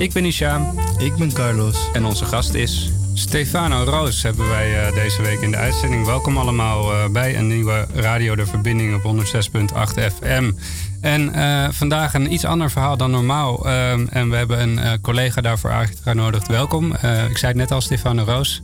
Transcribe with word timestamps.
Ik 0.00 0.12
ben 0.12 0.24
Isham 0.24 0.78
Ik 0.98 1.16
ben 1.16 1.32
Carlos. 1.32 1.90
en 1.92 2.04
onze 2.04 2.24
gast 2.24 2.54
is 2.54 2.90
Stefano 3.14 3.84
Roos 3.84 4.22
hebben 4.22 4.48
wij 4.48 4.86
eh, 4.86 4.94
deze 4.94 5.22
week 5.22 5.40
in 5.40 5.50
de 5.50 5.56
uitzending. 5.56 6.06
Welkom 6.06 6.38
allemaal 6.38 6.92
eh, 6.92 7.08
bij 7.08 7.36
een 7.36 7.46
nieuwe 7.46 7.86
Radio 7.94 8.34
De 8.34 8.46
Verbinding 8.46 8.94
op 8.94 9.16
106.8 9.16 10.14
FM. 10.18 10.52
En 11.00 11.34
eh, 11.34 11.68
vandaag 11.70 12.14
een 12.14 12.32
iets 12.32 12.44
ander 12.44 12.70
verhaal 12.70 12.96
dan 12.96 13.10
normaal. 13.10 13.66
Ehm, 13.66 14.06
en 14.10 14.30
we 14.30 14.36
hebben 14.36 14.60
een 14.60 15.00
collega 15.00 15.40
daarvoor 15.40 15.70
uitgenodigd. 15.70 16.46
Welkom. 16.46 16.92
Ik 17.28 17.38
zei 17.38 17.46
het 17.46 17.56
net 17.56 17.70
al, 17.70 17.80
Stefano 17.80 18.24
Roos. 18.24 18.62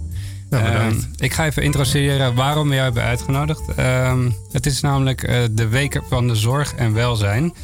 Ja. 0.50 0.58
Ehm, 0.58 1.00
ik 1.16 1.32
ga 1.32 1.46
even 1.46 1.62
introduceren 1.62 2.34
waarom 2.34 2.68
we 2.68 2.74
jou 2.74 2.84
hebben 2.84 3.02
uitgenodigd. 3.02 3.62
Ehm, 3.76 4.30
het 4.52 4.66
is 4.66 4.80
namelijk 4.80 5.48
de 5.52 5.68
week 5.68 6.00
van 6.08 6.28
de 6.28 6.34
zorg 6.34 6.74
en 6.74 6.92
welzijn. 6.92 7.54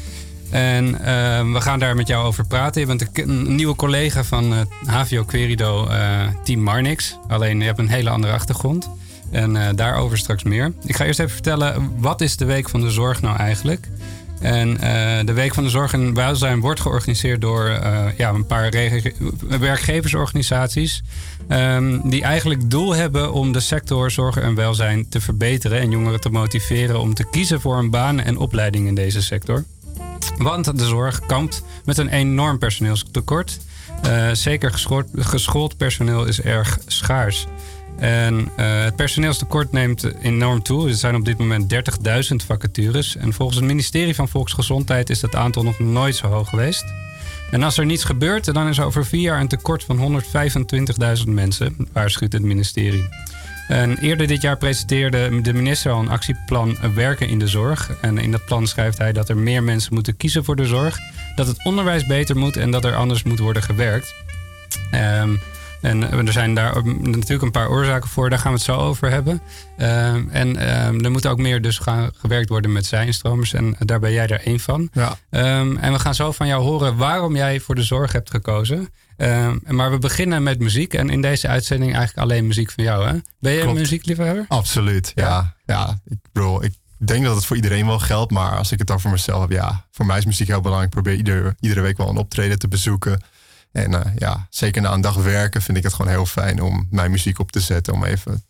En 0.53 1.05
ehm, 1.05 1.51
we 1.51 1.61
gaan 1.61 1.79
daar 1.79 1.95
met 1.95 2.07
jou 2.07 2.25
over 2.25 2.45
praten. 2.45 2.81
Je 2.81 2.87
bent 2.87 3.01
een, 3.01 3.29
een 3.29 3.55
nieuwe 3.55 3.75
collega 3.75 4.23
van 4.23 4.51
het 4.51 4.67
HVO 4.85 5.23
Querido 5.23 5.87
eh, 5.87 6.27
Team 6.43 6.59
Marnix. 6.59 7.17
Alleen 7.27 7.59
je 7.59 7.65
hebt 7.65 7.79
een 7.79 7.87
hele 7.87 8.09
andere 8.09 8.33
achtergrond. 8.33 8.89
En 9.31 9.55
eh, 9.55 9.69
daarover 9.75 10.17
straks 10.17 10.43
meer. 10.43 10.73
Ik 10.85 10.95
ga 10.95 11.05
eerst 11.05 11.19
even 11.19 11.33
vertellen, 11.33 11.91
wat 11.97 12.21
is 12.21 12.37
de 12.37 12.45
Week 12.45 12.69
van 12.69 12.81
de 12.81 12.89
Zorg 12.91 13.21
nou 13.21 13.37
eigenlijk? 13.37 13.87
En 14.39 14.79
eh, 14.79 15.25
de 15.25 15.33
Week 15.33 15.53
van 15.53 15.63
de 15.63 15.69
Zorg 15.69 15.93
en 15.93 16.13
Welzijn 16.13 16.59
wordt 16.59 16.79
georganiseerd 16.79 17.41
door 17.41 17.67
eh, 17.67 18.05
ja, 18.17 18.29
een 18.29 18.45
paar 18.45 18.71
werkgeversorganisaties. 19.59 21.03
ehm, 21.47 22.09
die 22.09 22.23
eigenlijk 22.23 22.69
doel 22.69 22.95
hebben 22.95 23.33
om 23.33 23.51
de 23.51 23.59
sector 23.59 24.11
zorg 24.11 24.37
en 24.37 24.55
welzijn 24.55 25.09
te 25.09 25.21
verbeteren. 25.21 25.79
En 25.79 25.91
jongeren 25.91 26.21
te 26.21 26.29
motiveren 26.29 26.99
om 26.99 27.13
te 27.13 27.29
kiezen 27.31 27.61
voor 27.61 27.77
een 27.77 27.89
baan 27.89 28.19
en 28.19 28.37
opleiding 28.37 28.87
in 28.87 28.95
deze 28.95 29.21
sector. 29.21 29.63
Want 30.37 30.77
de 30.77 30.85
zorg 30.85 31.19
kampt 31.19 31.63
met 31.85 31.97
een 31.97 32.09
enorm 32.09 32.57
personeelstekort. 32.59 33.59
Eh, 34.01 34.29
zeker 34.31 34.73
geschoold, 35.15 35.77
personeel 35.77 36.25
is 36.25 36.41
erg 36.41 36.79
schaars. 36.87 37.47
En 37.97 38.49
eh, 38.55 38.83
het 38.83 38.95
personeelstekort 38.95 39.71
neemt 39.71 40.21
enorm 40.21 40.63
toe. 40.63 40.87
Er 40.87 40.95
zijn 40.95 41.15
op 41.15 41.25
dit 41.25 41.37
moment 41.37 41.73
30.000 41.73 42.45
vacatures. 42.45 43.15
En 43.15 43.33
volgens 43.33 43.57
het 43.57 43.67
ministerie 43.67 44.15
van 44.15 44.29
Volksgezondheid 44.29 45.09
is 45.09 45.19
dat 45.19 45.35
aantal 45.35 45.63
nog 45.63 45.79
nooit 45.79 46.15
zo 46.15 46.27
hoog 46.27 46.49
geweest. 46.49 46.85
En 47.51 47.63
als 47.63 47.77
er 47.77 47.85
niets 47.85 48.03
gebeurt, 48.03 48.53
dan 48.53 48.67
is 48.67 48.77
er 48.77 48.85
over 48.85 49.05
vier 49.05 49.21
jaar 49.21 49.39
een 49.39 49.47
tekort 49.47 49.83
van 49.83 50.23
125.000 51.17 51.23
mensen, 51.25 51.75
waarschuwt 51.91 52.33
het 52.33 52.41
ministerie. 52.41 53.09
En 53.67 53.97
eerder 53.97 54.27
dit 54.27 54.41
jaar 54.41 54.57
presenteerde 54.57 55.41
de 55.41 55.53
minister 55.53 55.91
al 55.91 55.99
een 55.99 56.09
actieplan 56.09 56.77
Werken 56.95 57.27
in 57.27 57.39
de 57.39 57.47
Zorg. 57.47 57.91
En 58.01 58.17
in 58.17 58.31
dat 58.31 58.45
plan 58.45 58.67
schrijft 58.67 58.97
hij 58.97 59.13
dat 59.13 59.29
er 59.29 59.37
meer 59.37 59.63
mensen 59.63 59.93
moeten 59.93 60.17
kiezen 60.17 60.43
voor 60.43 60.55
de 60.55 60.65
zorg. 60.65 60.99
Dat 61.35 61.47
het 61.47 61.65
onderwijs 61.65 62.05
beter 62.05 62.37
moet 62.37 62.57
en 62.57 62.71
dat 62.71 62.85
er 62.85 62.95
anders 62.95 63.23
moet 63.23 63.39
worden 63.39 63.63
gewerkt. 63.63 64.13
Ehm, 64.91 65.35
en 65.81 66.11
er 66.27 66.31
zijn 66.31 66.53
daar 66.53 66.83
natuurlijk 67.01 67.41
een 67.41 67.51
paar 67.51 67.69
oorzaken 67.69 68.09
voor, 68.09 68.29
daar 68.29 68.39
gaan 68.39 68.51
we 68.51 68.57
het 68.57 68.65
zo 68.65 68.77
over 68.77 69.09
hebben. 69.09 69.41
Ehm, 69.77 70.29
en 70.29 70.55
ehm, 70.55 71.03
er 71.03 71.11
moet 71.11 71.27
ook 71.27 71.37
meer 71.37 71.61
dus 71.61 71.77
gaan 71.77 72.11
gewerkt 72.17 72.49
worden 72.49 72.71
met 72.71 72.85
zijnstromers. 72.85 73.53
En 73.53 73.75
daar 73.79 73.99
ben 73.99 74.11
jij 74.11 74.27
er 74.27 74.41
één 74.45 74.59
van. 74.59 74.89
Ja. 74.93 75.17
En 75.29 75.91
we 75.91 75.99
gaan 75.99 76.15
zo 76.15 76.31
van 76.31 76.47
jou 76.47 76.63
horen 76.63 76.97
waarom 76.97 77.35
jij 77.35 77.59
voor 77.59 77.75
de 77.75 77.83
zorg 77.83 78.11
hebt 78.11 78.29
gekozen. 78.29 78.89
Ehm, 79.17 79.57
maar 79.67 79.91
we 79.91 79.97
beginnen 79.97 80.43
met 80.43 80.59
muziek. 80.59 80.93
En 80.93 81.09
in 81.09 81.21
deze 81.21 81.47
uitzending 81.47 81.95
eigenlijk 81.95 82.27
alleen 82.27 82.47
muziek 82.47 82.71
van 82.71 82.83
jou. 82.83 83.07
Hè? 83.07 83.17
Ben 83.39 83.53
je 83.53 83.61
een 83.61 83.73
muziekliefhebber? 83.73 84.45
Absoluut. 84.47 85.11
Ja. 85.15 85.55
Ja. 85.65 85.99
ik 86.05 86.17
bedoel, 86.31 86.63
ik 86.63 86.73
denk 86.97 87.25
dat 87.25 87.35
het 87.35 87.45
voor 87.45 87.55
iedereen 87.55 87.85
wel 87.85 87.99
geldt. 87.99 88.31
Maar 88.31 88.57
als 88.57 88.71
ik 88.71 88.77
het 88.77 88.87
dan 88.87 89.01
voor 89.01 89.11
mezelf 89.11 89.41
heb, 89.41 89.51
ja, 89.51 89.85
voor 89.91 90.05
mij 90.05 90.17
is 90.17 90.25
muziek 90.25 90.47
heel 90.47 90.61
belangrijk. 90.61 90.93
Ik 90.95 91.01
probeer 91.01 91.17
ieder, 91.17 91.55
iedere 91.59 91.81
week 91.81 91.97
wel 91.97 92.09
een 92.09 92.17
optreden 92.17 92.59
te 92.59 92.67
bezoeken. 92.67 93.21
En 93.71 94.03
eh, 94.03 94.11
ja, 94.17 94.47
zeker 94.49 94.81
na 94.81 94.93
een 94.93 95.01
dag 95.01 95.15
werken 95.15 95.61
vind 95.61 95.77
ik 95.77 95.83
het 95.83 95.93
gewoon 95.93 96.11
heel 96.11 96.25
fijn 96.25 96.61
om 96.61 96.87
mijn 96.89 97.11
muziek 97.11 97.39
op 97.39 97.51
te 97.51 97.59
zetten. 97.59 97.93
Om 97.93 98.03
even, 98.03 98.43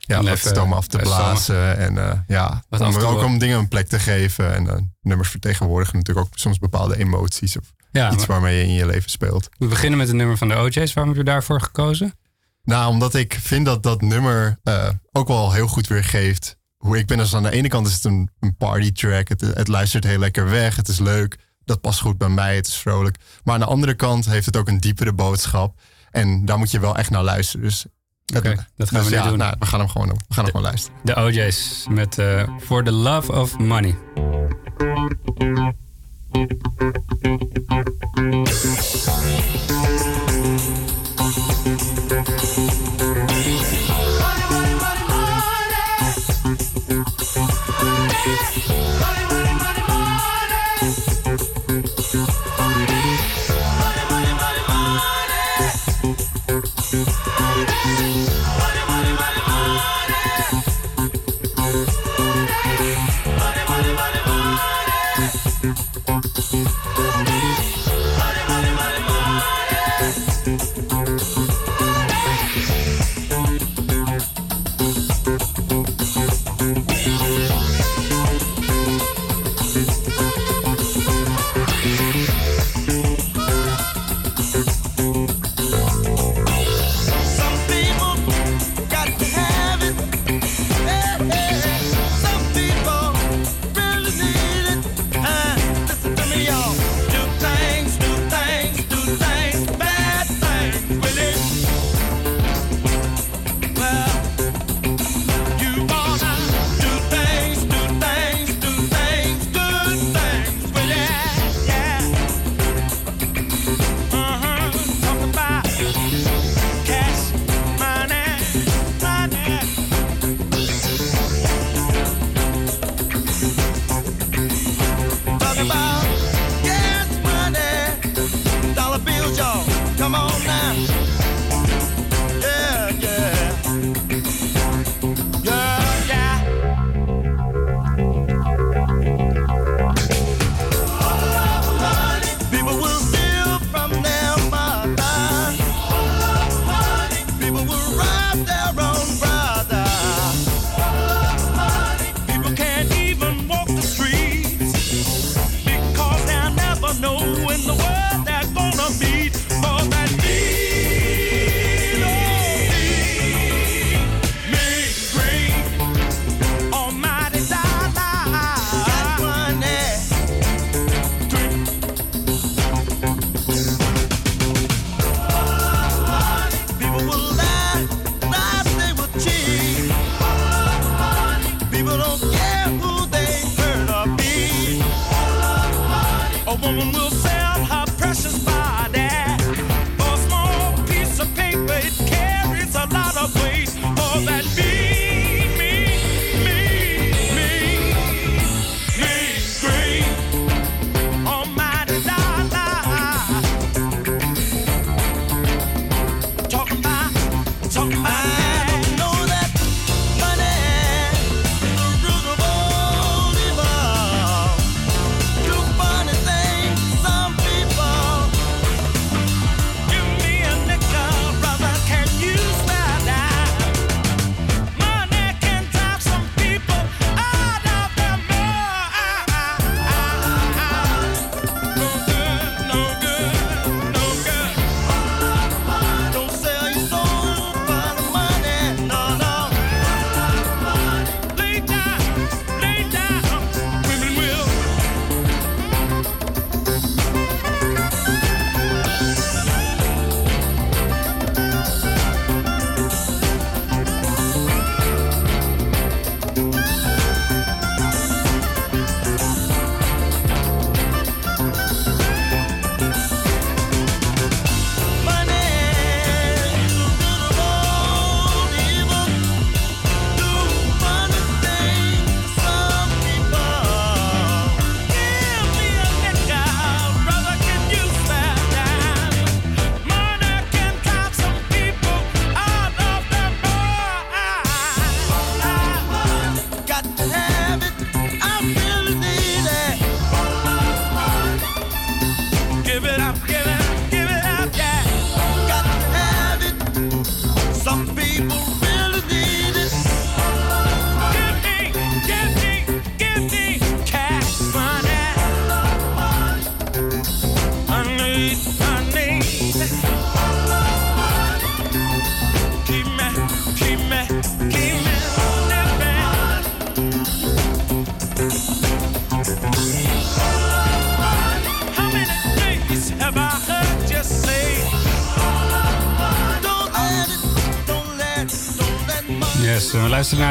ja, 0.00 0.20
Om 0.20 0.36
stoom 0.36 0.72
af 0.72 0.86
te 0.86 0.98
blazen. 0.98 1.78
En 1.78 1.98
eh, 1.98 2.18
ja, 2.26 2.62
Wat 2.68 2.80
om, 2.80 2.96
ook 2.96 3.22
om 3.22 3.38
dingen 3.38 3.58
een 3.58 3.68
plek 3.68 3.88
te 3.88 3.98
geven. 3.98 4.54
En 4.54 4.68
eh, 4.68 4.76
nummers 5.02 5.28
vertegenwoordigen 5.30 5.96
natuurlijk 5.98 6.26
ook 6.26 6.38
soms 6.38 6.58
bepaalde 6.58 6.98
emoties. 6.98 7.58
Of 7.58 7.72
Ja, 7.92 8.12
iets 8.12 8.26
maar 8.26 8.40
waarmee 8.40 8.56
je 8.56 8.62
in 8.62 8.74
je 8.74 8.86
leven 8.86 9.10
speelt. 9.10 9.48
we 9.58 9.66
beginnen 9.66 9.98
met 9.98 10.08
een 10.08 10.16
nummer 10.16 10.36
van 10.36 10.48
de 10.48 10.54
OJ's. 10.58 10.92
Waarom 10.92 11.14
heb 11.14 11.24
je 11.24 11.30
daarvoor 11.30 11.60
gekozen? 11.60 12.14
Nou, 12.62 12.88
omdat 12.88 13.14
ik 13.14 13.38
vind 13.40 13.66
dat 13.66 13.82
dat 13.82 14.00
nummer 14.00 14.58
eh, 14.62 14.88
ook 15.12 15.28
wel 15.28 15.52
heel 15.52 15.66
goed 15.66 15.86
weergeeft 15.86 16.56
hoe 16.76 16.98
ik 16.98 17.06
ben. 17.06 17.18
Dus 17.18 17.34
aan 17.34 17.42
de 17.42 17.50
ene 17.50 17.68
kant 17.68 17.86
is 17.86 17.94
het 17.94 18.04
een, 18.04 18.30
een 18.40 18.56
party 18.56 18.92
track. 18.92 19.28
Het, 19.28 19.40
het 19.40 19.68
luistert 19.68 20.04
heel 20.04 20.18
lekker 20.18 20.50
weg. 20.50 20.76
Het 20.76 20.88
is 20.88 20.98
leuk. 20.98 21.38
Dat 21.64 21.80
past 21.80 22.00
goed 22.00 22.18
bij 22.18 22.28
mij. 22.28 22.56
Het 22.56 22.66
is 22.66 22.76
vrolijk. 22.76 23.16
Maar 23.44 23.54
aan 23.54 23.60
de 23.60 23.66
andere 23.66 23.94
kant 23.94 24.26
heeft 24.26 24.46
het 24.46 24.56
ook 24.56 24.68
een 24.68 24.80
diepere 24.80 25.12
boodschap. 25.12 25.80
En 26.10 26.44
daar 26.44 26.58
moet 26.58 26.70
je 26.70 26.80
wel 26.80 26.96
echt 26.96 27.10
naar 27.10 27.22
luisteren. 27.22 27.66
Dus, 27.66 27.86
Oké, 28.36 28.48
het- 28.48 28.68
dat 28.76 28.88
gaan 28.88 29.00
dus 29.00 29.08
we 29.08 29.14
ja, 29.14 29.28
doen. 29.28 29.38
Nou, 29.38 29.54
we 29.58 29.66
gaan 29.66 29.80
hem 29.80 29.88
gewoon, 29.88 30.08
we 30.08 30.14
gaan 30.34 30.44
hem 30.44 30.52
gewoon 30.52 30.62
luisteren. 30.62 30.98
De 31.02 31.16
OJ's 31.16 31.86
met 31.90 32.18
eh, 32.18 32.42
For 32.60 32.84
the 32.84 32.92
Love 32.92 33.32
of 33.32 33.58
Money. 33.58 33.94
Bye. 57.70 58.69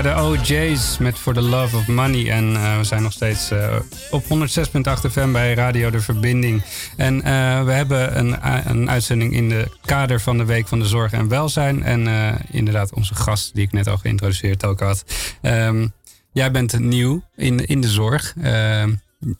De 0.01 0.22
OJ's 0.22 0.98
met 0.98 1.18
For 1.18 1.34
the 1.34 1.42
Love 1.42 1.78
of 1.78 1.88
Money. 1.88 2.31
En 2.31 2.51
uh, 2.51 2.78
we 2.78 2.84
zijn 2.84 3.01
nog 3.01 3.12
steeds 3.12 3.51
uh, 3.51 3.75
op 4.12 4.24
106.8 4.24 4.30
FM 5.12 5.31
bij 5.31 5.54
Radio 5.54 5.90
De 5.90 6.00
Verbinding. 6.01 6.63
En 6.98 7.16
uh, 7.16 7.22
we 7.63 7.72
hebben 7.72 8.19
een, 8.19 8.38
een 8.69 8.90
uitzending 8.90 9.34
in 9.34 9.50
de 9.50 9.68
kader 9.86 10.22
van 10.22 10.38
de 10.38 10.46
Week 10.46 10.68
van 10.68 10.80
de 10.80 10.86
Zorg 10.86 11.12
en 11.12 11.28
Welzijn. 11.28 11.84
En 11.84 12.07
inderdaad, 12.51 12.94
onze 12.94 13.16
gast, 13.16 13.54
die 13.54 13.66
ik 13.66 13.72
net 13.72 13.88
al 13.88 13.98
geïntroduceerd 13.98 14.66
ook 14.66 14.80
had. 14.80 15.04
Um, 15.42 15.94
jij 16.31 16.52
bent 16.52 16.80
nieuw 16.80 17.24
in, 17.36 17.66
in 17.66 17.81
de 17.81 17.90
zorg. 17.90 18.34
Ehm, 18.42 18.94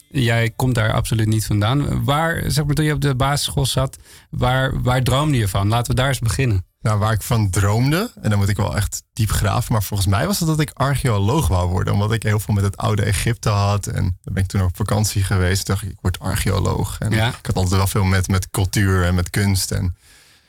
jij 0.09 0.51
komt 0.55 0.75
daar 0.75 0.94
absoluut 0.94 1.27
niet 1.27 1.45
vandaan. 1.45 2.03
Waar, 2.03 2.44
zeg 2.47 2.65
maar, 2.65 2.75
toen 2.75 2.85
je 2.85 2.94
op 2.94 3.01
de 3.01 3.15
basisschool 3.15 3.65
zat, 3.65 3.97
waar, 4.29 4.81
waar 4.81 5.03
droomde 5.03 5.38
je 5.38 5.47
van? 5.47 5.67
Laten 5.67 5.91
we 5.91 5.97
daar 5.97 6.07
eens 6.07 6.19
beginnen. 6.19 6.67
Nou, 6.81 6.99
waar 6.99 7.13
ik 7.13 7.21
van 7.21 7.49
droomde, 7.49 8.11
en 8.21 8.29
dan 8.29 8.39
moet 8.39 8.49
ik 8.49 8.57
wel 8.57 8.75
echt 8.75 9.03
diep 9.13 9.31
graven, 9.31 9.74
maar 9.74 9.83
volgens 9.83 10.09
mij 10.09 10.25
was 10.25 10.39
het 10.39 10.48
dat 10.48 10.59
ik 10.59 10.71
archeoloog 10.74 11.48
wou 11.48 11.69
worden. 11.69 11.93
Omdat 11.93 12.12
ik 12.12 12.24
heel 12.24 12.39
veel 12.39 12.53
met 12.53 12.63
het 12.63 12.77
oude 12.77 13.03
Egypte 13.03 13.50
had. 13.50 13.88
En 13.88 14.03
dan 14.03 14.33
ben 14.33 14.43
ik 14.43 14.50
toen 14.50 14.62
op 14.62 14.75
vakantie 14.75 15.24
geweest. 15.24 15.65
dacht 15.65 15.83
ik, 15.83 15.89
ik 15.89 15.98
word 16.01 16.19
archeoloog. 16.19 17.00
En 17.00 17.12
ja. 17.12 17.27
ik 17.27 17.45
had 17.45 17.55
altijd 17.55 17.75
wel 17.75 17.88
veel 17.88 18.03
met, 18.03 18.27
met 18.27 18.50
cultuur 18.50 19.03
en 19.03 19.15
met 19.15 19.29
kunst. 19.29 19.71
En 19.71 19.95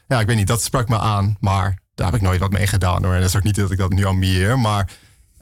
ja, 0.09 0.21
ik 0.21 0.27
weet 0.27 0.37
niet, 0.37 0.47
dat 0.47 0.63
sprak 0.63 0.89
me 0.89 0.99
aan. 0.99 1.37
Maar 1.41 1.79
daar 1.95 2.07
heb 2.07 2.17
ik 2.17 2.23
nooit 2.23 2.41
wat 2.41 2.51
mee 2.51 2.67
gedaan 2.67 3.05
hoor. 3.05 3.15
En 3.15 3.21
dat 3.21 3.29
is 3.29 3.37
ook 3.37 3.43
niet 3.43 3.55
dat 3.55 3.71
ik 3.71 3.79
dat 3.79 3.93
nu 3.93 4.05
ambieer. 4.05 4.59
Maar 4.59 4.91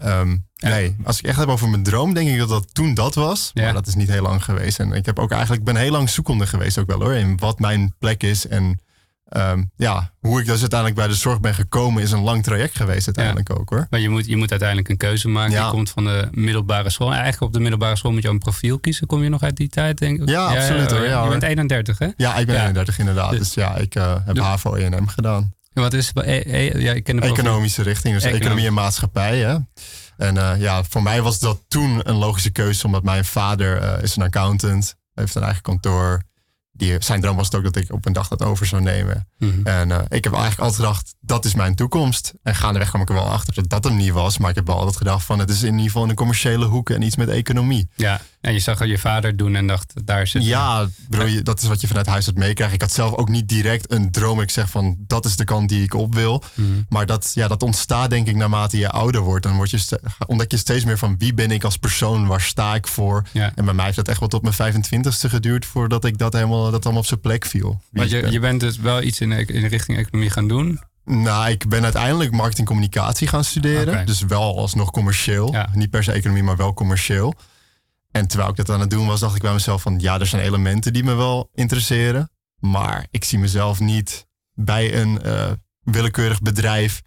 um, 0.04 0.46
nee, 0.56 0.96
als 1.04 1.18
ik 1.18 1.26
echt 1.26 1.38
heb 1.38 1.48
over 1.48 1.68
mijn 1.68 1.82
droom, 1.82 2.14
denk 2.14 2.28
ik 2.28 2.38
dat 2.38 2.48
dat 2.48 2.74
toen 2.74 2.94
dat 2.94 3.14
was. 3.14 3.50
Maar 3.54 3.72
dat 3.72 3.86
is 3.86 3.94
niet 3.94 4.08
heel 4.08 4.22
lang 4.22 4.44
geweest. 4.44 4.78
En 4.78 4.92
ik 4.92 5.06
heb 5.06 5.18
ook 5.18 5.30
eigenlijk, 5.30 5.64
ben 5.64 5.76
heel 5.76 5.90
lang 5.90 6.10
zoekende 6.10 6.46
geweest 6.46 6.78
ook 6.78 6.86
wel 6.86 7.00
hoor. 7.00 7.14
In 7.14 7.36
wat 7.36 7.58
mijn 7.58 7.94
plek 7.98 8.22
is 8.22 8.46
en 8.46 8.80
Um, 9.36 9.70
ja, 9.76 10.12
hoe 10.20 10.40
ik 10.40 10.46
dus 10.46 10.60
uiteindelijk 10.60 11.00
bij 11.00 11.08
de 11.08 11.14
zorg 11.14 11.40
ben 11.40 11.54
gekomen 11.54 12.02
is 12.02 12.12
een 12.12 12.22
lang 12.22 12.42
traject 12.42 12.76
geweest 12.76 13.06
uiteindelijk 13.06 13.58
ook 13.58 13.70
hoor. 13.70 13.86
Maar 13.90 14.00
je 14.00 14.08
moet, 14.08 14.26
je 14.26 14.36
moet 14.36 14.50
uiteindelijk 14.50 14.88
een 14.88 14.96
keuze 14.96 15.28
maken. 15.28 15.64
Je 15.64 15.70
komt 15.70 15.90
van 15.90 16.04
de 16.04 16.28
middelbare 16.30 16.90
school. 16.90 17.12
Eigenlijk 17.12 17.42
op 17.42 17.52
de 17.52 17.60
middelbare 17.60 17.96
school 17.96 18.12
moet 18.12 18.22
je 18.22 18.28
een 18.28 18.38
profiel 18.38 18.78
kiezen. 18.78 19.06
Kom 19.06 19.22
je 19.22 19.28
nog 19.28 19.42
uit 19.42 19.56
die 19.56 19.68
tijd 19.68 19.98
denk 19.98 20.20
ik? 20.20 20.28
Ja, 20.28 20.46
absoluut 20.46 20.90
hoor. 20.90 21.04
Ja, 21.04 21.22
je 21.22 21.28
bent 21.28 21.42
31 21.42 21.98
hè? 21.98 22.08
Ja, 22.16 22.36
ik 22.36 22.46
ben 22.46 22.60
31 22.60 22.98
inderdaad. 22.98 23.30
Dus, 23.30 23.54
ja, 23.54 23.76
ik 23.76 23.94
uh, 23.94 24.14
heb 24.24 24.34
de, 24.34 24.42
HAVO 24.42 24.74
E&M 24.74 25.06
gedaan. 25.06 25.54
wat 25.72 25.92
is 25.92 26.10
e, 26.14 26.42
e, 26.46 26.78
ja, 26.78 26.92
ik 26.92 27.04
ken 27.04 27.16
de 27.16 27.22
Economische 27.22 27.82
richting, 27.82 28.14
dus 28.14 28.24
economie 28.24 28.66
en 28.66 28.74
maatschappij 28.74 29.38
hè. 29.38 29.56
En 30.16 30.36
uh, 30.36 30.52
ja, 30.58 30.82
voor 30.84 31.02
mij 31.02 31.22
was 31.22 31.38
dat 31.38 31.60
toen 31.68 32.00
een 32.02 32.16
logische 32.16 32.50
keuze, 32.50 32.86
omdat 32.86 33.02
mijn 33.02 33.24
vader 33.24 33.82
uh, 33.82 34.02
is 34.02 34.16
een 34.16 34.22
accountant, 34.22 34.94
heeft 35.14 35.34
een 35.34 35.42
eigen 35.42 35.62
kantoor 35.62 36.22
die, 36.78 36.96
zijn 36.98 37.20
droom 37.20 37.36
was 37.36 37.46
het 37.46 37.54
ook 37.54 37.64
dat 37.64 37.76
ik 37.76 37.92
op 37.92 38.06
een 38.06 38.12
dag 38.12 38.28
dat 38.28 38.42
over 38.42 38.66
zou 38.66 38.82
nemen. 38.82 39.28
Mhm. 39.38 39.66
En 39.66 39.88
uh, 39.88 39.98
ik 40.08 40.24
heb 40.24 40.32
eigenlijk 40.32 40.58
altijd 40.62 40.74
gedacht, 40.80 41.14
dat 41.20 41.44
is 41.44 41.54
mijn 41.54 41.74
toekomst. 41.74 42.32
En 42.42 42.54
gaandeweg 42.54 42.88
kwam 42.88 43.02
ik 43.02 43.08
er 43.08 43.14
wel 43.14 43.24
achter 43.24 43.54
dat 43.54 43.68
dat 43.68 43.84
hem 43.84 43.96
niet 43.96 44.12
was. 44.12 44.38
Maar 44.38 44.50
ik 44.50 44.56
heb 44.56 44.66
wel 44.66 44.76
altijd 44.76 44.96
gedacht 44.96 45.24
van, 45.24 45.38
het 45.38 45.50
is 45.50 45.62
in 45.62 45.70
ieder 45.72 45.84
geval 45.84 46.02
in 46.02 46.08
de 46.08 46.14
commerciële 46.14 46.64
hoek 46.64 46.90
en 46.90 47.02
iets 47.02 47.16
met 47.16 47.28
economie. 47.28 47.88
Ja, 47.94 48.20
en 48.40 48.52
je 48.52 48.58
zag 48.58 48.80
al 48.80 48.86
je 48.86 48.98
vader 48.98 49.36
doen 49.36 49.54
en 49.56 49.66
dacht, 49.66 49.92
daar 50.04 50.26
zit 50.26 50.44
Ja, 50.44 50.86
dat 51.42 51.62
is 51.62 51.68
wat 51.68 51.80
je 51.80 51.86
vanuit 51.86 52.06
huis 52.06 52.26
het 52.26 52.36
meekrijgt. 52.36 52.74
Ik 52.74 52.80
had 52.80 52.92
zelf 52.92 53.14
ook 53.14 53.28
niet 53.28 53.48
direct 53.48 53.92
een 53.92 54.10
droom. 54.10 54.40
Ik 54.40 54.50
zeg 54.50 54.70
van, 54.70 54.96
dat 54.98 55.24
is 55.24 55.36
de 55.36 55.44
kant 55.44 55.68
die 55.68 55.82
ik 55.82 55.94
op 55.94 56.14
wil. 56.14 56.42
Mhm. 56.54 56.68
Maar 56.88 57.06
dat, 57.06 57.30
ja, 57.34 57.48
dat 57.48 57.62
ontstaat 57.62 58.10
denk 58.10 58.26
ik 58.26 58.36
naarmate 58.36 58.78
je 58.78 58.90
ouder 58.90 59.20
wordt. 59.20 59.42
Dan 59.42 59.56
word 59.56 59.70
je 59.70 60.00
ontdek 60.26 60.50
je 60.50 60.56
steeds 60.56 60.84
meer 60.84 60.98
van, 60.98 61.18
wie 61.18 61.34
ben 61.34 61.50
ik 61.50 61.64
als 61.64 61.76
persoon? 61.76 62.26
Waar 62.26 62.40
sta 62.40 62.74
ik 62.74 62.86
voor? 62.86 63.24
En 63.32 63.64
bij 63.64 63.74
mij 63.74 63.84
heeft 63.84 63.96
dat 63.96 64.08
echt 64.08 64.20
wel 64.20 64.28
tot 64.28 64.42
mijn 64.42 64.74
25ste 64.74 65.28
geduurd 65.28 65.66
voordat 65.66 66.04
ik 66.04 66.18
dat 66.18 66.32
helemaal, 66.32 66.70
dat 66.70 66.84
allemaal 66.84 67.02
op 67.02 67.08
zijn 67.08 67.20
plek 67.20 67.44
viel. 67.44 67.80
Maar 67.90 68.08
je, 68.08 68.30
je 68.30 68.40
bent 68.40 68.60
dus 68.60 68.76
wel 68.76 69.02
iets 69.02 69.20
in, 69.20 69.32
in 69.32 69.60
de 69.62 69.68
richting 69.68 69.98
economie 69.98 70.30
gaan 70.30 70.48
doen? 70.48 70.80
Nou, 71.04 71.50
ik 71.50 71.68
ben 71.68 71.84
uiteindelijk 71.84 72.30
marketingcommunicatie 72.30 73.28
gaan 73.28 73.44
studeren. 73.44 74.06
Dus 74.06 74.20
wel 74.20 74.58
alsnog 74.58 74.90
commercieel. 74.90 75.56
Niet 75.72 75.90
per 75.90 76.04
se 76.04 76.12
economie, 76.12 76.42
maar 76.42 76.56
wel 76.56 76.74
commercieel. 76.74 77.34
En 78.10 78.26
terwijl 78.26 78.50
ik 78.50 78.56
dat 78.56 78.70
aan 78.70 78.80
het 78.80 78.90
doen 78.90 79.06
was, 79.06 79.20
dacht 79.20 79.36
ik 79.36 79.42
bij 79.42 79.52
mezelf 79.52 79.82
van... 79.82 79.98
ja, 79.98 80.20
er 80.20 80.26
zijn 80.26 80.42
elementen 80.42 80.92
die 80.92 81.04
me 81.04 81.14
wel 81.14 81.50
interesseren. 81.54 82.30
Maar 82.58 83.06
ik 83.10 83.24
zie 83.24 83.38
mezelf 83.38 83.80
niet 83.80 84.26
bij 84.54 85.00
een 85.00 85.20
uh, 85.26 85.50
willekeurig 85.80 86.42
bedrijf... 86.42 87.02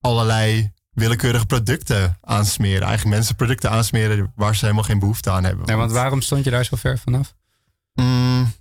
allerlei 0.00 0.72
willekeurige 0.90 1.46
producten 1.46 2.18
aansmeren. 2.20 2.82
Eigenlijk 2.82 3.16
mensen 3.16 3.36
producten 3.36 3.70
aansmeren 3.70 4.32
waar 4.36 4.54
ze 4.54 4.64
helemaal 4.64 4.84
geen 4.84 4.98
behoefte 4.98 5.30
aan 5.30 5.44
hebben. 5.44 5.66
Ja, 5.66 5.76
want 5.76 5.92
waarom 5.92 6.20
stond 6.20 6.44
je 6.44 6.50
daar 6.50 6.64
zo 6.64 6.76
ver 6.76 6.98
vanaf? 6.98 7.34
Mm, 7.94 8.52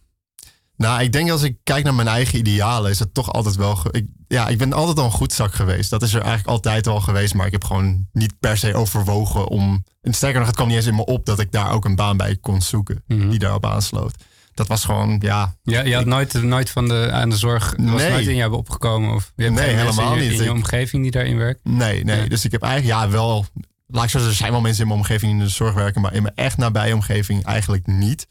nou, 0.83 1.01
ik 1.01 1.11
denk 1.11 1.29
als 1.29 1.41
ik 1.41 1.57
kijk 1.63 1.83
naar 1.83 1.93
mijn 1.93 2.07
eigen 2.07 2.39
idealen, 2.39 2.91
is 2.91 2.99
het 2.99 3.13
toch 3.13 3.33
altijd 3.33 3.55
wel. 3.55 3.77
Ik, 3.91 4.05
ja, 4.27 4.47
ik 4.47 4.57
ben 4.57 4.73
altijd 4.73 4.97
al 4.97 5.05
een 5.05 5.11
goed 5.11 5.33
zak 5.33 5.53
geweest. 5.53 5.89
Dat 5.89 6.01
is 6.01 6.13
er 6.13 6.21
eigenlijk 6.21 6.49
altijd 6.49 6.87
al 6.87 6.99
geweest. 6.99 7.33
Maar 7.33 7.45
ik 7.45 7.51
heb 7.51 7.63
gewoon 7.63 8.07
niet 8.11 8.33
per 8.39 8.57
se 8.57 8.75
overwogen 8.75 9.47
om. 9.47 9.83
En 10.01 10.13
sterker 10.13 10.37
nog, 10.37 10.47
het 10.47 10.55
kwam 10.55 10.67
niet 10.67 10.77
eens 10.77 10.85
in 10.85 10.95
me 10.95 11.05
op 11.05 11.25
dat 11.25 11.39
ik 11.39 11.51
daar 11.51 11.71
ook 11.71 11.85
een 11.85 11.95
baan 11.95 12.17
bij 12.17 12.37
kon 12.41 12.61
zoeken. 12.61 13.03
Mhm. 13.07 13.29
Die 13.29 13.39
daarop 13.39 13.65
aansloot. 13.65 14.15
Dat 14.53 14.67
was 14.67 14.85
gewoon, 14.85 15.17
ja. 15.19 15.55
Ja, 15.63 15.81
je 15.81 15.95
had 15.95 16.05
nooit, 16.05 16.33
nooit 16.43 16.69
van 16.69 16.87
de, 16.87 17.11
aan 17.11 17.29
de 17.29 17.37
zorg. 17.37 17.73
was 17.77 18.01
nee. 18.01 18.09
nooit 18.09 18.27
in 18.27 18.35
jou 18.35 18.53
opgekomen? 18.53 19.13
Of 19.13 19.31
je 19.35 19.43
hebt 19.43 19.55
nee, 19.55 19.75
helemaal 19.75 20.15
in 20.15 20.29
niet. 20.29 20.39
In 20.39 20.43
je 20.43 20.51
omgeving 20.51 21.03
die 21.03 21.11
daarin 21.11 21.37
werkt? 21.37 21.59
Nee, 21.63 22.03
nee. 22.03 22.29
Dus 22.29 22.45
ik 22.45 22.51
heb 22.51 22.61
eigenlijk, 22.61 23.01
ja, 23.01 23.09
wel. 23.09 23.45
Laat 23.87 24.03
ik 24.03 24.09
zo 24.09 24.17
er 24.17 24.33
zijn 24.33 24.51
wel 24.51 24.61
mensen 24.61 24.81
in 24.81 24.87
mijn 24.87 24.99
omgeving 24.99 25.31
in 25.31 25.39
de 25.39 25.47
zorg 25.47 25.73
werken. 25.73 26.01
Maar 26.01 26.13
in 26.13 26.21
mijn 26.21 26.35
echt 26.35 26.57
nabije 26.57 26.93
omgeving 26.93 27.43
eigenlijk 27.43 27.87
niet. 27.87 28.27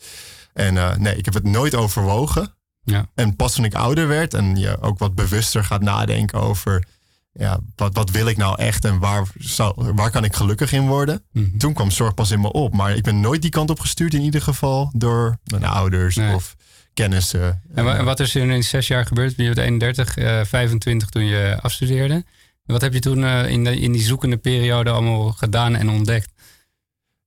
En 0.53 0.75
uh, 0.75 0.97
nee, 0.97 1.17
ik 1.17 1.25
heb 1.25 1.35
het 1.35 1.45
nooit 1.45 1.75
overwogen. 1.75 2.55
Ja. 2.85 3.07
En 3.15 3.37
pas 3.37 3.55
toen 3.55 3.65
ik 3.65 3.75
ouder 3.75 4.09
werd 4.09 4.35
en 4.35 4.57
je 4.57 4.81
ook 4.81 4.99
wat 4.99 5.15
bewuster 5.15 5.65
gaat 5.65 5.83
nadenken 5.83 6.41
over 6.41 6.85
ja, 7.33 7.61
wat, 7.77 7.95
wat 7.95 8.11
wil 8.11 8.27
ik 8.27 8.37
nou 8.37 8.59
echt 8.59 8.85
en 8.85 8.99
waar, 8.99 9.27
zou, 9.39 9.93
waar 9.95 10.11
kan 10.11 10.25
ik 10.25 10.35
gelukkig 10.35 10.73
in 10.73 10.87
worden? 10.87 11.25
Mhm. 11.33 11.59
Toen 11.59 11.73
kwam 11.73 11.91
zorg 11.91 12.15
pas 12.15 12.31
in 12.31 12.41
me 12.41 12.53
op. 12.53 12.75
Maar 12.75 12.97
ik 12.97 13.03
ben 13.03 13.21
nooit 13.21 13.43
die 13.43 13.51
kant 13.51 13.71
op 13.71 13.81
gestuurd 13.81 14.15
in 14.15 14.21
ieder 14.21 14.43
geval 14.43 14.91
door 14.95 15.39
mijn 15.45 15.65
ouders 15.65 16.19
of 16.19 16.57
kennissen. 16.95 17.63
En 17.75 18.05
wat 18.05 18.21
is 18.21 18.35
er 18.35 18.51
in 18.51 18.65
zes 18.65 18.87
jaar 18.87 19.07
gebeurd? 19.07 19.35
Je 19.37 19.45
bent 19.45 19.59
31, 19.59 20.17
uh, 20.17 20.45
25 20.45 21.09
toen 21.09 21.25
je 21.25 21.59
afstudeerde. 21.61 22.25
Wat 22.65 22.81
heb 22.81 22.93
je 22.93 23.01
toen 23.01 23.19
uh, 23.19 23.51
in, 23.51 23.65
de, 23.65 23.81
in 23.81 23.93
die 23.93 24.03
zoekende 24.03 24.37
periode 24.37 24.91
allemaal 24.91 25.33
gedaan 25.33 25.77
en 25.77 25.91
ontdekt? 25.91 26.32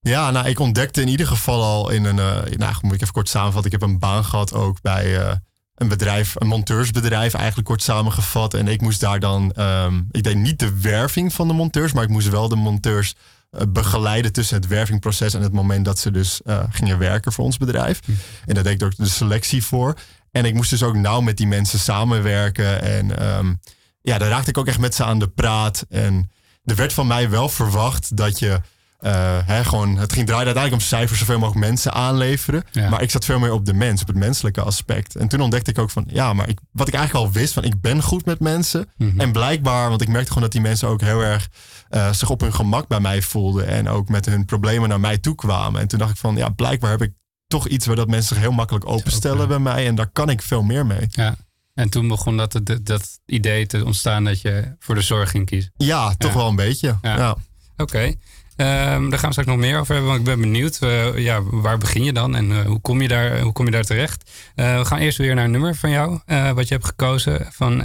Ja, 0.09 0.31
nou, 0.31 0.47
ik 0.47 0.59
ontdekte 0.59 1.01
in 1.01 1.07
ieder 1.07 1.27
geval 1.27 1.63
al 1.63 1.89
in 1.89 2.05
een. 2.05 2.17
Uh, 2.17 2.57
nou, 2.57 2.74
moet 2.81 2.93
ik 2.93 3.01
even 3.01 3.13
kort 3.13 3.29
samenvatten. 3.29 3.71
Ik 3.71 3.79
heb 3.79 3.89
een 3.89 4.00
baan 4.00 4.25
gehad 4.25 4.53
ook 4.53 4.81
bij 4.81 5.19
uh, 5.19 5.31
een 5.75 5.88
bedrijf, 5.88 6.33
een 6.35 6.47
monteursbedrijf, 6.47 7.33
eigenlijk 7.33 7.67
kort 7.67 7.81
samengevat. 7.81 8.53
En 8.53 8.67
ik 8.67 8.81
moest 8.81 9.00
daar 9.00 9.19
dan. 9.19 9.53
Um, 9.59 10.07
ik 10.12 10.24
deed 10.24 10.35
niet 10.35 10.59
de 10.59 10.79
werving 10.79 11.33
van 11.33 11.47
de 11.47 11.53
monteurs, 11.53 11.93
maar 11.93 12.03
ik 12.03 12.09
moest 12.09 12.29
wel 12.29 12.50
de 12.50 12.55
monteurs 12.55 13.15
uh, 13.51 13.62
begeleiden 13.69 14.31
tussen 14.31 14.55
het 14.55 14.67
wervingproces 14.67 15.33
en 15.33 15.41
het 15.41 15.53
moment 15.53 15.85
dat 15.85 16.00
ze 16.00 16.12
dus 16.12 16.41
gingen 16.69 16.97
werken 16.97 17.31
voor 17.31 17.45
ons 17.45 17.57
bedrijf. 17.57 18.00
Hm. 18.05 18.12
En 18.45 18.53
daar 18.53 18.63
deed 18.63 18.81
ik 18.81 18.83
ook 18.83 18.95
de 18.97 19.09
selectie 19.09 19.63
voor. 19.63 19.97
En 20.31 20.45
ik 20.45 20.53
moest 20.53 20.69
dus 20.69 20.83
ook 20.83 20.95
nauw 20.95 21.21
met 21.21 21.38
die 21.38 21.47
mensen 21.47 21.79
samenwerken. 21.79 22.81
En 22.81 23.35
um, 23.38 23.59
ja, 24.01 24.17
daar 24.17 24.29
raakte 24.29 24.50
ik 24.50 24.57
ook 24.57 24.67
echt 24.67 24.79
met 24.79 24.95
ze 24.95 25.03
aan 25.03 25.19
de 25.19 25.27
praat. 25.29 25.85
En 25.89 26.31
er 26.63 26.75
werd 26.75 26.93
van 26.93 27.07
mij 27.07 27.29
wel 27.29 27.50
verwacht 27.50 28.17
dat 28.17 28.39
je 28.39 28.62
uh, 29.05 29.38
hè, 29.45 29.63
gewoon, 29.63 29.97
het 29.97 30.13
ging 30.13 30.25
draaien 30.25 30.45
uiteindelijk 30.45 30.83
om 30.83 30.89
cijfers, 30.89 31.19
zoveel 31.19 31.39
mogelijk 31.39 31.65
mensen 31.65 31.93
aanleveren. 31.93 32.63
Maar 32.89 33.01
ik 33.01 33.12
zat 33.12 33.25
veel 33.25 33.39
meer 33.39 33.51
op 33.51 33.65
de 33.65 33.74
mens, 33.74 34.01
op 34.01 34.07
het 34.07 34.15
menselijke 34.17 34.62
aspect. 34.62 35.15
En 35.15 35.27
toen 35.27 35.41
ontdekte 35.41 35.71
ik 35.71 35.79
ook 35.79 35.89
van, 35.89 36.03
ja, 36.07 36.33
maar 36.33 36.50
ik, 36.50 36.59
wat 36.71 36.88
ik 36.88 36.93
eigenlijk 36.93 37.25
al 37.25 37.31
wist, 37.31 37.53
van 37.53 37.63
ik 37.63 37.81
ben 37.81 38.01
goed 38.01 38.25
met 38.25 38.39
mensen. 38.39 38.89
Mhm. 38.97 39.19
En 39.19 39.31
blijkbaar, 39.31 39.89
want 39.89 40.01
ik 40.01 40.07
merkte 40.07 40.27
gewoon 40.27 40.43
dat 40.43 40.51
die 40.51 40.62
mensen 40.62 40.88
ook 40.88 41.01
heel 41.01 41.21
erg 41.21 41.50
uh, 41.89 42.13
zich 42.13 42.29
op 42.29 42.41
hun 42.41 42.53
gemak 42.53 42.88
bij 42.88 43.00
mij 43.00 43.21
voelden. 43.21 43.67
En 43.67 43.89
ook 43.89 44.09
met 44.09 44.25
hun 44.25 44.45
problemen 44.45 44.89
naar 44.89 45.00
mij 45.00 45.17
toe 45.17 45.35
kwamen. 45.35 45.81
En 45.81 45.88
toen 45.88 46.00
dacht 46.00 46.12
ik 46.12 46.17
van, 46.17 46.35
ja, 46.35 46.50
blijkbaar 46.50 46.91
heb 46.91 47.01
ik 47.01 47.13
toch 47.47 47.67
iets 47.67 47.85
waar 47.85 47.95
dat 47.95 48.07
mensen 48.07 48.35
zich 48.35 48.43
heel 48.43 48.53
makkelijk 48.53 48.89
openstellen 48.89 49.47
bij 49.47 49.59
mij. 49.59 49.88
En 49.88 49.95
daar 49.95 50.09
kan 50.09 50.29
ik 50.29 50.41
veel 50.41 50.63
meer 50.63 50.85
mee. 50.85 51.07
Ja. 51.09 51.35
En 51.74 51.89
toen 51.89 52.07
begon 52.07 52.38
dat, 52.38 52.59
dat, 52.83 53.19
idee 53.25 53.65
te 53.65 53.85
ontstaan 53.85 54.24
dat 54.24 54.41
je 54.41 54.75
voor 54.79 54.95
de 54.95 55.01
zorg 55.01 55.29
ging 55.29 55.45
kiezen. 55.45 55.71
Ja, 55.77 56.15
toch 56.17 56.33
wel 56.33 56.47
een 56.47 56.55
beetje. 56.55 56.97
Ja. 57.01 57.35
Oké. 57.77 58.13
Daar 58.55 59.00
gaan 59.00 59.09
we 59.09 59.31
straks 59.31 59.47
nog 59.47 59.57
meer 59.57 59.79
over 59.79 59.93
hebben, 59.93 60.12
want 60.12 60.19
ik 60.19 60.35
ben 60.35 60.41
benieuwd. 60.41 60.79
Uh, 60.83 61.17
ja, 61.17 61.41
waar 61.43 61.77
begin 61.77 62.03
je 62.03 62.13
dan 62.13 62.35
en 62.35 62.50
uh, 62.51 62.59
hoe, 62.59 62.81
kom 62.81 63.01
je 63.01 63.07
daar, 63.07 63.39
hoe 63.39 63.51
kom 63.51 63.65
je 63.65 63.71
daar 63.71 63.83
terecht? 63.83 64.31
Uh, 64.55 64.77
we 64.77 64.85
gaan 64.85 64.97
eerst 64.97 65.17
weer 65.17 65.35
naar 65.35 65.45
een 65.45 65.51
nummer 65.51 65.75
van 65.75 65.89
jou, 65.89 66.19
wat 66.53 66.67
je 66.67 66.74
hebt 66.74 66.85
gekozen 66.85 67.47
van 67.51 67.81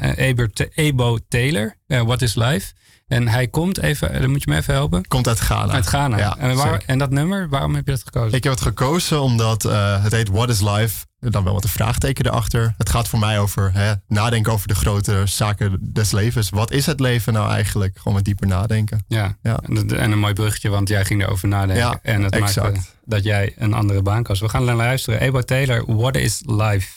Ebo 0.74 1.18
Taylor, 1.28 1.76
What 1.86 2.22
is 2.22 2.34
Life? 2.34 2.72
En 3.06 3.28
hij 3.28 3.48
komt 3.48 3.78
even, 3.78 4.20
dan 4.20 4.30
moet 4.30 4.42
je 4.44 4.50
me 4.50 4.56
even 4.56 4.74
helpen. 4.74 5.06
Komt 5.06 5.28
uit 5.28 5.40
Ghana. 5.40 5.72
Uit 5.72 5.86
Ghana. 5.86 6.18
Ja, 6.18 6.36
en, 6.38 6.56
waar, 6.56 6.82
en 6.86 6.98
dat 6.98 7.10
nummer, 7.10 7.48
waarom 7.48 7.74
heb 7.74 7.86
je 7.86 7.92
dat 7.92 8.02
gekozen? 8.02 8.36
Ik 8.36 8.44
heb 8.44 8.52
het 8.52 8.62
gekozen 8.62 9.20
omdat 9.20 9.62
het 10.02 10.12
heet 10.12 10.28
What 10.28 10.48
is 10.48 10.60
Life 10.60 11.08
dan 11.20 11.44
wel 11.44 11.52
wat 11.52 11.64
een 11.64 11.70
vraagteken 11.70 12.26
erachter. 12.26 12.74
Het 12.78 12.90
gaat 12.90 13.08
voor 13.08 13.18
mij 13.18 13.38
over 13.38 13.70
hè, 13.72 13.92
nadenken 14.08 14.52
over 14.52 14.68
de 14.68 14.74
grote 14.74 15.22
zaken 15.24 15.78
des 15.92 16.10
levens. 16.10 16.50
Wat 16.50 16.70
is 16.70 16.86
het 16.86 17.00
leven 17.00 17.32
nou 17.32 17.50
eigenlijk? 17.50 17.98
Gewoon 17.98 18.14
wat 18.14 18.24
dieper 18.24 18.46
nadenken. 18.46 19.04
Ja, 19.08 19.36
ja. 19.42 19.58
En, 19.66 20.12
een 20.12 20.18
mooi 20.18 20.32
bruggetje, 20.32 20.68
want 20.68 20.88
jij 20.88 21.04
ging 21.04 21.22
erover 21.22 21.48
nadenken. 21.48 21.84
Ja, 21.84 21.98
en 22.02 22.22
het 22.22 22.34
exact. 22.34 22.72
maakte 22.72 22.90
dat 23.04 23.24
jij 23.24 23.54
een 23.56 23.72
andere 23.72 24.02
baan 24.02 24.22
koos. 24.22 24.40
We 24.40 24.48
gaan 24.48 24.64
naar 24.64 24.76
luisteren. 24.76 25.20
Ebo 25.20 25.42
Taylor, 25.42 25.96
What 25.96 26.16
is 26.16 26.42
Life? 26.46 26.88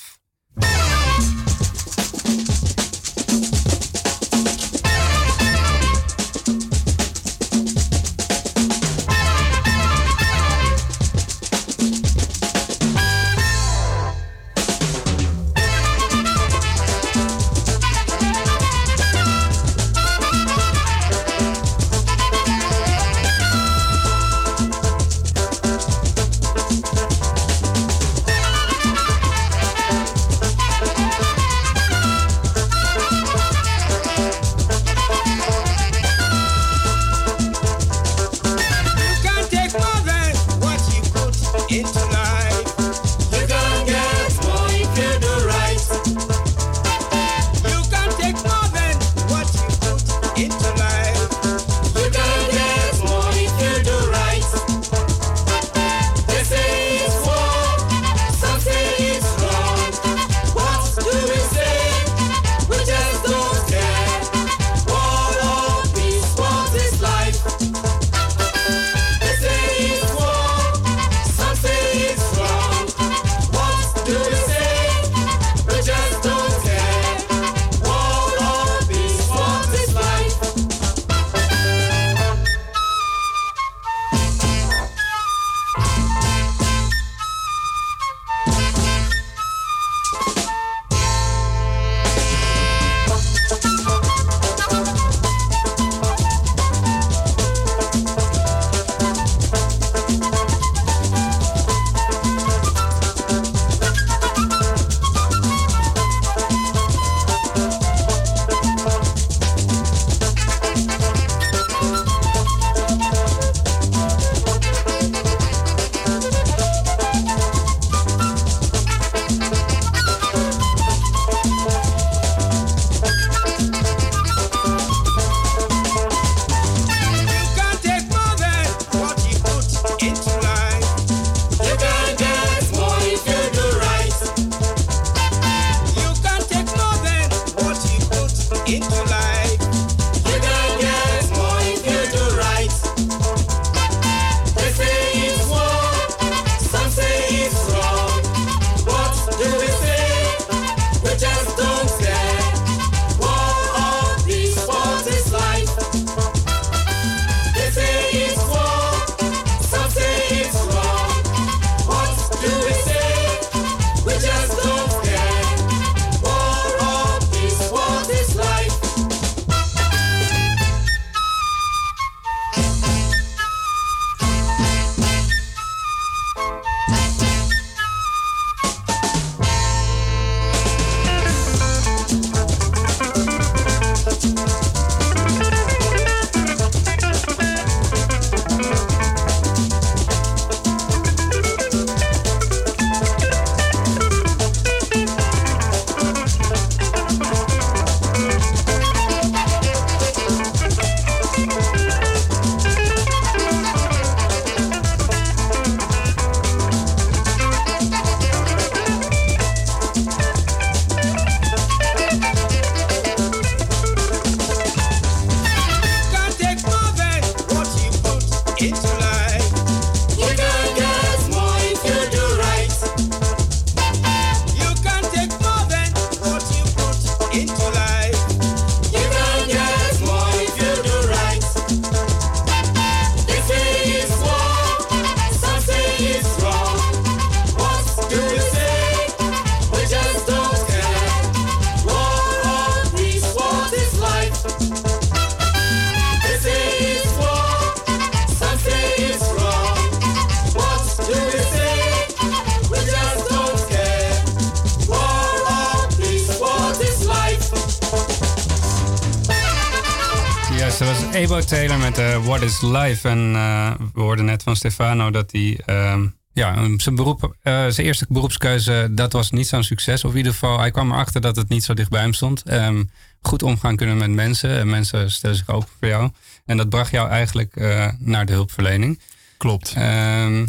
What 262.24 262.42
is 262.42 262.62
Life. 262.62 263.10
En 263.10 263.36
eh, 263.36 263.72
we 263.94 264.02
hoorden 264.02 264.26
net 264.26 264.44
van 264.44 264.56
Stefano 264.56 265.12
dat 265.12 265.32
hij... 265.32 265.60
ehm, 265.66 266.08
ja, 266.34 266.68
zijn, 266.78 266.96
beroep, 266.96 267.36
eh, 267.42 267.68
zijn 267.68 267.88
eerste 267.88 268.06
beroepskeuze, 268.10 268.88
dat 268.92 269.14
was 269.14 269.32
niet 269.32 269.48
zo'n 269.48 269.64
succes. 269.64 270.04
Of 270.04 270.12
in 270.12 270.18
ieder 270.18 270.32
geval, 270.32 270.60
hij 270.60 270.72
kwam 270.72 270.92
erachter 270.92 271.22
dat 271.22 271.36
het 271.36 271.50
niet 271.50 271.64
zo 271.64 271.74
dicht 271.74 271.90
bij 271.90 272.02
hem 272.02 272.14
stond. 272.14 272.44
Ehm, 272.44 272.84
goed 273.22 273.44
omgaan 273.44 273.76
kunnen 273.76 273.98
met 273.98 274.10
mensen. 274.10 274.50
En 274.50 274.70
mensen 274.70 275.12
stellen 275.12 275.36
zich 275.36 275.50
open 275.50 275.68
voor 275.80 275.88
jou. 275.88 276.12
En 276.46 276.58
dat 276.58 276.70
bracht 276.70 276.92
jou 276.92 277.10
eigenlijk 277.10 277.56
eh, 277.56 277.88
naar 278.00 278.26
de 278.26 278.34
hulpverlening. 278.34 279.00
Klopt. 279.38 279.74
Ehm, 279.76 280.46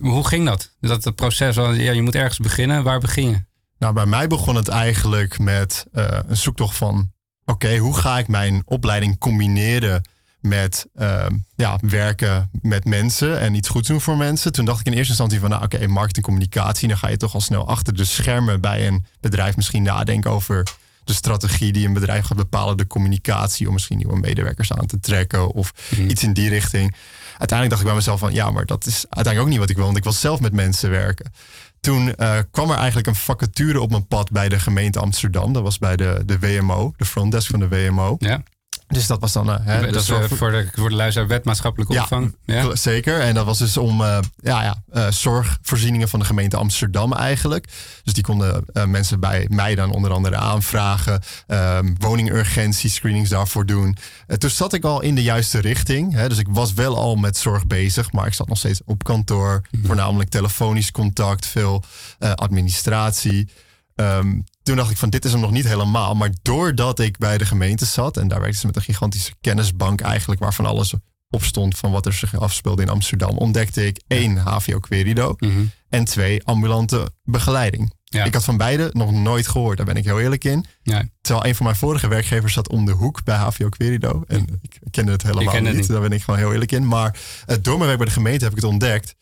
hoe 0.00 0.26
ging 0.26 0.46
dat? 0.46 0.72
Dat 0.80 1.04
het 1.04 1.14
proces, 1.14 1.56
was, 1.56 1.76
ja, 1.76 1.92
je 1.92 2.02
moet 2.02 2.14
ergens 2.14 2.38
beginnen. 2.38 2.82
Waar 2.82 3.00
begin 3.00 3.28
je? 3.28 3.42
Nou, 3.78 3.94
bij 3.94 4.06
mij 4.06 4.26
begon 4.26 4.54
het 4.54 4.68
eigenlijk 4.68 5.38
met 5.38 5.86
een 5.92 6.36
zoektocht 6.36 6.76
van... 6.76 7.12
oké, 7.44 7.76
hoe 7.76 7.96
ga 7.96 8.18
ik 8.18 8.28
mijn 8.28 8.62
opleiding 8.64 9.18
combineren 9.18 10.02
met 10.42 10.86
ehm, 10.94 11.36
ja, 11.54 11.78
werken 11.80 12.50
met 12.62 12.84
mensen 12.84 13.40
en 13.40 13.54
iets 13.54 13.68
goeds 13.68 13.88
doen 13.88 14.00
voor 14.00 14.16
mensen? 14.16 14.52
Toen 14.52 14.64
dacht 14.64 14.80
ik 14.80 14.86
in 14.86 14.92
eerste 14.92 15.08
instantie 15.08 15.40
van, 15.40 15.50
nou 15.50 15.64
oké, 15.64 15.86
marketing, 15.86 16.24
communicatie... 16.24 16.88
dan 16.88 16.98
ga 16.98 17.08
je 17.08 17.16
toch 17.16 17.34
al 17.34 17.40
snel 17.40 17.68
achter 17.68 17.96
de 17.96 18.04
schermen 18.04 18.60
bij 18.60 18.86
een 18.86 19.04
bedrijf 19.20 19.56
misschien 19.56 19.82
nadenken 19.82 20.30
over 20.30 20.62
de 21.04 21.12
strategie 21.12 21.72
die 21.72 21.86
een 21.86 21.92
bedrijf 21.92 22.24
gaat 22.24 22.36
bepalen, 22.36 22.76
de 22.76 22.86
communicatie 22.86 23.66
om 23.66 23.72
misschien 23.72 23.96
nieuwe 23.96 24.18
medewerkers 24.18 24.72
aan 24.72 24.86
te 24.86 25.00
trekken 25.00 25.48
of 25.48 25.72
iets 26.08 26.22
in 26.22 26.32
die 26.32 26.48
richting. 26.48 26.94
Uiteindelijk 27.38 27.68
dacht 27.68 27.80
ik 27.80 27.86
bij 27.86 27.96
mezelf 27.96 28.20
van 28.20 28.32
ja, 28.32 28.50
maar 28.50 28.66
dat 28.66 28.86
is 28.86 29.04
uiteindelijk 29.10 29.40
ook 29.40 29.48
niet 29.48 29.58
wat 29.58 29.70
ik 29.70 29.76
wil, 29.76 29.84
want 29.84 29.96
ik 29.96 30.02
wil 30.02 30.12
zelf 30.12 30.40
met 30.40 30.52
mensen 30.52 30.90
werken. 30.90 31.32
Toen 31.80 32.14
eh, 32.14 32.38
kwam 32.50 32.70
er 32.70 32.76
eigenlijk 32.76 33.06
een 33.06 33.14
vacature 33.14 33.80
op 33.80 33.90
mijn 33.90 34.06
pad 34.06 34.30
bij 34.30 34.48
de 34.48 34.60
gemeente 34.60 34.98
Amsterdam. 34.98 35.52
Dat 35.52 35.62
was 35.62 35.78
bij 35.78 35.96
de, 35.96 36.22
de 36.26 36.38
WMO, 36.38 36.92
de 36.96 37.04
frontdesk 37.04 37.50
van 37.50 37.60
de 37.60 37.68
WMO. 37.68 38.16
Ja. 38.18 38.42
Dus 38.92 39.06
dat 39.06 39.20
was 39.20 39.32
dan. 39.32 39.50
eh, 39.50 39.56
hè, 39.64 39.90
dat 39.92 40.04
zorg 40.04 40.30
eh, 40.30 40.38
voor 40.38 40.50
de, 40.50 40.68
voor 40.74 40.88
de 40.88 40.94
luisteraar 40.94 41.28
wet 41.28 41.44
maatschappelijke 41.44 42.00
opvang. 42.00 42.36
Ja. 42.44 42.76
Zeker. 42.76 43.20
En 43.20 43.34
dat 43.34 43.44
was 43.44 43.58
dus 43.58 43.76
om 43.76 44.02
eh, 44.02 44.18
ja, 44.36 44.62
ja, 44.92 45.10
zorgvoorzieningen 45.10 46.08
van 46.08 46.18
de 46.18 46.24
gemeente 46.24 46.56
Amsterdam 46.56 47.12
eigenlijk. 47.12 47.66
Dus 48.04 48.12
die 48.12 48.22
konden 48.22 48.64
mensen 48.86 49.20
bij 49.20 49.46
mij 49.48 49.74
dan 49.74 49.92
onder 49.92 50.12
andere 50.12 50.36
aanvragen. 50.36 51.22
ehm 51.46 51.94
woningurgentie 51.98 52.90
screenings 52.90 53.30
daarvoor 53.30 53.66
doen. 53.66 53.96
Toen 54.38 54.50
zat 54.50 54.72
ik 54.72 54.84
al 54.84 55.00
in 55.02 55.14
de 55.14 55.22
juiste 55.22 55.58
richting. 55.58 56.12
Hè, 56.12 56.28
dus 56.28 56.38
ik 56.38 56.46
was 56.50 56.72
wel 56.72 56.96
al 56.96 57.16
met 57.16 57.36
zorg 57.36 57.66
bezig. 57.66 58.12
Maar 58.12 58.26
ik 58.26 58.34
zat 58.34 58.48
nog 58.48 58.58
steeds 58.58 58.80
op 58.84 59.04
kantoor. 59.04 59.62
Voornamelijk 59.84 60.30
telefonisch 60.30 60.90
contact. 60.90 61.46
Veel 61.46 61.82
administratie. 62.34 63.48
Ehm, 63.94 64.40
toen 64.62 64.76
dacht 64.76 64.90
ik 64.90 64.96
van 64.96 65.10
dit 65.10 65.24
is 65.24 65.32
hem 65.32 65.40
nog 65.40 65.50
niet 65.50 65.68
helemaal. 65.68 66.14
Maar 66.14 66.30
doordat 66.42 66.98
ik 66.98 67.18
bij 67.18 67.38
de 67.38 67.46
gemeente 67.46 67.84
zat. 67.84 68.16
En 68.16 68.28
daar 68.28 68.40
werkte 68.40 68.58
ze 68.58 68.66
met 68.66 68.76
een 68.76 68.82
gigantische 68.82 69.32
kennisbank 69.40 70.00
eigenlijk. 70.00 70.40
Waarvan 70.40 70.66
alles 70.66 70.94
op 71.30 71.42
stond 71.42 71.78
van 71.78 71.90
wat 71.90 72.06
er 72.06 72.12
zich 72.12 72.38
afspeelde 72.38 72.82
in 72.82 72.88
Amsterdam. 72.88 73.38
Ontdekte 73.38 73.86
ik 73.86 74.00
één 74.06 74.36
HVO 74.36 74.78
Querido. 74.78 75.36
En 75.88 76.04
twee 76.04 76.44
ambulante 76.44 77.12
begeleiding. 77.22 77.92
Ja. 78.04 78.24
Ik 78.24 78.34
had 78.34 78.44
van 78.44 78.56
beide 78.56 78.90
nog 78.92 79.12
nooit 79.12 79.48
gehoord. 79.48 79.76
Daar 79.76 79.86
ben 79.86 79.96
ik 79.96 80.04
heel 80.04 80.20
eerlijk 80.20 80.44
in. 80.44 80.64
Ja. 80.82 81.04
Terwijl 81.20 81.46
een 81.46 81.54
van 81.54 81.66
mijn 81.66 81.78
vorige 81.78 82.08
werkgevers 82.08 82.52
zat 82.52 82.68
om 82.68 82.84
de 82.84 82.92
hoek 82.92 83.24
bij 83.24 83.36
HVO 83.36 83.68
Querido. 83.68 84.24
En 84.26 84.46
ik 84.60 84.78
kende 84.90 85.12
het 85.12 85.22
helemaal 85.22 85.54
het 85.54 85.62
niet. 85.62 85.74
niet. 85.74 85.88
Daar 85.88 86.00
ben 86.00 86.12
ik 86.12 86.22
gewoon 86.22 86.40
heel 86.40 86.52
eerlijk 86.52 86.72
in. 86.72 86.86
Maar 86.86 87.18
eh, 87.46 87.56
door 87.62 87.74
mijn 87.74 87.86
werk 87.86 87.98
bij 87.98 88.06
de 88.06 88.12
gemeente 88.12 88.44
heb 88.44 88.52
ik 88.52 88.60
het 88.60 88.70
ontdekt. 88.70 89.14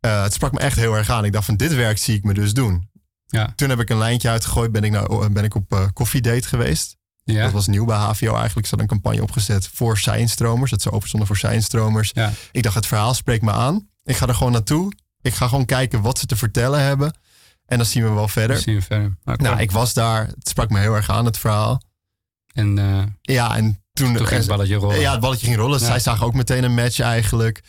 Eh, 0.00 0.22
het 0.22 0.32
sprak 0.32 0.52
me 0.52 0.58
echt 0.58 0.76
heel 0.76 0.94
erg 0.94 1.10
aan. 1.10 1.24
Ik 1.24 1.32
dacht 1.32 1.44
van 1.44 1.56
dit 1.56 1.74
werk 1.74 1.98
zie 1.98 2.16
ik 2.16 2.24
me 2.24 2.34
dus 2.34 2.52
doen. 2.52 2.88
Ja. 3.28 3.52
Toen 3.56 3.68
heb 3.68 3.80
ik 3.80 3.90
een 3.90 3.98
lijntje 3.98 4.28
uitgegooid. 4.28 4.72
Ben 4.72 4.82
ik, 4.82 4.90
nou, 4.90 5.28
ben 5.28 5.44
ik 5.44 5.54
op 5.54 5.72
eh 5.72 5.86
koffiedate 5.92 6.48
geweest. 6.48 6.96
Ja. 7.24 7.42
Dat 7.42 7.52
was 7.52 7.66
nieuw 7.66 7.84
bij 7.84 7.96
HVO 7.96 8.34
eigenlijk. 8.34 8.66
Ze 8.66 8.76
hadden 8.76 8.80
een 8.80 8.86
campagne 9.00 9.22
opgezet 9.22 9.68
voor 9.72 9.98
seinstromers. 9.98 10.70
Dat 10.70 10.82
ze 10.82 10.90
open 10.90 11.08
stonden 11.08 11.28
voor 11.28 11.36
seinstromers. 11.36 12.10
Ja. 12.14 12.32
Ik 12.52 12.62
dacht, 12.62 12.74
het 12.74 12.86
verhaal 12.86 13.14
spreekt 13.14 13.42
me 13.42 13.52
aan. 13.52 13.88
Ik 14.04 14.16
ga 14.16 14.26
er 14.26 14.34
gewoon 14.34 14.52
naartoe. 14.52 14.92
Ik 15.20 15.34
ga 15.34 15.48
gewoon 15.48 15.64
kijken 15.64 16.00
wat 16.00 16.18
ze 16.18 16.26
te 16.26 16.36
vertellen 16.36 16.80
hebben. 16.80 17.18
En 17.66 17.76
dan 17.76 17.86
zien 17.86 18.02
we 18.02 18.10
wel 18.10 18.28
verder. 18.28 18.56
Zien 18.56 18.74
we 18.74 18.82
verder. 18.82 19.16
Oké. 19.24 19.42
Nou, 19.42 19.58
ik 19.60 19.70
was 19.70 19.94
daar. 19.94 20.26
Het 20.26 20.48
sprak 20.48 20.70
me 20.70 20.78
heel 20.78 20.94
erg 20.94 21.10
aan, 21.10 21.24
het 21.24 21.38
verhaal. 21.38 21.82
En 22.54 22.78
eh, 22.78 23.02
Ja, 23.22 23.56
en 23.56 23.82
toen... 23.92 24.16
toen 24.16 24.26
ging 24.26 24.38
het 24.40 24.48
balletje 24.48 24.74
rollen. 24.74 25.00
Ja, 25.00 25.10
het 25.12 25.20
balletje 25.20 25.46
ging 25.46 25.58
rollen. 25.58 25.80
Ja. 25.80 25.86
Zij 25.86 25.98
zagen 26.00 26.26
ook 26.26 26.34
meteen 26.34 26.64
een 26.64 26.74
match 26.74 27.00
eigenlijk. 27.00 27.62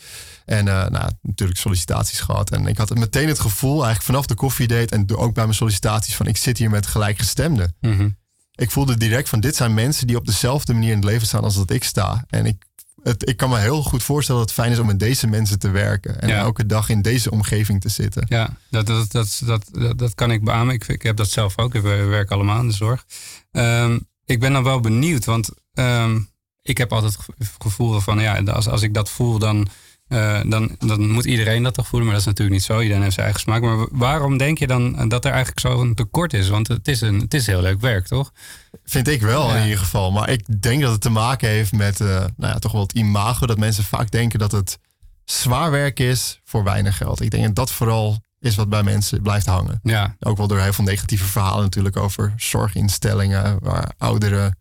En 0.46 0.68
eh, 0.68 0.88
nou, 0.88 1.12
natuurlijk 1.22 1.60
sollicitaties 1.60 2.20
gehad. 2.20 2.52
En 2.52 2.66
ik 2.68 2.78
had 2.78 2.96
meteen 2.96 3.28
het 3.28 3.40
gevoel, 3.40 3.74
eigenlijk 3.74 4.04
vanaf 4.04 4.26
de 4.26 4.36
koffiedate... 4.36 4.96
en 4.96 5.16
ook 5.16 5.34
bij 5.34 5.44
mijn 5.44 5.56
sollicitaties, 5.56 6.16
van 6.16 6.26
ik 6.26 6.38
zit 6.38 6.58
hier 6.58 6.70
met 6.70 6.88
gelijkgestemden. 6.88 7.76
Mhm. 7.82 8.10
Ik 8.56 8.72
voelde 8.72 8.98
direct 8.98 9.30
van 9.30 9.40
dit 9.40 9.56
zijn 9.56 9.74
mensen 9.74 10.08
die 10.08 10.16
op 10.18 10.26
dezelfde 10.26 10.74
manier 10.74 10.90
in 10.90 10.96
het 10.96 11.06
leven 11.06 11.28
staan 11.28 11.44
als 11.44 11.56
dat 11.56 11.72
ik 11.72 11.84
sta. 11.84 12.26
En 12.28 12.46
ik, 12.46 12.64
het, 13.04 13.30
ik 13.30 13.38
kan 13.38 13.50
me 13.50 13.58
heel 13.60 13.84
goed 13.84 14.04
voorstellen 14.04 14.42
dat 14.42 14.50
het 14.50 14.60
fijn 14.60 14.72
is 14.74 14.80
om 14.80 14.86
met 14.88 15.00
deze 15.00 15.28
mensen 15.28 15.60
te 15.60 15.70
werken. 15.70 16.22
En 16.22 16.28
Ja. 16.28 16.38
elke 16.38 16.66
dag 16.66 16.90
in 16.90 17.02
deze 17.02 17.32
omgeving 17.32 17.82
te 17.82 17.90
zitten. 17.90 18.26
Ja, 18.30 18.50
dat, 18.70 18.88
dat, 18.88 19.12
dat, 19.12 19.42
dat, 19.46 19.70
dat, 19.72 19.98
dat 19.98 20.16
kan 20.16 20.32
ik 20.32 20.44
beamen. 20.44 20.74
Ik, 20.74 20.88
ik 20.88 21.04
heb 21.04 21.16
dat 21.18 21.30
zelf 21.30 21.58
ook. 21.58 21.74
We 21.74 21.82
werken 21.82 22.36
allemaal 22.36 22.60
in 22.62 22.68
de 22.68 22.74
zorg. 22.74 23.06
Ehm, 23.52 24.00
ik 24.30 24.40
ben 24.40 24.54
dan 24.54 24.64
wel 24.64 24.80
benieuwd, 24.80 25.26
want 25.26 25.50
ehm, 25.74 26.20
ik 26.62 26.78
heb 26.78 26.94
altijd 26.94 27.14
het 27.14 27.22
gevo- 27.22 27.54
gevoel 27.58 28.00
van 28.00 28.20
ja, 28.20 28.40
als, 28.40 28.68
als 28.68 28.82
ik 28.82 28.94
dat 28.94 29.10
voel, 29.10 29.40
dan 29.40 29.68
eh, 30.08 30.42
dan, 30.46 30.76
dan 30.80 31.10
moet 31.12 31.26
iedereen 31.26 31.64
dat 31.64 31.74
toch 31.74 31.88
voelen. 31.88 32.08
Maar 32.08 32.18
dat 32.18 32.28
is 32.28 32.32
natuurlijk 32.32 32.58
niet 32.58 32.66
zo. 32.68 32.80
Iedereen 32.80 33.02
heeft 33.02 33.14
zijn 33.14 33.26
eigen 33.26 33.44
smaak. 33.44 33.62
Maar 33.62 33.88
waarom 33.92 34.38
denk 34.38 34.58
je 34.58 34.68
dan 34.68 35.10
dat 35.10 35.26
er 35.26 35.32
eigenlijk 35.32 35.60
zo'n 35.60 35.94
tekort 35.94 36.34
is? 36.34 36.50
Want 36.50 36.68
het 36.68 36.88
is, 36.88 37.02
een, 37.02 37.20
het 37.20 37.34
is 37.34 37.46
heel 37.46 37.62
leuk 37.62 37.82
werk, 37.82 38.08
toch? 38.08 38.32
Vind 38.84 39.08
ik 39.08 39.22
wel 39.22 39.50
Ja. 39.50 39.56
in 39.56 39.64
ieder 39.64 39.80
geval. 39.80 40.12
Maar 40.12 40.30
ik 40.30 40.62
denk 40.62 40.82
dat 40.82 40.92
het 40.92 41.02
te 41.02 41.10
maken 41.10 41.50
heeft 41.50 41.72
met 41.72 42.02
eh, 42.02 42.08
nou 42.08 42.54
ja, 42.54 42.60
toch 42.60 42.72
wel 42.72 42.82
het 42.82 42.94
imago. 42.94 43.46
Dat 43.46 43.58
mensen 43.58 43.84
vaak 43.84 44.12
denken 44.12 44.40
dat 44.40 44.52
het 44.52 44.80
zwaar 45.26 45.72
werk 45.72 46.00
is 46.00 46.40
voor 46.46 46.64
weinig 46.64 46.98
geld. 46.98 47.22
Ik 47.22 47.32
denk 47.32 47.44
dat 47.46 47.56
dat 47.56 47.72
vooral 47.72 48.24
is 48.40 48.56
wat 48.56 48.70
bij 48.70 48.84
mensen 48.84 49.22
blijft 49.22 49.46
hangen. 49.46 49.80
Ja, 49.84 50.16
Ook 50.20 50.38
wel 50.38 50.48
door 50.48 50.60
heel 50.60 50.74
veel 50.74 50.84
negatieve 50.84 51.26
verhalen 51.26 51.64
natuurlijk 51.64 51.98
over 51.98 52.34
zorginstellingen. 52.38 53.58
Waar 53.62 53.92
ouderen 53.98 54.58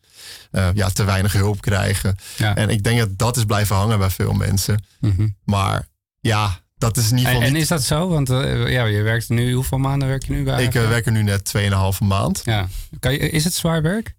eh, 0.50 0.68
ja, 0.74 0.88
te 0.88 1.04
weinig 1.04 1.32
hulp 1.32 1.60
krijgen. 1.60 2.16
ja. 2.36 2.56
En 2.56 2.68
ik 2.68 2.82
denk 2.82 2.98
dat 2.98 3.18
dat 3.18 3.36
is 3.36 3.44
blijven 3.44 3.76
hangen 3.76 3.98
bij 3.98 4.10
veel 4.10 4.32
mensen. 4.32 4.84
Mhm. 5.00 5.28
Maar 5.44 5.86
ja, 6.20 6.60
dat 6.78 6.96
is 6.96 7.10
in 7.10 7.16
ieder 7.16 7.26
En, 7.26 7.32
geval 7.32 7.46
en 7.46 7.52
niet... 7.52 7.62
is 7.62 7.68
dat 7.68 7.82
zo? 7.82 8.08
Want 8.08 8.30
eh, 8.30 8.70
ja, 8.72 8.84
je 8.84 9.02
werkt 9.02 9.28
nu, 9.28 9.52
hoeveel 9.52 9.78
maanden 9.78 10.08
werk 10.08 10.24
je 10.26 10.32
nu 10.32 10.44
bij? 10.44 10.64
Ik 10.64 10.74
eh, 10.74 10.88
werk 10.88 11.06
er 11.06 11.12
nu 11.12 11.22
net 11.22 11.52
2,5 11.56 11.70
maand. 12.04 12.40
Ja. 12.44 12.68
Kan 13.00 13.12
je, 13.12 13.18
is 13.18 13.44
het 13.44 13.54
zwaar 13.54 13.82
werk? 13.82 14.14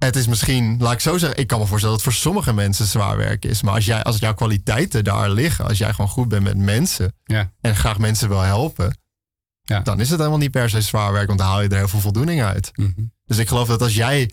Het 0.00 0.16
is 0.16 0.26
misschien, 0.26 0.76
laat 0.78 0.92
ik 0.92 1.00
zo 1.00 1.18
zeggen, 1.18 1.38
ik 1.38 1.46
kan 1.46 1.58
me 1.58 1.66
voorstellen 1.66 1.96
dat 1.96 2.04
het 2.04 2.14
voor 2.14 2.22
sommige 2.22 2.52
mensen 2.52 2.86
zwaar 2.86 3.16
werk 3.16 3.44
is. 3.44 3.62
Maar 3.62 3.74
als, 3.74 3.84
jij, 3.84 4.02
als 4.02 4.18
jouw 4.18 4.34
kwaliteiten 4.34 5.04
daar 5.04 5.30
liggen, 5.30 5.66
als 5.66 5.78
jij 5.78 5.90
gewoon 5.92 6.10
goed 6.10 6.28
bent 6.28 6.42
met 6.42 6.56
mensen 6.56 7.12
Ja. 7.24 7.50
en 7.60 7.76
graag 7.76 7.98
mensen 7.98 8.28
wil 8.28 8.40
helpen, 8.40 8.98
Ja. 9.62 9.80
dan 9.80 10.00
is 10.00 10.08
het 10.10 10.18
helemaal 10.18 10.38
niet 10.38 10.50
per 10.50 10.70
se 10.70 10.80
zwaar 10.80 11.12
werk, 11.12 11.26
want 11.26 11.38
dan 11.38 11.48
haal 11.48 11.62
je 11.62 11.68
er 11.68 11.76
heel 11.76 11.88
veel 11.88 12.00
voldoening 12.00 12.42
uit. 12.42 12.70
Mhm. 12.74 12.90
Dus 13.26 13.38
ik 13.38 13.48
geloof 13.48 13.68
dat 13.68 13.82
als 13.82 13.94
jij 13.94 14.30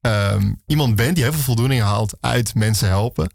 ehm, 0.00 0.52
iemand 0.66 0.96
bent 0.96 1.14
die 1.14 1.24
heel 1.24 1.32
veel 1.32 1.42
voldoening 1.42 1.82
haalt 1.82 2.16
uit 2.20 2.54
mensen 2.54 2.88
helpen, 2.88 3.30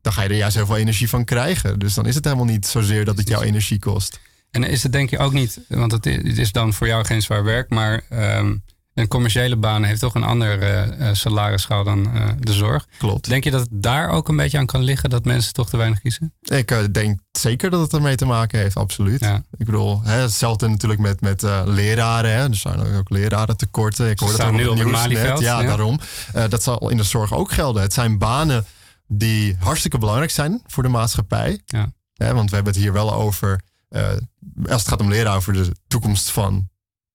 dan 0.00 0.12
ga 0.12 0.22
je 0.22 0.28
er 0.28 0.34
juist 0.36 0.56
heel 0.56 0.66
veel 0.66 0.76
energie 0.76 1.08
van 1.08 1.24
krijgen. 1.24 1.78
Dus 1.78 1.94
dan 1.94 2.06
is 2.06 2.14
het 2.14 2.24
helemaal 2.24 2.44
niet 2.46 2.66
zozeer 2.66 3.04
dat 3.04 3.16
het 3.18 3.28
jouw 3.28 3.42
energie 3.42 3.78
kost. 3.78 4.20
En 4.50 4.64
is 4.64 4.82
het 4.82 4.92
denk 4.92 5.10
je 5.10 5.18
ook 5.18 5.32
niet, 5.32 5.60
want 5.68 5.92
het 5.92 6.06
is 6.06 6.52
dan 6.52 6.72
voor 6.72 6.86
jou 6.86 7.04
geen 7.04 7.22
zwaar 7.22 7.44
werk, 7.44 7.70
maar 7.70 8.02
ehm, 8.08 8.56
een 8.98 9.08
commerciële 9.08 9.56
baan 9.56 9.84
heeft 9.84 10.00
toch 10.00 10.14
een 10.14 10.24
ander 10.24 10.86
salarisschaal 11.16 11.84
dan 11.84 12.14
eh, 12.14 12.28
de 12.40 12.52
zorg. 12.52 12.86
Klopt. 12.98 13.28
Denk 13.28 13.44
je 13.44 13.50
dat 13.50 13.60
het 13.60 13.68
daar 13.72 14.08
ook 14.08 14.28
een 14.28 14.36
beetje 14.36 14.58
aan 14.58 14.66
kan 14.66 14.82
liggen 14.82 15.10
dat 15.10 15.24
mensen 15.24 15.52
toch 15.52 15.68
te 15.68 15.76
weinig 15.76 16.00
kiezen? 16.00 16.34
Ik 16.40 16.94
denk 16.94 17.20
zeker 17.32 17.70
dat 17.70 17.80
het 17.80 17.92
ermee 17.92 18.16
te 18.16 18.24
maken 18.24 18.58
heeft, 18.58 18.76
absoluut. 18.76 19.20
Ja. 19.20 19.42
Ik 19.56 19.66
bedoel, 19.66 20.02
hè, 20.02 20.20
hetzelfde 20.20 20.68
natuurlijk 20.68 21.00
met, 21.00 21.20
met 21.20 21.42
leraren. 21.64 22.30
Hè. 22.30 22.48
Er 22.48 22.54
zijn 22.54 22.96
ook 22.96 23.10
leraren 23.10 23.56
tekorten. 23.56 24.10
Ik 24.10 24.18
hoorde 24.18 24.34
staan 24.34 24.46
het 24.46 24.56
nu 24.56 24.68
ook 24.68 24.78
op 24.78 24.84
op 24.84 24.92
het 24.92 25.08
nieuws 25.08 25.22
net. 25.22 25.38
Ja, 25.38 25.60
ja. 25.60 25.66
daarom. 25.66 26.00
Dat 26.48 26.62
zal 26.62 26.90
in 26.90 26.96
de 26.96 27.02
zorg 27.02 27.34
ook 27.34 27.52
gelden. 27.52 27.82
Het 27.82 27.92
zijn 27.92 28.18
banen 28.18 28.64
die 29.06 29.56
hartstikke 29.58 29.98
belangrijk 29.98 30.30
zijn 30.30 30.62
voor 30.66 30.82
de 30.82 30.88
maatschappij. 30.88 31.60
Ja. 31.66 31.92
Hè, 32.14 32.34
want 32.34 32.48
we 32.48 32.54
hebben 32.54 32.72
het 32.72 32.82
hier 32.82 32.92
wel 32.92 33.12
over, 33.12 33.60
als 34.68 34.80
het 34.80 34.88
gaat 34.88 35.00
om 35.00 35.08
leren, 35.08 35.32
over 35.32 35.52
de 35.52 35.76
toekomst 35.88 36.30
van 36.30 36.68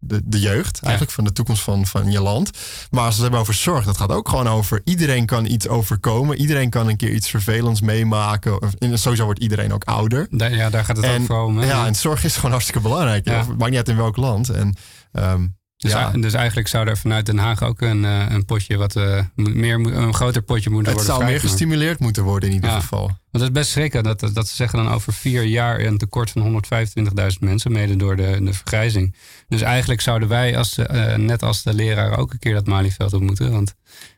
de, 0.04 0.22
de 0.26 0.40
jeugd. 0.40 0.80
Eigenlijk 0.82 1.14
van 1.14 1.24
de 1.24 1.32
toekomst 1.34 1.62
van, 1.62 1.86
van 1.86 2.12
je 2.12 2.22
land. 2.22 2.52
Maar 2.92 3.00
als 3.06 3.10
we 3.10 3.14
het 3.14 3.22
hebben 3.22 3.40
over 3.40 3.54
zorg, 3.54 3.86
dat 3.86 3.98
gaat 3.98 4.12
ook 4.12 4.30
gewoon 4.30 4.48
over 4.48 4.82
iedereen 4.84 5.26
kan 5.26 5.46
iets 5.46 5.68
overkomen. 5.68 6.38
Iedereen 6.38 6.70
kan 6.70 6.88
een 6.88 6.98
keer 6.98 7.12
iets 7.12 7.30
vervelends 7.30 7.82
meemaken. 7.82 8.62
Of, 8.62 8.74
en 8.74 9.00
sowieso 9.00 9.24
wordt 9.26 9.40
iedereen 9.40 9.74
ook 9.74 9.84
ouder. 9.84 10.28
Da- 10.30 10.46
ja, 10.46 10.70
daar 10.70 10.86
gaat 10.86 10.98
het 10.98 11.06
ook 11.06 11.26
voor 11.26 11.44
om. 11.44 11.62
Ja, 11.64 11.86
en 11.86 11.96
zorg 11.96 12.24
is 12.24 12.36
gewoon 12.36 12.52
hartstikke 12.52 12.82
belangrijk. 12.82 13.26
Ja. 13.28 13.34
Ja. 13.34 13.46
Maakt 13.58 13.70
niet 13.70 13.76
uit 13.76 13.90
in 13.90 13.96
welk 13.98 14.18
land. 14.18 14.50
En, 14.50 14.76
ehm, 15.12 15.48
Dus, 15.84 15.92
ja, 15.92 16.12
dus 16.12 16.34
eigenlijk 16.34 16.68
zou 16.68 16.88
er 16.88 16.98
vanuit 16.98 17.26
Den 17.26 17.38
Haag 17.38 17.64
ook 17.64 17.82
een, 17.82 18.06
eh, 18.06 18.26
een 18.30 18.46
potje 18.46 18.78
wat 18.78 18.96
eh, 18.96 19.20
meer, 19.36 19.74
een 19.76 20.14
groter 20.14 20.42
potje 20.42 20.70
moeten 20.70 20.92
het 20.94 21.02
worden 21.02 21.18
zou 21.22 21.32
meer 21.32 21.40
gestimuleerd 21.40 22.00
moeten 22.00 22.24
worden 22.24 22.50
in 22.50 22.56
ieder 22.56 22.70
Ja. 22.70 22.80
geval. 22.80 23.06
Want 23.08 23.18
het 23.32 23.42
is 23.42 23.52
best 23.52 23.72
schrikken 23.72 24.04
dat, 24.04 24.20
dat 24.34 24.48
ze 24.48 24.56
zeggen 24.56 24.84
dan 24.84 24.94
over 24.94 25.14
vier 25.14 25.44
jaar 25.44 25.80
een 25.80 25.98
tekort 25.98 26.32
van 26.32 26.42
125.000 26.42 27.40
mensen, 27.40 27.72
mede 27.72 27.96
door 27.96 28.16
de, 28.16 28.38
de 28.44 28.54
vergrijzing. 28.54 29.16
Dus 29.48 29.62
eigenlijk 29.62 30.02
zouden 30.02 30.28
wij, 30.28 30.58
als, 30.58 30.74
de, 30.74 30.84
eh, 30.84 31.18
net 31.18 31.44
als 31.44 31.64
de 31.64 31.74
leraar, 31.74 32.18
ook 32.18 32.32
een 32.34 32.40
keer 32.40 32.54
dat 32.54 32.68
Malieveld 32.68 33.14
op 33.14 33.22
moeten. 33.22 33.52
Want 33.52 33.74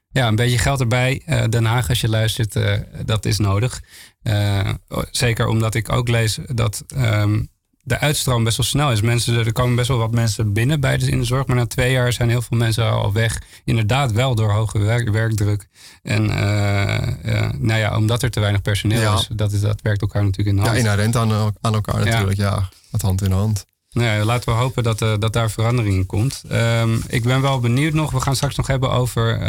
ja, 0.10 0.28
een 0.28 0.36
beetje 0.36 0.58
geld 0.58 0.80
erbij. 0.80 1.22
Den 1.50 1.66
Haag, 1.66 1.90
als 1.90 2.02
je 2.02 2.10
luistert, 2.10 2.58
dat 3.06 3.26
is 3.26 3.38
nodig. 3.38 3.82
Zeker 5.12 5.48
omdat 5.48 5.76
ik 5.76 5.92
ook 5.92 6.08
lees 6.08 6.38
dat 6.54 6.84
ehm, 6.88 7.44
de 7.88 8.00
uitstroom 8.00 8.44
best 8.44 8.58
wel 8.58 8.66
snel 8.66 8.92
is. 8.92 9.02
Mensen, 9.02 9.38
er 9.46 9.52
komen 9.52 9.76
best 9.76 9.88
wel 9.88 9.98
wat 9.98 10.12
mensen 10.12 10.54
binnen 10.54 10.80
bij 10.80 10.98
de, 10.98 11.10
in 11.10 11.20
de 11.20 11.26
zorg. 11.26 11.46
Maar 11.48 11.56
na 11.56 11.66
twee 11.66 11.92
jaar 11.92 12.14
zijn 12.14 12.30
heel 12.30 12.42
veel 12.42 12.58
mensen 12.58 12.92
al 12.92 13.14
weg. 13.14 13.42
Inderdaad 13.66 14.12
wel 14.12 14.36
door 14.36 14.52
hoge 14.52 14.80
werk- 14.80 15.10
werkdruk. 15.10 15.68
En 16.04 16.30
eh, 16.30 17.44
eh, 17.44 17.52
nou 17.58 17.80
ja, 17.80 17.98
omdat 17.98 18.24
er 18.24 18.32
te 18.32 18.40
weinig 18.40 18.62
personeel 18.62 19.02
Ja. 19.02 19.14
is. 19.14 19.28
Dat, 19.32 19.52
is, 19.52 19.62
dat 19.62 19.82
werkt 19.82 20.02
elkaar 20.02 20.24
natuurlijk 20.24 20.50
in 20.50 20.56
de 20.56 20.62
Ja, 20.62 20.68
hand. 20.68 20.80
inherent 20.84 21.16
aan, 21.16 21.54
aan 21.62 21.74
elkaar 21.74 22.00
Ja. 22.06 22.06
natuurlijk. 22.12 22.38
Ja, 22.38 22.70
met 22.92 23.02
hand 23.02 23.22
in 23.22 23.32
hand. 23.32 23.66
Nou 23.92 24.08
ja, 24.18 24.24
laten 24.26 24.54
we 24.54 24.60
hopen 24.60 24.84
dat, 24.84 25.02
eh, 25.02 25.14
dat 25.20 25.34
daar 25.34 25.52
verandering 25.52 25.96
in 25.96 26.06
komt. 26.06 26.44
Ehm, 26.50 26.96
ik 27.08 27.24
ben 27.24 27.42
wel 27.42 27.60
benieuwd 27.60 27.94
nog. 27.94 28.12
We 28.12 28.20
gaan 28.22 28.36
straks 28.36 28.56
nog 28.56 28.68
hebben 28.68 28.92
over 28.92 29.40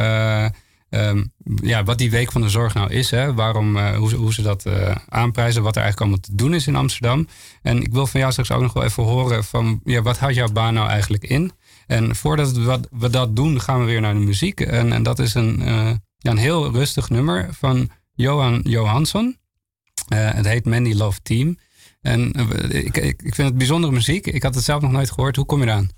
ehm, 0.88 1.24
ja, 1.62 1.84
wat 1.84 1.98
die 1.98 2.10
week 2.10 2.32
van 2.32 2.40
de 2.40 2.48
zorg 2.48 2.74
nou 2.74 2.90
is. 2.90 3.10
Hè? 3.10 3.34
Waarom, 3.34 3.76
eh, 3.76 3.96
hoe, 3.96 4.14
hoe 4.14 4.34
ze 4.34 4.42
dat 4.42 4.66
eh, 4.66 4.94
aanprijzen. 5.08 5.62
Wat 5.62 5.76
er 5.76 5.82
eigenlijk 5.82 6.00
allemaal 6.00 6.30
te 6.30 6.44
doen 6.44 6.54
is 6.54 6.66
in 6.66 6.76
Amsterdam. 6.76 7.28
En 7.62 7.82
ik 7.82 7.92
wil 7.92 8.06
van 8.06 8.20
jou 8.20 8.32
straks 8.32 8.50
ook 8.50 8.62
nog 8.62 8.72
wel 8.72 8.82
even 8.82 9.02
horen 9.02 9.44
van 9.44 9.80
ja, 9.84 10.02
wat 10.02 10.18
houdt 10.18 10.34
jouw 10.34 10.52
baan 10.52 10.74
nou 10.74 10.88
eigenlijk 10.88 11.24
in? 11.24 11.52
En 11.86 12.16
voordat 12.16 12.52
we, 12.90 13.10
dat 13.10 13.36
doen, 13.36 13.60
gaan 13.60 13.80
we 13.80 13.86
weer 13.86 14.00
naar 14.00 14.14
de 14.14 14.20
muziek. 14.20 14.60
En, 14.60 14.92
en 14.92 15.02
dat 15.02 15.18
is 15.18 15.34
een, 15.34 15.62
eh, 15.62 15.90
ja, 16.18 16.30
een 16.30 16.36
heel 16.36 16.72
rustig 16.72 17.10
nummer 17.10 17.48
van 17.50 17.90
Johan 18.14 18.60
Johansson. 18.64 19.36
Het 20.14 20.46
heet 20.46 20.64
Mandy 20.64 20.94
Love 20.94 21.20
Team. 21.22 21.58
En 22.00 22.32
ik, 22.68 22.96
ik, 22.96 23.22
ik 23.22 23.34
vind 23.34 23.48
het 23.48 23.58
bijzondere 23.58 23.92
muziek. 23.92 24.26
Ik 24.26 24.42
had 24.42 24.54
het 24.54 24.64
zelf 24.64 24.82
nog 24.82 24.90
nooit 24.90 25.10
gehoord. 25.10 25.36
Hoe 25.36 25.44
kom 25.44 25.60
je 25.60 25.66
eraan? 25.66 25.90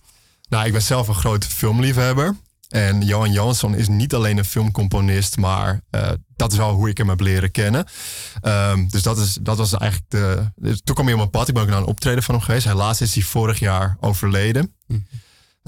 Nou, 0.49 0.67
ik 0.67 0.73
ben 0.73 0.83
zelf 0.83 1.09
een 1.09 1.15
groot 1.15 1.45
filmliefhebber. 1.45 2.37
En 2.69 3.03
Johan 3.03 3.33
Jansson 3.33 3.75
is 3.75 3.89
niet 3.89 4.15
alleen 4.15 4.39
een 4.39 4.45
filmcomponist, 4.45 5.37
maar 5.37 5.81
eh, 5.91 6.11
dat 6.37 6.53
is 6.53 6.59
wel 6.59 6.73
hoe 6.73 6.89
ik 6.89 6.99
hem 6.99 7.09
heb 7.09 7.21
leren 7.21 7.51
kennen. 7.51 7.87
Ehm, 8.41 8.89
dus 8.89 9.03
dat, 9.03 9.19
is, 9.19 9.39
dat 9.41 9.57
was 9.57 9.77
eigenlijk 9.77 10.11
de. 10.11 10.51
dus 10.57 10.81
Toen 10.85 10.95
kwam 10.95 11.07
hij 11.07 11.15
op 11.15 11.21
mijn 11.21 11.31
pad. 11.31 11.49
Ik 11.49 11.55
ben 11.55 11.63
ook 11.63 11.69
naar 11.69 11.79
een 11.79 11.85
optreden 11.85 12.23
van 12.23 12.35
hem 12.35 12.45
geweest. 12.45 12.67
Helaas 12.67 13.01
is 13.01 13.15
hij 13.15 13.23
vorig 13.23 13.59
jaar 13.59 13.97
overleden. 14.01 14.75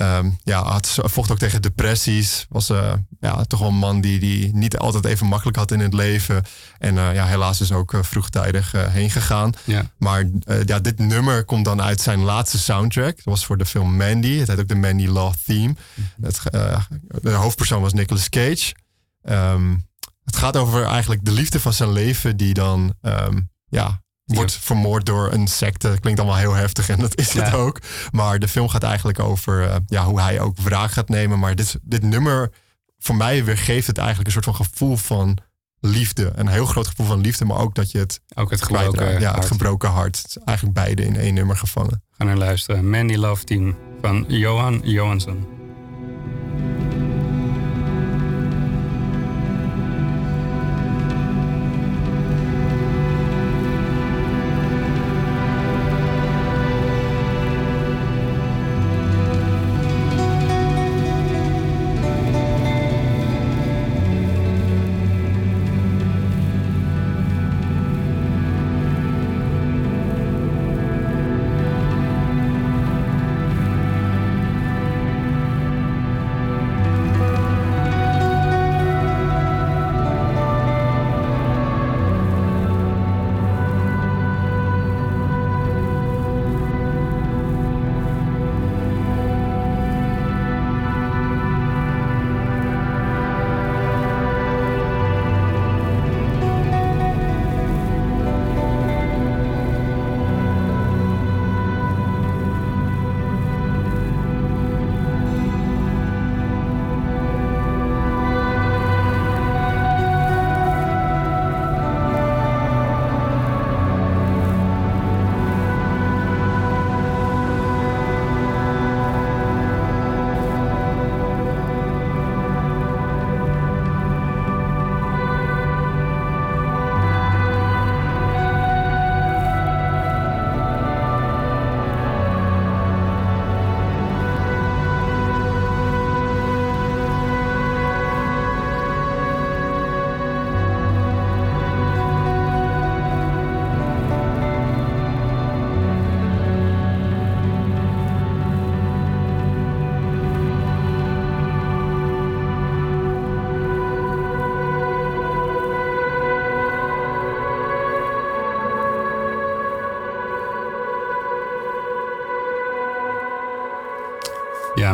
Ehm, 0.00 0.30
ja, 0.44 0.62
had, 0.62 0.98
vocht 1.02 1.30
ook 1.30 1.38
tegen 1.38 1.62
depressies. 1.62 2.46
Was 2.48 2.70
eh, 2.70 2.92
ja, 3.20 3.44
toch 3.44 3.60
wel 3.60 3.68
een 3.68 3.74
man 3.74 4.00
die, 4.00 4.18
die 4.18 4.54
niet 4.54 4.78
altijd 4.78 5.04
even 5.04 5.26
makkelijk 5.26 5.56
had 5.56 5.70
in 5.70 5.80
het 5.80 5.94
leven. 5.94 6.42
En 6.78 6.98
eh, 6.98 7.14
ja, 7.14 7.26
helaas 7.26 7.60
is 7.60 7.72
ook 7.72 7.94
eh, 7.94 8.02
vroegtijdig 8.02 8.72
heen 8.72 9.10
gegaan. 9.10 9.52
Ja. 9.64 9.90
Maar 9.98 10.24
ja, 10.64 10.78
dit 10.78 10.98
nummer 10.98 11.44
komt 11.44 11.64
dan 11.64 11.82
uit 11.82 12.00
zijn 12.00 12.20
laatste 12.20 12.58
soundtrack. 12.58 13.16
Dat 13.16 13.24
was 13.24 13.44
voor 13.44 13.56
de 13.56 13.66
film 13.66 13.96
Mandy. 13.96 14.38
Het 14.38 14.48
heet 14.48 14.60
ook 14.60 14.68
de 14.68 14.74
Mandy 14.74 15.06
Love 15.06 15.38
Theme. 15.44 15.74
Het, 16.20 16.40
eh, 16.50 16.80
de 17.20 17.30
hoofdpersoon 17.30 17.82
was 17.82 17.92
Nicolas 17.92 18.28
Cage. 18.28 18.74
Ehm, 19.22 19.76
het 20.24 20.36
gaat 20.36 20.56
over 20.56 20.84
eigenlijk 20.84 21.24
de 21.24 21.32
liefde 21.32 21.60
van 21.60 21.72
zijn 21.72 21.92
leven 21.92 22.36
die 22.36 22.54
dan 22.54 22.94
ehm, 23.00 23.40
ja, 23.68 24.02
wordt 24.35 24.53
vermoord 24.53 25.07
door 25.07 25.33
een 25.33 25.47
secte. 25.49 25.97
Klinkt 26.01 26.21
allemaal 26.21 26.38
heel 26.38 26.55
heftig 26.55 26.88
en 26.88 26.99
dat 26.99 27.19
is 27.19 27.33
het 27.33 27.53
ook. 27.55 27.79
Maar 28.11 28.38
de 28.38 28.49
film 28.49 28.69
gaat 28.69 28.83
eigenlijk 28.83 29.19
over 29.19 29.69
eh, 29.69 29.77
ja, 29.87 30.05
hoe 30.05 30.21
hij 30.21 30.40
ook 30.40 30.57
wraak 30.61 30.90
gaat 30.90 31.09
nemen. 31.09 31.38
Maar 31.38 31.55
dit, 31.55 31.79
dit 31.83 32.03
nummer, 32.03 32.51
voor 32.99 33.14
mij 33.16 33.45
weergeeft 33.45 33.87
het 33.87 33.99
eigenlijk 33.99 34.27
een 34.27 34.33
soort 34.33 34.57
van 34.57 34.66
gevoel 34.66 34.97
van 34.97 35.38
liefde. 35.81 36.33
Een 36.35 36.49
heel 36.49 36.66
groot 36.66 36.87
gevoel 36.87 37.07
van 37.07 37.21
liefde, 37.21 37.45
maar 37.45 37.59
ook 37.59 37.75
dat 37.75 37.90
je 37.90 37.99
het 37.99 38.21
Ook 38.35 38.51
het 38.51 38.62
gebroken 38.62 39.07
Ja, 39.07 39.16
het 39.16 39.25
hart. 39.25 39.47
gebroken 39.47 39.90
hart. 39.90 40.16
Het 40.16 40.27
is 40.27 40.37
eigenlijk 40.45 40.79
beide 40.79 41.05
in 41.05 41.16
één 41.16 41.35
nummer 41.35 41.57
gevangen. 41.57 42.03
Ga 42.11 42.25
naar 42.25 42.37
luisteren. 42.37 42.90
Mandy 42.90 43.14
Love 43.14 43.45
Team 43.45 43.77
van 44.01 44.25
Johan 44.29 44.81
Johansson. 44.85 45.47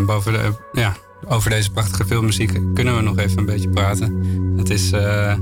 Boven 0.06 0.32
de, 0.32 0.52
ja, 0.72 0.96
over 1.28 1.50
deze 1.50 1.70
prachtige 1.70 2.06
filmmuziek 2.06 2.60
kunnen 2.74 2.96
we 2.96 3.02
nog 3.02 3.18
even 3.18 3.38
een 3.38 3.44
beetje 3.44 3.68
praten. 3.68 4.24
Het 4.56 4.70
is 4.70 4.92
eh, 4.92 5.34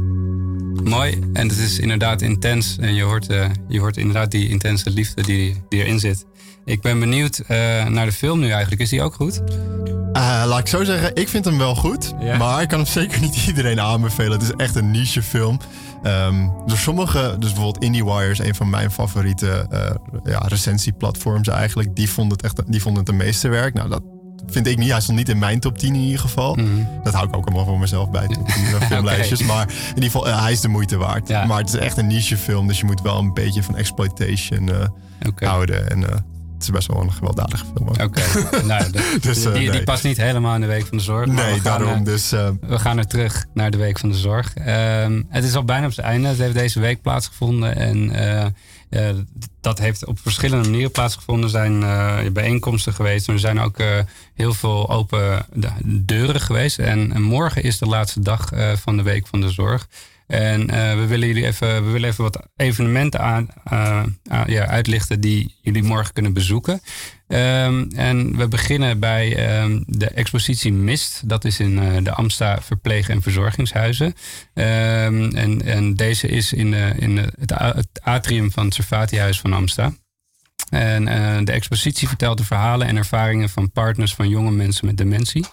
mooi 0.85 1.19
en 1.33 1.49
het 1.49 1.59
is 1.59 1.79
inderdaad 1.79 2.23
intens. 2.23 2.77
En 2.81 2.95
je 2.95 3.03
hoort, 3.03 3.27
eh, 3.27 3.47
je 3.69 3.81
hoort 3.81 3.97
inderdaad 3.97 4.31
die 4.31 4.49
intense 4.49 4.91
liefde 4.91 5.23
die, 5.23 5.63
die 5.69 5.83
erin 5.83 5.99
zit. 5.99 6.27
Ik 6.65 6.81
ben 6.81 7.01
benieuwd 7.01 7.39
eh, 7.39 7.87
naar 7.87 8.07
de 8.07 8.13
film 8.13 8.41
nu 8.41 8.51
eigenlijk. 8.51 8.83
Is 8.83 8.89
die 8.89 9.03
ook 9.03 9.15
goed? 9.15 9.43
Laat 10.47 10.59
ik 10.59 10.67
zo 10.67 10.85
zeggen, 10.85 11.15
ik 11.17 11.29
vind 11.29 11.45
hem 11.45 11.59
wel 11.59 11.75
goed. 11.75 12.15
Ja. 12.21 12.37
Maar 12.37 12.63
ik 12.63 12.69
kan 12.69 12.79
hem 12.79 12.89
zeker 12.89 13.21
niet 13.21 13.37
iedereen 13.49 13.81
aanbevelen. 13.81 14.33
Het 14.33 14.43
is 14.43 14.53
echt 14.57 14.75
een 14.75 14.91
niche 14.91 15.23
film. 15.23 15.59
Ehm, 16.03 16.49
door 16.67 16.77
sommige, 16.77 17.37
dus 17.39 17.53
bijvoorbeeld 17.53 17.85
IndieWire 17.85 18.31
is 18.31 18.39
een 18.39 18.55
van 18.55 18.71
mijn 18.71 18.91
favoriete 18.91 19.67
ja, 20.25 20.39
recensieplatforms 20.39 21.49
eigenlijk. 21.49 21.97
Die 21.97 22.11
vonden 22.11 22.37
het 22.37 22.47
echt 22.47 22.73
die 22.73 22.83
vonden 22.83 23.03
het 23.05 23.11
de 23.11 23.25
meeste 23.25 23.49
werk. 23.49 23.75
Nou, 23.75 23.89
dat 23.89 24.03
vind 24.47 24.67
ik 24.67 24.79
niet. 24.79 24.91
Hij 24.91 25.01
stond 25.01 25.19
niet 25.19 25.29
in 25.29 25.39
mijn 25.39 25.61
top 25.61 25.79
10 25.79 25.95
in 25.95 26.01
ieder 26.01 26.21
geval. 26.21 26.59
Dat 27.03 27.15
hou 27.15 27.29
ik 27.29 27.37
ook 27.37 27.47
allemaal 27.47 27.65
voor 27.65 27.79
mezelf 27.79 28.11
bij, 28.11 28.27
top 28.27 28.49
10 28.49 28.65
filmlijstjes. 28.89 29.43
Maar 29.43 29.69
in 29.69 29.95
ieder 29.95 30.05
geval, 30.05 30.29
eh, 30.29 30.43
hij 30.43 30.53
is 30.53 30.61
de 30.61 30.69
moeite 30.69 30.97
waard. 30.97 31.29
Ja. 31.29 31.45
Maar 31.45 31.59
het 31.59 31.69
is 31.69 31.75
echt 31.75 31.97
een 31.97 32.07
niche 32.07 32.37
film, 32.37 32.67
dus 32.67 32.79
je 32.79 32.85
moet 32.85 33.01
wel 33.01 33.19
een 33.19 33.33
beetje 33.33 33.63
van 33.63 33.77
exploitation 33.77 34.71
eh, 34.71 34.87
houden. 35.35 35.91
En 35.91 36.05
eh, 36.05 36.15
het 36.55 36.63
is 36.63 36.71
best 36.71 36.87
wel 36.87 37.03
een 37.03 37.13
gewelddadige 37.13 37.65
film. 37.77 37.89
Oké, 37.89 38.23
nou, 38.67 38.85
Dus, 39.21 39.43
die, 39.43 39.71
die 39.71 39.85
past 39.85 40.05
niet 40.05 40.17
helemaal 40.17 40.55
in 40.55 40.61
de 40.61 40.67
Week 40.67 40.87
van 40.87 40.99
de 40.99 41.05
Zorg. 41.05 41.27
Nee, 41.27 41.61
daarom. 41.63 42.05
Dus 42.05 42.31
We 42.31 42.79
gaan 42.79 42.99
er 42.99 43.07
terug 43.07 43.47
naar 43.55 43.71
de 43.71 43.77
Week 43.77 43.99
van 43.99 44.09
de 44.09 44.17
Zorg. 44.17 44.55
Ehm, 44.55 45.23
het 45.29 45.45
is 45.45 45.55
al 45.55 45.65
bijna 45.65 45.87
op 45.87 45.93
zijn 45.93 46.07
einde. 46.07 46.29
Het 46.29 46.39
heeft 46.39 46.55
deze 46.55 46.81
week 46.81 47.03
plaatsgevonden. 47.03 47.77
En 47.77 48.13
dat 49.61 49.79
heeft 49.79 50.05
op 50.07 50.19
verschillende 50.19 50.69
manieren 50.69 50.91
plaatsgevonden. 50.91 51.45
Er 51.45 51.51
zijn 51.51 51.83
eh, 51.83 52.33
bijeenkomsten 52.33 52.93
geweest. 52.95 53.29
Er 53.29 53.39
zijn 53.39 53.61
ook 53.61 53.79
eh, 53.79 53.99
heel 54.35 54.55
veel 54.55 54.91
open 54.91 55.47
de- 55.53 55.71
deuren 56.05 56.41
geweest. 56.41 56.79
En, 56.79 57.13
en 57.13 57.23
morgen 57.23 57.63
is 57.63 57.79
de 57.79 57.87
laatste 57.87 58.21
dag 58.21 58.53
eh, 58.53 58.73
van 58.77 58.97
de 58.97 59.03
Week 59.03 59.27
van 59.27 59.41
de 59.41 59.51
Zorg. 59.51 59.89
En 60.27 60.71
eh, 60.71 60.95
we 60.99 61.07
willen 61.07 61.27
jullie 61.29 61.47
even, 61.47 61.85
we 61.85 61.91
willen 61.91 62.09
even 62.09 62.23
wat 62.25 62.47
evenementen 62.57 63.21
aan, 63.21 63.49
eh, 63.65 64.03
aan- 64.29 64.51
ja, 64.51 64.67
uitlichten 64.67 65.21
die 65.21 65.55
jullie 65.63 65.83
morgen 65.83 66.13
kunnen 66.13 66.33
bezoeken. 66.33 66.81
Ehm, 67.29 67.85
en 67.95 68.37
we 68.37 68.49
beginnen 68.49 69.01
bij 69.01 69.37
ehm, 69.37 69.81
de 69.87 70.09
expositie 70.09 70.73
Mist. 70.73 71.29
Dat 71.29 71.45
is 71.45 71.61
in 71.61 71.79
eh, 71.79 72.03
de 72.03 72.13
Amsta 72.13 72.61
Verpleeg- 72.63 73.09
en 73.09 73.23
Verzorgingshuizen. 73.23 74.15
Ehm, 74.55 75.31
en, 75.37 75.63
en 75.63 75.95
deze 75.95 76.29
is 76.29 76.53
in, 76.53 76.75
eh, 76.75 76.99
in 76.99 77.19
eh, 77.19 77.25
het, 77.75 78.01
atrium 78.03 78.53
van 78.53 78.65
het 78.65 78.75
Servatiehuis 78.75 79.41
van 79.41 79.53
Amsta. 79.53 79.93
En 80.71 81.05
de 81.45 81.53
expositie 81.53 82.09
vertelt 82.09 82.39
de 82.39 82.45
verhalen 82.45 82.87
en 82.87 82.97
ervaringen 82.97 83.49
van 83.49 83.71
partners 83.71 84.15
van 84.15 84.29
jonge 84.29 84.51
mensen 84.51 84.87
met 84.87 84.97
dementie. 84.97 85.45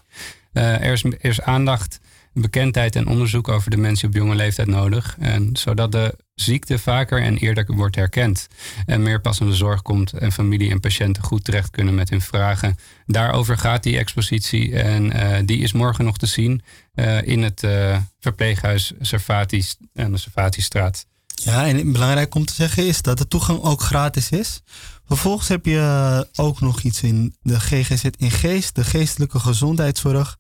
Er, 0.54 0.82
is, 0.82 1.04
er 1.04 1.18
is 1.22 1.42
aandacht, 1.42 2.00
bekendheid 2.34 2.96
en 2.96 3.08
onderzoek 3.08 3.48
over 3.48 3.72
dementie 3.72 4.08
op 4.08 4.14
jonge 4.14 4.36
leeftijd 4.36 4.68
nodig. 4.68 5.16
En 5.20 5.50
zodat 5.54 5.92
de 5.92 6.16
ziekte 6.36 6.80
vaker 6.80 7.22
en 7.22 7.38
eerder 7.38 7.66
wordt 7.68 7.96
herkend. 7.96 8.48
En 8.86 9.04
meer 9.04 9.22
passende 9.22 9.56
zorg 9.56 9.82
komt 9.82 10.12
en 10.14 10.32
familie 10.32 10.72
en 10.72 10.80
patiënten 10.80 11.24
goed 11.24 11.44
terecht 11.44 11.70
kunnen 11.70 11.96
met 11.96 12.10
hun 12.10 12.22
vragen. 12.22 12.78
Daarover 13.06 13.58
gaat 13.58 13.84
die 13.84 13.98
expositie 13.98 14.76
en 14.76 15.12
eh, 15.12 15.40
die 15.46 15.60
is 15.60 15.72
morgen 15.72 16.06
nog 16.06 16.18
te 16.18 16.26
zien 16.26 16.62
eh, 16.94 17.28
in 17.28 17.42
het 17.44 17.64
eh, 17.64 17.98
verpleeghuis 18.20 18.92
Servati 19.02 19.64
aan 19.96 20.12
de 20.12 20.18
Servatiestraat. 20.18 21.06
Ja, 21.44 21.68
en 21.68 21.92
belangrijk 21.92 22.36
om 22.36 22.46
te 22.46 22.54
zeggen 22.54 22.88
is 22.88 23.02
dat 23.02 23.18
de 23.18 23.28
toegang 23.28 23.62
ook 23.62 23.82
gratis 23.82 24.30
is. 24.30 24.62
Vervolgens 25.06 25.48
heb 25.48 25.66
je 25.66 26.28
ook 26.36 26.62
nog 26.62 26.82
iets 26.82 27.02
in 27.02 27.36
de 27.42 27.60
GGZ 27.60 28.04
in 28.18 28.32
Geest, 28.32 28.76
de 28.76 28.84
geestelijke 28.84 29.40
gezondheidszorg. 29.40 30.38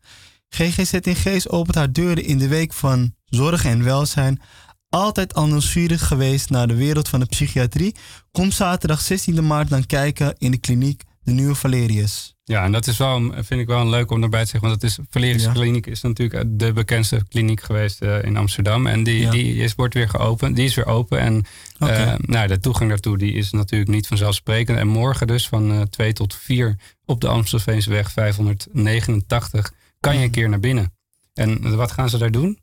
GGZ 0.55 0.93
in 0.93 1.15
Geest 1.15 1.49
opent 1.49 1.75
haar 1.75 1.91
deuren 1.91 2.25
in 2.25 2.37
de 2.37 2.47
week 2.47 2.73
van 2.73 3.13
zorg 3.25 3.65
en 3.65 3.83
welzijn. 3.83 4.41
Altijd 4.89 5.33
al 5.33 5.47
nieuwsgierig 5.47 6.07
geweest 6.07 6.49
naar 6.49 6.67
de 6.67 6.75
wereld 6.75 7.09
van 7.09 7.19
de 7.19 7.25
psychiatrie. 7.25 7.95
Kom 8.31 8.51
zaterdag 8.51 9.01
16 9.01 9.47
maart 9.47 9.69
dan 9.69 9.85
kijken 9.85 10.35
in 10.37 10.51
de 10.51 10.57
kliniek 10.57 11.03
De 11.23 11.31
Nieuwe 11.31 11.55
Valerius. 11.55 12.35
Ja, 12.43 12.63
en 12.63 12.71
dat 12.71 12.87
is 12.87 12.97
wel, 12.97 13.31
vind 13.33 13.61
ik 13.61 13.67
wel 13.67 13.89
leuk 13.89 14.11
om 14.11 14.23
erbij 14.23 14.43
te 14.43 14.49
zeggen. 14.49 14.69
Want 14.69 14.81
het 14.81 14.91
is, 14.91 14.99
Valerius 15.09 15.43
Ja. 15.43 15.51
Kliniek 15.51 15.87
is 15.87 16.01
natuurlijk 16.01 16.43
de 16.59 16.73
bekendste 16.73 17.23
kliniek 17.29 17.61
geweest 17.61 18.01
eh, 18.01 18.23
in 18.23 18.37
Amsterdam. 18.37 18.87
En 18.87 19.03
die, 19.03 19.19
Ja. 19.21 19.31
die 19.31 19.55
is, 19.55 19.75
wordt 19.75 19.93
weer 19.93 20.09
geopend. 20.09 20.55
Die 20.55 20.65
is 20.65 20.75
weer 20.75 20.85
open. 20.85 21.19
En 21.19 21.45
eh, 21.79 22.13
nou, 22.17 22.47
de 22.47 22.59
toegang 22.59 22.89
daartoe 22.89 23.17
die 23.17 23.33
is 23.33 23.51
natuurlijk 23.51 23.91
niet 23.91 24.07
vanzelfsprekend. 24.07 24.77
En 24.77 24.87
morgen 24.87 25.27
dus 25.27 25.47
van 25.47 25.71
eh 25.71 25.81
2 25.81 26.13
tot 26.13 26.35
4 26.35 26.77
op 27.05 27.21
de 27.21 27.27
Amstelveenseweg 27.27 28.11
589 28.11 29.73
kan 30.01 30.17
je 30.17 30.23
een 30.23 30.31
keer 30.31 30.49
naar 30.49 30.59
binnen. 30.59 30.93
En 31.33 31.75
wat 31.75 31.91
gaan 31.91 32.09
ze 32.09 32.17
daar 32.17 32.31
doen? 32.31 32.59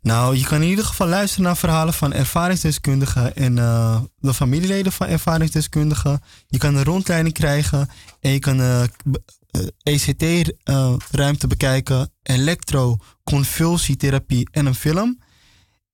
Nou, 0.00 0.36
je 0.36 0.44
kan 0.44 0.62
in 0.62 0.68
ieder 0.68 0.84
geval 0.84 1.06
luisteren 1.06 1.44
naar 1.44 1.56
verhalen 1.56 1.94
van 1.94 2.12
ervaringsdeskundigen 2.12 3.36
en 3.36 3.58
eh, 3.58 4.00
de 4.18 4.34
familieleden 4.34 4.92
van 4.92 5.06
ervaringsdeskundigen. 5.06 6.20
Je 6.46 6.58
kan 6.58 6.74
een 6.74 6.84
rondleiding 6.84 7.34
krijgen 7.34 7.88
en 8.20 8.30
je 8.30 8.38
kan 8.38 8.60
eh, 8.60 8.82
ECT-ruimte 9.82 11.46
bekijken, 11.46 12.10
elektroconvulsietherapie 12.22 14.48
en 14.50 14.66
een 14.66 14.74
film. 14.74 15.18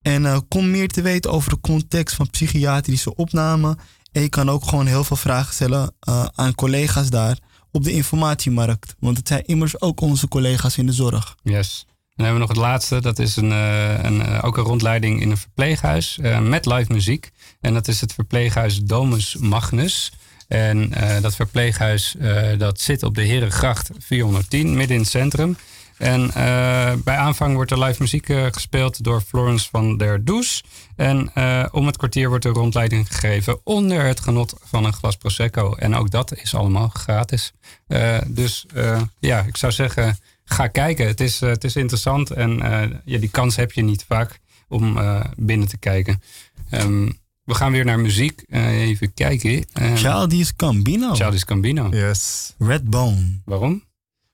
En 0.05 0.27
eh, 0.27 0.39
kom 0.49 0.71
meer 0.71 0.89
te 0.89 1.03
weten 1.03 1.31
over 1.31 1.51
de 1.51 1.61
context 1.61 2.15
van 2.15 2.31
psychiatrische 2.31 3.15
opname. 3.15 3.77
En 4.13 4.23
je 4.23 4.29
kan 4.29 4.51
ook 4.51 4.65
gewoon 4.65 4.87
heel 4.87 5.05
veel 5.05 5.17
vragen 5.17 5.55
stellen 5.55 5.95
eh, 6.01 6.27
aan 6.35 6.55
collega's 6.55 7.11
daar 7.11 7.39
op 7.75 7.85
de 7.85 7.93
informatiemarkt. 7.93 8.95
Want 8.99 9.17
het 9.17 9.29
zijn 9.29 9.45
immers 9.45 9.81
ook 9.81 10.01
onze 10.01 10.29
collega's 10.29 10.79
in 10.79 10.87
de 10.87 10.93
zorg. 10.93 11.37
Yes. 11.43 11.87
Dan 12.17 12.27
hebben 12.27 12.35
we 12.35 12.49
nog 12.49 12.57
het 12.57 12.67
laatste. 12.67 13.01
Dat 13.01 13.19
is 13.19 13.37
een, 13.37 13.53
eh, 13.53 14.03
een, 14.03 14.23
eh, 14.23 14.45
ook 14.45 14.57
een 14.57 14.65
rondleiding 14.65 15.21
in 15.21 15.31
een 15.31 15.37
verpleeghuis 15.37 16.19
eh, 16.19 16.41
met 16.41 16.67
live 16.67 16.93
muziek. 16.93 17.31
En 17.61 17.75
dat 17.75 17.89
is 17.89 18.01
het 18.01 18.13
verpleeghuis 18.13 18.79
Domus 18.79 19.37
Magnus. 19.37 20.13
En 20.49 20.93
dat 21.21 21.35
verpleeghuis 21.35 22.15
dat 22.59 22.81
zit 22.81 23.03
op 23.03 23.15
de 23.15 23.23
Herengracht 23.23 23.91
410, 23.99 24.77
midden 24.77 24.97
in 24.97 25.03
het 25.03 25.11
centrum. 25.11 25.57
En 25.99 26.31
eh, 26.35 26.93
bij 27.05 27.17
aanvang 27.17 27.55
wordt 27.55 27.71
er 27.71 27.79
live 27.85 28.03
muziek 28.03 28.29
eh, 28.29 28.47
gespeeld 28.51 29.05
door 29.05 29.21
Florence 29.21 29.69
van 29.71 29.97
der 29.97 30.25
Does. 30.25 30.65
En 30.97 31.31
eh, 31.35 31.67
om 31.71 31.87
het 31.87 31.97
kwartier 31.97 32.29
wordt 32.29 32.45
er 32.45 32.53
rondleiding 32.53 33.07
gegeven 33.07 33.61
onder 33.65 34.05
het 34.05 34.21
genot 34.21 34.55
van 34.65 34.85
een 34.85 34.93
glas 34.93 35.17
Prosecco. 35.17 35.75
En 35.75 35.95
ook 35.95 36.11
dat 36.11 36.35
is 36.37 36.55
allemaal 36.55 36.89
gratis. 36.89 37.53
Eh, 37.87 38.19
dus 38.27 38.67
eh, 38.75 39.03
ja, 39.19 39.41
ik 39.41 39.57
zou 39.57 39.73
zeggen, 39.73 40.19
ga 40.45 40.67
kijken. 40.67 41.07
Het 41.07 41.21
is, 41.21 41.41
het 41.41 41.65
is 41.65 41.77
interessant 41.77 42.31
en 42.31 42.63
eh, 42.63 42.91
ja, 43.05 43.19
die 43.19 43.31
kans 43.31 43.57
heb 43.57 43.73
je 43.73 43.83
niet 43.83 44.05
vaak 44.09 44.41
om 44.69 44.99
eh, 44.99 45.21
binnen 45.37 45.69
te 45.69 45.77
kijken. 45.77 46.23
Ehm, 46.71 47.11
we 47.45 47.55
gaan 47.55 47.73
weer 47.73 47.85
naar 47.85 48.01
muziek. 48.01 48.45
Even 48.51 49.15
kijken. 49.15 49.65
Um, 49.83 49.97
Childish 49.97 50.51
Gambino. 50.57 51.15
Childish 51.15 51.43
Gambino. 51.47 51.89
yes. 51.91 52.55
Redbone. 52.59 53.41
Waarom? 53.45 53.83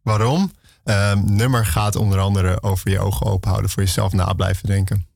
Waarom? 0.03 0.53
Ehm, 0.91 1.21
nummer 1.25 1.67
gaat 1.67 1.97
onder 1.97 2.19
andere 2.19 2.63
over 2.63 2.91
je 2.91 2.99
ogen 2.99 3.27
open 3.27 3.49
houden, 3.49 3.71
voor 3.71 3.83
jezelf 3.83 4.13
na 4.13 4.33
blijven 4.33 4.67
denken. 4.67 5.10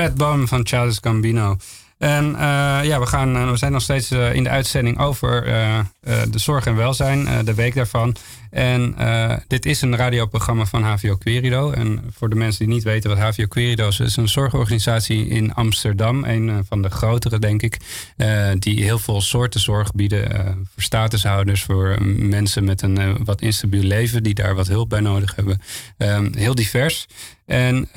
Red 0.00 0.12
van 0.48 0.66
Childish 0.66 0.98
Gambino. 1.00 1.56
En 1.98 2.30
uh, 2.32 2.40
ja, 2.82 3.00
we, 3.00 3.06
gaan, 3.06 3.36
uh, 3.36 3.50
we 3.50 3.56
zijn 3.56 3.72
nog 3.72 3.82
steeds 3.82 4.12
uh, 4.12 4.34
in 4.34 4.42
de 4.42 4.48
uitzending 4.48 4.98
over 4.98 5.44
de 6.30 6.38
zorg 6.38 6.66
en 6.66 6.76
welzijn, 6.76 7.44
de 7.44 7.54
week 7.54 7.74
daarvan. 7.74 8.16
En 8.60 8.94
dit 9.46 9.66
is 9.66 9.82
een 9.82 9.96
radioprogramma 9.96 10.64
van 10.64 10.82
HVO 10.82 11.16
Querido. 11.16 11.70
En 11.70 12.04
voor 12.12 12.28
de 12.28 12.36
mensen 12.36 12.66
die 12.66 12.74
niet 12.74 12.82
weten 12.82 13.10
wat 13.10 13.18
HVO 13.18 13.46
Querido 13.46 13.88
is, 13.88 14.00
is 14.00 14.16
een 14.16 14.28
zorgorganisatie 14.28 15.28
in 15.28 15.54
Amsterdam. 15.54 16.24
Een 16.24 16.64
van 16.68 16.82
de 16.82 16.90
grotere, 16.90 17.38
denk 17.38 17.62
ik. 17.62 17.76
die 18.58 18.82
heel 18.82 18.98
veel 18.98 19.20
soorten 19.20 19.60
zorg 19.60 19.92
bieden 19.92 20.28
voor 20.72 20.82
statushouders, 20.82 21.62
voor 21.62 22.02
mensen 22.18 22.64
met 22.64 22.82
een 22.82 23.24
wat 23.24 23.40
instabiel 23.40 23.82
leven, 23.82 24.22
die 24.22 24.34
daar 24.34 24.54
wat 24.54 24.68
hulp 24.68 24.88
bij 24.88 25.00
nodig 25.00 25.34
hebben. 25.36 25.60
heel 26.36 26.54
divers. 26.54 27.06
En 27.46 27.88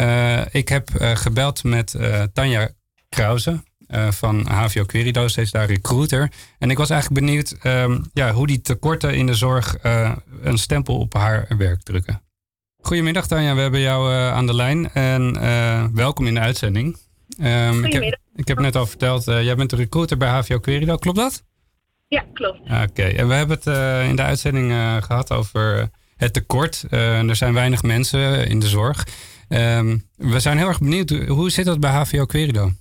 ik 0.52 0.70
heb 0.70 0.90
gebeld 1.14 1.64
met 1.64 1.96
Tanja 2.34 2.70
Krause. 3.10 3.64
Uh, 3.94 4.12
van 4.12 4.48
HVO 4.48 4.84
Querido, 4.84 5.28
steeds 5.28 5.52
daar 5.52 5.66
recruiter. 5.66 6.32
En 6.60 6.70
ik 6.70 6.78
was 6.78 6.90
eigenlijk 6.90 7.26
benieuwd 7.26 7.56
um, 7.64 8.06
ja, 8.14 8.32
hoe 8.32 8.48
die 8.48 8.62
tekorten 8.62 9.16
in 9.16 9.26
de 9.26 9.34
zorg 9.34 9.86
uh, 9.86 10.16
een 10.42 10.58
stempel 10.58 11.00
op 11.00 11.14
haar 11.14 11.48
werk 11.58 11.84
drukken. 11.84 12.22
Goedemiddag 12.78 13.28
Tanja, 13.28 13.56
we 13.56 13.62
hebben 13.62 13.80
jou 13.80 14.12
uh, 14.12 14.32
aan 14.32 14.46
de 14.46 14.56
lijn 14.56 14.92
en 14.92 15.34
welkom 15.96 16.28
in 16.28 16.34
de 16.34 16.40
uitzending. 16.40 16.98
Um, 17.42 17.86
ik, 17.86 17.94
heb, 17.94 18.20
ik 18.36 18.48
heb 18.48 18.60
net 18.60 18.76
al 18.76 18.86
verteld, 18.86 19.24
jij 19.24 19.56
bent 19.56 19.70
de 19.70 19.76
recruiter 19.76 20.18
bij 20.18 20.30
HVO 20.30 20.60
Querido, 20.60 20.96
klopt 20.96 21.18
dat? 21.18 21.44
Ja, 22.08 22.26
klopt. 22.34 22.60
Oké, 22.60 23.04
en 23.04 23.28
we 23.28 23.34
hebben 23.34 23.58
het 23.58 23.66
in 24.10 24.16
de 24.16 24.24
uitzending 24.24 24.72
gehad 25.04 25.32
over 25.32 25.90
het 26.16 26.34
tekort. 26.34 26.86
er 26.90 27.36
zijn 27.36 27.54
weinig 27.54 27.84
mensen 27.84 28.48
in 28.48 28.60
de 28.60 28.68
zorg. 28.68 29.08
Um, 29.50 30.04
we 30.16 30.40
zijn 30.40 30.58
heel 30.58 30.68
erg 30.68 30.80
benieuwd, 30.80 31.10
hoe 31.10 31.50
zit 31.50 31.66
dat 31.66 31.80
bij 31.80 31.92
HVO 31.92 32.26
Querido? 32.26 32.72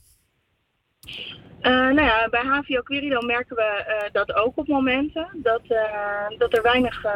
Uh, 1.62 1.70
nou 1.70 2.02
ja, 2.02 2.28
bij 2.30 2.44
HVO 2.44 2.82
Querido 2.82 3.20
merken 3.20 3.56
we 3.56 3.84
uh, 3.88 4.12
dat 4.12 4.34
ook 4.34 4.58
op 4.58 4.68
momenten. 4.68 5.28
Dat, 5.34 5.62
uh, 5.68 6.38
dat 6.38 6.56
er 6.56 6.62
weinig 6.62 7.06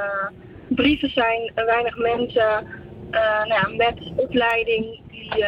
brieven 0.68 1.11
zijn, 1.11 1.53
weinig 1.55 1.97
mensen 1.97 2.66
nou 3.12 3.49
ja, 3.49 3.68
met 3.76 4.12
opleiding 4.16 5.01
die, 5.11 5.44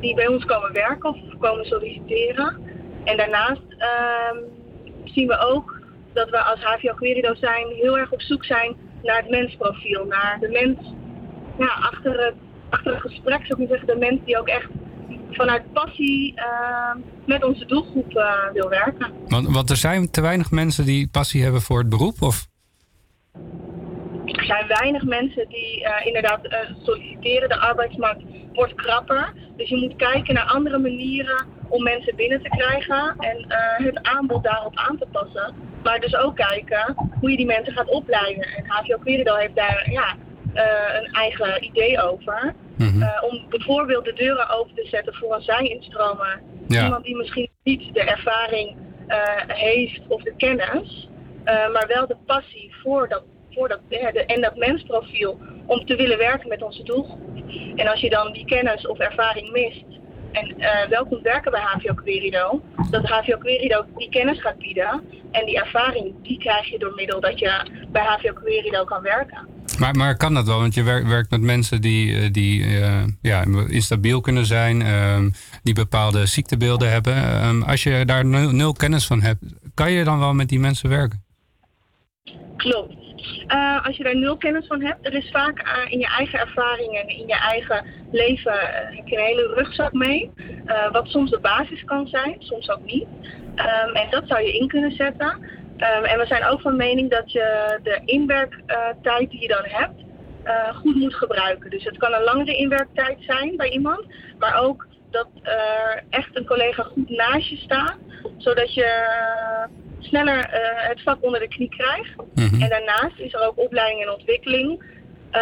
die 0.00 0.14
bij 0.14 0.26
ons 0.26 0.44
komen 0.44 0.72
werken 0.72 1.10
of 1.10 1.38
komen 1.38 1.64
solliciteren. 1.64 2.56
En 3.04 3.16
daarnaast 3.16 3.62
ehm, 3.78 4.36
zien 5.04 5.26
we 5.26 5.38
ook 5.38 5.80
dat 6.12 6.30
we 6.30 6.38
als 6.42 6.64
HVO 6.64 6.94
Querido 6.94 7.34
zijn 7.34 7.66
heel 7.66 7.98
erg 7.98 8.12
op 8.12 8.20
zoek 8.20 8.44
zijn 8.44 8.76
naar 9.02 9.16
het 9.16 9.30
mensprofiel. 9.30 10.04
Naar 10.04 10.36
de 10.40 10.48
mens 10.48 10.94
ja, 11.58 11.66
achter, 11.66 12.24
het, 12.24 12.34
achter 12.70 12.92
het 12.92 13.00
gesprek, 13.00 13.46
zou 13.46 13.62
ik 13.62 13.68
zeggen. 13.68 13.86
De 13.86 13.96
mens 13.96 14.20
die 14.24 14.38
ook 14.38 14.48
echt 14.48 14.68
vanuit 15.30 15.72
passie 15.72 16.34
uh, 16.36 16.94
met 17.26 17.44
onze 17.44 17.66
doelgroep 17.66 18.12
uh, 18.12 18.50
wil 18.52 18.68
werken. 18.68 19.12
Want, 19.26 19.48
want 19.48 19.70
er 19.70 19.76
zijn 19.76 20.10
te 20.10 20.20
weinig 20.20 20.50
mensen 20.50 20.84
die 20.84 21.08
passie 21.08 21.42
hebben 21.42 21.60
voor 21.60 21.78
het 21.78 21.88
beroep? 21.88 22.22
Of? 22.22 22.46
Er 24.24 24.44
zijn 24.44 24.66
weinig 24.66 25.02
mensen 25.02 25.48
die 25.48 25.80
uh, 25.80 26.06
inderdaad 26.06 26.40
solliciteren. 26.82 27.48
De 27.48 27.58
arbeidsmarkt 27.58 28.22
wordt 28.52 28.74
krapper. 28.74 29.32
Dus 29.56 29.68
je 29.68 29.76
moet 29.76 29.96
kijken 29.96 30.34
naar 30.34 30.44
andere 30.44 30.78
manieren 30.78 31.46
om 31.68 31.82
mensen 31.82 32.16
binnen 32.16 32.42
te 32.42 32.48
krijgen 32.48 33.14
en 33.18 33.46
het 33.84 34.02
aanbod 34.02 34.44
daarop 34.44 34.76
aan 34.76 34.98
te 34.98 35.06
passen. 35.12 35.54
Maar 35.82 36.00
dus 36.00 36.16
ook 36.16 36.36
kijken 36.36 36.94
hoe 37.20 37.30
je 37.30 37.36
die 37.36 37.46
mensen 37.46 37.72
gaat 37.72 37.88
opleiden. 37.88 38.42
En 38.42 38.64
HVO 38.66 38.98
Querido 38.98 39.34
heeft 39.34 39.54
daar 39.54 39.90
ja, 39.90 40.16
een 40.98 41.12
eigen 41.12 41.64
idee 41.64 42.02
over. 42.02 42.54
Mm 42.76 43.04
om 43.20 43.44
bijvoorbeeld 43.48 44.04
de 44.04 44.12
deuren 44.12 44.50
open 44.50 44.74
te 44.74 44.86
zetten 44.88 45.14
voor 45.14 45.34
een 45.34 45.42
zij-instromer. 45.42 46.42
Iemand 46.68 47.04
die 47.04 47.16
misschien 47.16 47.48
niet 47.62 47.94
de 47.94 48.00
ervaring 48.00 48.76
uh, 49.08 49.16
heeft 49.46 50.00
of 50.08 50.22
de 50.22 50.34
kennis, 50.36 51.08
maar 51.44 51.84
wel 51.86 52.06
de 52.06 52.16
passie 52.26 52.74
voor 52.82 53.08
dat, 53.08 53.22
voor 53.50 53.68
dat 53.68 53.80
derde 53.88 54.24
en 54.24 54.40
dat 54.40 54.56
mensprofiel 54.56 55.38
om 55.66 55.86
te 55.86 55.96
willen 55.96 56.18
werken 56.18 56.48
met 56.48 56.62
onze 56.62 56.82
doelgroep. 56.82 57.20
En 57.76 57.86
als 57.86 58.00
je 58.00 58.10
dan 58.10 58.32
die 58.32 58.44
kennis 58.44 58.86
of 58.86 58.98
ervaring 58.98 59.50
mist 59.52 59.84
en 60.32 60.54
uh, 60.58 60.86
wel 60.88 61.06
kunt 61.06 61.22
werken 61.22 61.50
bij 61.50 61.60
HVO 61.60 61.94
Querido, 61.94 62.62
dat 62.90 63.08
HVO 63.08 63.38
Querido 63.38 63.84
die 63.96 64.08
kennis 64.08 64.40
gaat 64.40 64.58
bieden 64.58 65.04
en 65.30 65.46
die 65.46 65.58
ervaring 65.58 66.14
die 66.22 66.38
krijg 66.38 66.70
je 66.70 66.78
door 66.78 66.94
middel 66.94 67.20
dat 67.20 67.38
je 67.38 67.62
bij 67.88 68.02
HVO 68.02 68.32
Querido 68.32 68.84
kan 68.84 69.02
werken. 69.02 69.55
Maar, 69.78 69.94
maar 69.94 70.16
kan 70.16 70.34
dat 70.34 70.46
wel? 70.46 70.58
Want 70.58 70.74
je 70.74 70.82
werkt, 70.82 71.30
met 71.30 71.40
mensen 71.40 71.80
die, 71.80 72.16
eh, 72.16 72.32
die 72.32 72.60
uh, 72.60 73.04
ja, 73.22 73.44
instabiel 73.68 74.20
kunnen 74.20 74.46
zijn, 74.46 74.86
um, 74.86 75.32
die 75.62 75.74
bepaalde 75.74 76.26
ziektebeelden 76.26 76.90
hebben. 76.90 77.44
Um, 77.46 77.62
als 77.62 77.82
je 77.82 78.04
daar 78.04 78.24
nul, 78.24 78.72
kennis 78.72 79.06
van 79.06 79.22
hebt, 79.22 79.42
kan 79.74 79.92
je 79.92 80.04
dan 80.04 80.18
wel 80.18 80.34
met 80.34 80.48
die 80.48 80.60
mensen 80.60 80.88
werken? 80.88 81.24
Klopt. 82.56 82.94
Uh, 83.48 83.86
als 83.86 83.96
je 83.96 84.02
daar 84.02 84.16
nul 84.16 84.36
kennis 84.36 84.66
van 84.66 84.82
hebt, 84.82 85.06
er 85.06 85.14
is 85.14 85.30
vaak 85.30 85.86
in 85.88 85.98
je 85.98 86.06
eigen 86.06 86.38
ervaringen 86.38 87.02
en 87.02 87.08
in 87.08 87.26
je 87.26 87.38
eigen 87.38 87.84
leven 88.12 88.52
een 89.04 89.18
hele 89.18 89.52
rugzak 89.54 89.92
mee. 89.92 90.30
wat 90.92 91.08
soms 91.08 91.30
de 91.30 91.40
basis 91.40 91.84
kan 91.84 92.06
zijn, 92.06 92.36
soms 92.38 92.70
ook 92.70 92.84
niet. 92.84 93.06
Um, 93.56 93.94
en 93.94 94.06
dat 94.10 94.22
zou 94.26 94.42
je 94.42 94.58
in 94.58 94.68
kunnen 94.68 94.92
zetten. 94.92 95.38
Um, 95.76 96.04
en 96.04 96.18
we 96.18 96.26
zijn 96.26 96.44
ook 96.44 96.60
van 96.60 96.76
mening 96.76 97.10
dat 97.10 97.32
je 97.32 97.78
de 97.82 98.00
inwerktijd 98.04 99.30
die 99.30 99.40
je 99.40 99.48
dan 99.48 99.64
hebt 99.64 100.04
uh, 100.44 100.76
goed 100.76 100.94
moet 100.94 101.14
gebruiken. 101.14 101.70
Dus 101.70 101.84
het 101.84 101.96
kan 101.96 102.12
een 102.12 102.22
langere 102.22 102.56
inwerktijd 102.56 103.16
zijn 103.20 103.56
bij 103.56 103.68
iemand, 103.68 104.06
maar 104.38 104.62
ook 104.62 104.86
dat 105.10 105.28
er 105.42 106.02
echt 106.10 106.36
een 106.36 106.46
collega 106.46 106.82
goed 106.82 107.10
naast 107.10 107.48
je 107.48 107.56
staat, 107.56 107.96
zodat 108.36 108.74
je 108.74 109.08
sneller 110.00 110.36
uh, 110.36 110.88
het 110.88 111.02
vak 111.02 111.24
onder 111.24 111.40
de 111.40 111.48
knie 111.48 111.68
krijgt. 111.68 112.14
Mm-hmm. 112.34 112.62
En 112.62 112.68
daarnaast 112.68 113.18
is 113.18 113.32
er 113.34 113.46
ook 113.46 113.58
opleiding 113.58 114.02
en 114.02 114.12
ontwikkeling 114.12 114.94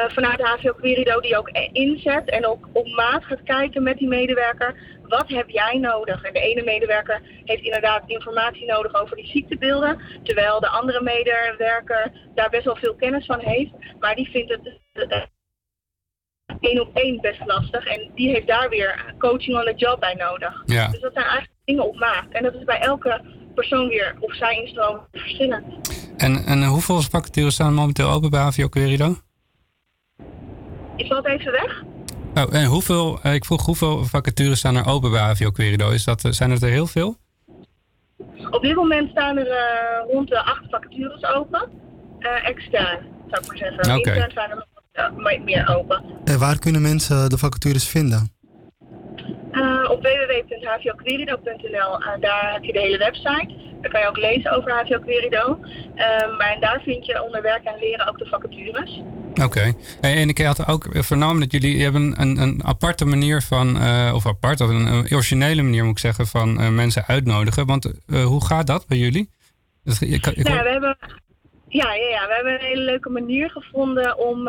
vanuit 0.09 0.39
de 0.39 0.45
HVO 0.45 0.73
Querido 0.73 1.21
die 1.21 1.37
ook 1.37 1.51
inzet 1.73 2.31
en 2.31 2.47
ook 2.47 2.69
op 2.73 2.87
maat 2.87 3.25
gaat 3.25 3.43
kijken 3.45 3.83
met 3.83 3.99
die 3.99 4.09
medewerker. 4.09 4.75
Wat 5.09 5.29
heb 5.29 5.49
jij 5.49 5.79
nodig? 5.79 6.23
En 6.23 6.33
de 6.33 6.41
ene 6.41 6.63
medewerker 6.63 7.21
heeft 7.45 7.63
inderdaad 7.63 8.03
informatie 8.07 8.67
nodig 8.67 8.95
over 8.95 9.17
die 9.17 9.27
ziektebeelden, 9.27 10.01
terwijl 10.23 10.61
de 10.61 10.69
andere 10.69 11.03
medewerker 11.03 12.13
daar 12.35 12.51
best 12.51 12.65
wel 12.65 12.77
veel 12.77 12.95
kennis 12.95 13.27
van 13.27 13.41
heeft, 13.41 13.73
maar 13.99 14.15
die 14.15 14.31
vindt 14.31 14.51
het 14.51 14.81
uh, 15.13 15.23
één 16.61 16.81
op 16.81 16.97
één 16.97 17.21
best 17.21 17.41
lastig 17.47 17.87
en 17.87 18.11
die 18.15 18.29
heeft 18.29 18.47
daar 18.47 18.69
weer 18.69 19.15
coaching 19.19 19.57
on 19.57 19.65
the 19.65 19.75
job 19.77 20.01
bij 20.01 20.15
nodig. 20.15 20.63
Ja. 20.67 20.89
Dus 20.89 21.01
dat 21.01 21.13
zijn 21.13 21.25
eigenlijk 21.25 21.61
dingen 21.65 21.87
op 21.87 21.99
maat 21.99 22.27
en 22.31 22.43
dat 22.43 22.55
is 22.55 22.65
bij 22.65 22.79
elke 22.81 23.21
persoon 23.55 23.89
weer 23.89 24.17
of 24.21 24.35
zij 24.35 24.61
instroom 24.61 25.01
verschillend. 25.13 25.65
En, 26.17 26.45
en 26.47 26.65
hoeveel 26.65 27.01
vacatures 27.01 27.55
staan 27.55 27.75
momenteel 27.75 28.11
open 28.11 28.31
bij 28.31 28.41
HVO 28.41 28.69
Querido? 28.69 29.15
Ik 30.97 31.07
valt 31.07 31.27
even 31.27 31.53
weg. 31.53 31.83
Oh, 32.35 32.55
en 32.55 32.65
hoeveel, 32.65 33.19
eh, 33.23 33.35
ik 33.35 33.45
vroeg 33.45 33.65
hoeveel 33.65 34.05
vacatures 34.05 34.59
staan 34.59 34.77
er 34.77 34.87
open 34.87 35.11
bij 35.11 35.21
HVO 35.21 35.51
Querido? 35.51 35.91
Is 35.91 36.05
dat, 36.05 36.25
eh, 36.25 36.31
zijn 36.31 36.51
het 36.51 36.63
er 36.63 36.69
heel 36.69 36.87
veel? 36.87 37.17
Op 38.51 38.63
dit 38.63 38.75
moment 38.75 39.11
staan 39.11 39.37
er 39.37 39.47
uh, 39.47 40.13
rond 40.13 40.29
de 40.29 40.45
acht 40.45 40.65
vacatures 40.71 41.25
open. 41.35 41.71
Uh, 42.19 42.49
extern, 42.49 42.99
zou 43.31 43.43
ik 43.43 43.47
maar 43.47 43.57
zeggen. 43.57 43.79
Okay. 43.79 44.15
Intern 44.15 44.31
zijn 44.31 44.51
er 44.51 44.57
nog 44.57 45.45
meer 45.45 45.77
open. 45.77 46.05
En 46.25 46.39
waar 46.39 46.59
kunnen 46.59 46.83
mensen 46.83 47.31
de 47.31 47.39
vacatures 47.39 47.89
vinden? 47.89 48.33
Uh, 49.53 49.91
op 49.91 50.03
www.hvoquerido.nl, 50.03 51.99
daar 52.21 52.53
heb 52.53 52.65
je 52.65 52.73
de 52.73 52.81
hele 52.81 52.99
website. 52.99 53.55
Daar 53.81 53.91
kan 53.91 54.01
je 54.01 54.07
ook 54.07 54.17
lezen 54.17 54.51
over 54.57 54.73
HVO 54.73 54.99
Querido. 54.99 55.59
maar 56.39 56.57
daar 56.61 56.81
vind 56.85 57.07
je 57.07 57.23
onder 57.23 57.43
werk 57.43 57.65
en 57.65 57.79
leren 57.79 58.09
ook 58.09 58.19
de 58.19 58.27
vacatures. 58.27 59.03
Oké. 59.35 59.45
Okay. 59.45 59.75
En 60.01 60.29
ik 60.29 60.39
had 60.39 60.69
ook 60.69 60.87
vernomen 60.91 61.41
dat 61.41 61.53
jullie 61.53 61.83
hebben 61.83 62.21
een, 62.21 62.39
een 62.39 62.65
aparte 62.65 63.05
manier 63.05 63.43
van, 63.43 63.77
uh, 63.77 64.13
of 64.15 64.27
apart, 64.27 64.61
of 64.61 64.69
een, 64.69 64.87
een, 64.87 65.07
originele 65.13 65.63
manier 65.63 65.83
moet 65.85 65.93
ik 65.93 65.99
zeggen, 65.99 66.27
van 66.27 66.61
uh, 66.61 66.69
mensen 66.69 67.05
uitnodigen. 67.07 67.67
Want 67.67 67.93
uh, 68.07 68.25
hoe 68.25 68.45
gaat 68.45 68.67
dat 68.67 68.87
bij 68.87 68.99
jullie? 68.99 69.31
Dus, 69.85 70.03
ik, 70.03 70.27
ik, 70.27 70.49
nou, 70.49 70.63
we 70.63 70.71
hebben, 70.71 70.97
ja, 71.69 71.95
ja, 71.95 72.09
ja, 72.09 72.27
we 72.27 72.35
hebben 72.35 72.53
een 72.53 72.67
hele 72.67 72.83
leuke 72.83 73.11
manier 73.11 73.51
gevonden 73.51 74.19
om 74.19 74.49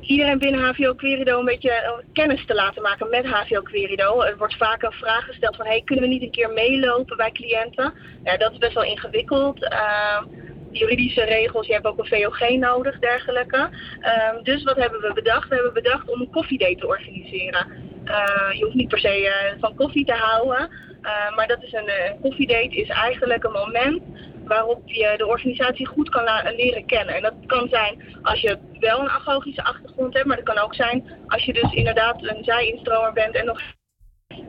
iedereen 0.00 0.38
binnen 0.38 0.64
HVO 0.64 0.94
Querido 0.94 1.38
een 1.38 1.44
beetje 1.44 2.04
kennis 2.12 2.46
te 2.46 2.54
laten 2.54 2.82
maken 2.82 3.10
met 3.10 3.26
HVO 3.26 3.62
Querido. 3.62 4.20
Er 4.22 4.36
wordt 4.36 4.56
vaak 4.56 4.82
een 4.82 4.92
vraag 4.92 5.24
gesteld 5.24 5.56
van, 5.56 5.66
hey, 5.66 5.82
kunnen 5.84 6.04
we 6.04 6.10
niet 6.10 6.22
een 6.22 6.30
keer 6.30 6.50
meelopen 6.50 7.16
bij 7.16 7.32
cliënten? 7.32 7.92
Ja, 8.24 8.36
dat 8.36 8.52
is 8.52 8.58
best 8.58 8.74
wel 8.74 8.84
ingewikkeld 8.84 9.68
juridische 10.70 11.24
regels, 11.24 11.66
je 11.66 11.72
hebt 11.72 11.86
ook 11.86 11.98
een 11.98 12.06
VOG 12.06 12.50
nodig, 12.50 12.98
dergelijke. 12.98 13.68
Um, 14.36 14.42
dus 14.42 14.62
wat 14.62 14.76
hebben 14.76 15.00
we 15.00 15.12
bedacht? 15.12 15.48
We 15.48 15.54
hebben 15.54 15.72
bedacht 15.72 16.08
om 16.08 16.20
een 16.20 16.30
koffiedate 16.30 16.74
te 16.74 16.86
organiseren. 16.86 17.66
Uh, 18.04 18.52
je 18.52 18.64
hoeft 18.64 18.76
niet 18.76 18.88
per 18.88 18.98
se 18.98 19.20
uh, 19.20 19.60
van 19.60 19.74
koffie 19.74 20.04
te 20.04 20.12
houden, 20.12 20.70
uh, 21.02 21.36
maar 21.36 21.46
dat 21.46 21.62
is 21.62 21.72
een 21.72 21.90
koffiedate 22.20 22.76
is 22.76 22.88
eigenlijk 22.88 23.44
een 23.44 23.52
moment 23.52 24.02
waarop 24.44 24.82
je 24.84 25.14
de 25.16 25.26
organisatie 25.26 25.86
goed 25.86 26.08
kan 26.08 26.24
leren 26.56 26.86
kennen. 26.86 27.14
En 27.14 27.22
dat 27.22 27.34
kan 27.46 27.68
zijn 27.68 28.18
als 28.22 28.40
je 28.40 28.58
wel 28.80 29.00
een 29.00 29.08
agogische 29.08 29.64
achtergrond 29.64 30.14
hebt, 30.14 30.26
maar 30.26 30.36
dat 30.36 30.54
kan 30.54 30.58
ook 30.58 30.74
zijn 30.74 31.04
als 31.26 31.44
je 31.44 31.52
dus 31.52 31.72
inderdaad 31.72 32.16
een 32.22 32.44
zij-instromer 32.44 33.12
bent 33.12 33.34
en 33.34 33.44
nog 33.44 33.60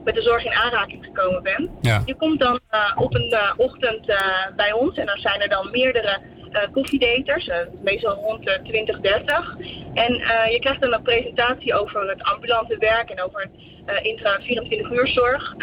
met 0.03 0.15
de 0.15 0.21
zorg 0.21 0.45
in 0.45 0.53
aanraking 0.53 1.05
gekomen 1.05 1.43
bent. 1.43 1.69
Ja. 1.81 2.01
Je 2.05 2.15
komt 2.15 2.39
dan 2.39 2.59
eh, 2.69 2.91
op 2.95 3.15
een 3.15 3.31
eh, 3.31 3.53
ochtend 3.57 4.09
eh, 4.09 4.17
bij 4.55 4.71
ons 4.71 4.97
en 4.97 5.05
dan 5.05 5.17
zijn 5.17 5.41
er 5.41 5.49
dan 5.49 5.71
meerdere 5.71 6.19
koffiedaters, 6.71 7.49
meestal 7.81 8.13
rond 8.13 8.45
de 8.45 8.59
20, 8.63 8.99
30. 8.99 9.55
En 9.93 10.13
je 10.51 10.57
krijgt 10.59 10.81
dan 10.81 10.93
een 10.93 11.01
presentatie 11.01 11.73
over 11.73 12.09
het 12.09 12.23
ambulante 12.23 12.77
werk 12.77 13.09
en 13.09 13.23
over 13.23 13.41
het 13.41 14.03
intra 14.03 14.39
24 14.41 14.91
uur 14.91 15.07
zorg. 15.07 15.55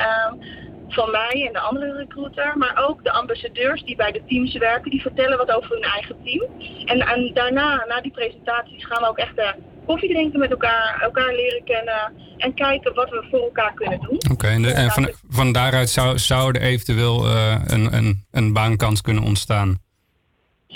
Van 0.88 1.10
mij 1.10 1.44
en 1.46 1.52
de 1.52 1.60
andere 1.60 1.96
recruiter, 1.96 2.58
maar 2.58 2.84
ook 2.88 3.04
de 3.04 3.12
ambassadeurs 3.12 3.82
die 3.82 3.96
bij 3.96 4.12
de 4.12 4.22
teams 4.28 4.56
werken, 4.56 4.90
die 4.90 5.00
vertellen 5.00 5.38
wat 5.38 5.50
over 5.50 5.70
hun 5.70 5.82
eigen 5.82 6.16
team. 6.24 6.44
En, 6.84 7.00
en 7.00 7.30
daarna, 7.34 7.84
na 7.88 8.00
die 8.00 8.12
presentaties, 8.12 8.86
gaan 8.86 9.02
we 9.02 9.08
ook 9.08 9.18
echt 9.18 9.36
eh, 9.36 9.48
koffie 9.86 10.12
drinken 10.12 10.38
met 10.38 10.50
elkaar, 10.50 10.98
elkaar 11.02 11.34
leren 11.34 11.64
kennen 11.64 12.12
en 12.36 12.54
kijken 12.54 12.94
wat 12.94 13.10
we 13.10 13.26
voor 13.30 13.40
elkaar 13.40 13.74
kunnen 13.74 14.00
doen. 14.00 14.20
Oké, 14.32 14.46
en, 14.46 14.64
en 14.64 14.90
van, 14.90 15.10
van 15.28 15.52
daaruit 15.52 15.88
zou, 15.88 16.18
zou 16.18 16.54
er 16.54 16.62
eventueel 16.62 17.26
eh, 17.26 17.60
een, 17.66 17.94
een, 17.94 18.26
een 18.30 18.52
baankans 18.52 19.00
kunnen 19.00 19.22
ontstaan. 19.22 19.84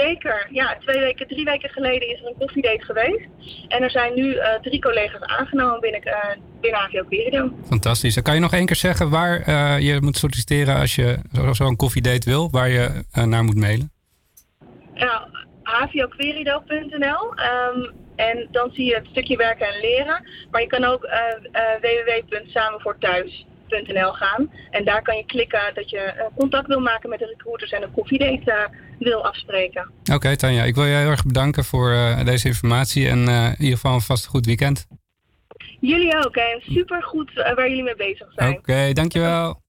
Zeker, 0.01 0.47
ja. 0.51 0.77
Twee 0.81 1.01
weken, 1.01 1.27
drie 1.29 1.45
weken 1.45 1.71
geleden 1.71 2.09
is 2.09 2.21
er 2.21 2.27
een 2.27 2.35
koffiedate 2.39 2.85
geweest. 2.85 3.25
En 3.69 3.83
er 3.83 3.91
zijn 3.91 4.15
nu 4.15 4.35
eh, 4.35 4.61
drie 4.61 4.81
collega's 4.81 5.21
aangenomen 5.23 5.81
binnen, 5.81 6.03
eh 6.03 6.37
binnen 6.61 6.81
AVO 6.81 7.05
Querido. 7.09 7.51
Fantastisch. 7.69 8.23
Kan 8.23 8.35
je 8.35 8.41
nog 8.41 8.53
één 8.53 8.67
keer 8.67 8.77
zeggen 8.77 9.11
waar 9.11 9.41
eh, 9.41 9.79
je 9.79 9.99
moet 10.01 10.17
solliciteren 10.17 10.77
als 10.77 10.95
je 10.95 11.19
zo- 11.33 11.53
zo'n 11.53 11.77
koffiedate 11.77 12.31
wil, 12.31 12.51
waar 12.51 12.69
je 12.69 13.05
naar 13.25 13.45
moet 13.45 13.57
mailen? 13.57 13.91
Ja, 14.95 15.29
hvoquerido.nl. 15.63 17.35
Ehm, 17.35 17.91
en 18.17 18.49
dan 18.51 18.71
zie 18.73 18.85
je 18.85 18.95
het 18.95 19.07
stukje 19.11 19.37
werken 19.37 19.67
en 19.67 19.81
leren. 19.81 20.25
Maar 20.51 20.61
je 20.61 20.67
kan 20.67 20.85
ook 20.85 21.09
www.samenvoorthuis.nl 21.81 24.13
gaan. 24.13 24.51
En 24.71 24.85
daar 24.85 25.03
kan 25.03 25.17
je 25.17 25.25
klikken 25.27 25.75
dat 25.75 25.91
je 25.91 26.31
contact 26.37 26.67
wil 26.67 26.81
maken 26.81 27.09
met 27.09 27.19
de 27.19 27.27
recruiters 27.27 27.71
en 27.71 27.83
een 27.83 27.91
koffiedate 27.93 28.69
wil 29.09 29.25
afspreken. 29.25 29.91
Oké, 30.13 30.37
Tanja, 30.37 30.65
ik 30.65 30.75
wil 30.75 30.85
je 30.85 30.95
heel 30.95 31.11
erg 31.11 31.25
bedanken 31.25 31.65
voor 31.65 31.91
eh, 31.91 32.25
deze 32.25 32.47
informatie 32.47 33.09
en 33.09 33.29
eh, 33.29 33.45
in 33.45 33.55
ieder 33.59 33.75
geval 33.75 33.95
een 33.95 34.01
vast 34.01 34.27
goed 34.27 34.47
weekend. 34.47 34.87
Jullie 35.81 36.25
ook, 36.25 36.37
en 36.37 36.61
super 36.61 37.03
goed 37.03 37.33
waar 37.35 37.69
jullie 37.69 37.83
mee 37.83 37.97
bezig 37.97 38.33
zijn. 38.35 38.59
Oké, 38.59 38.93
dankjewel. 38.93 39.61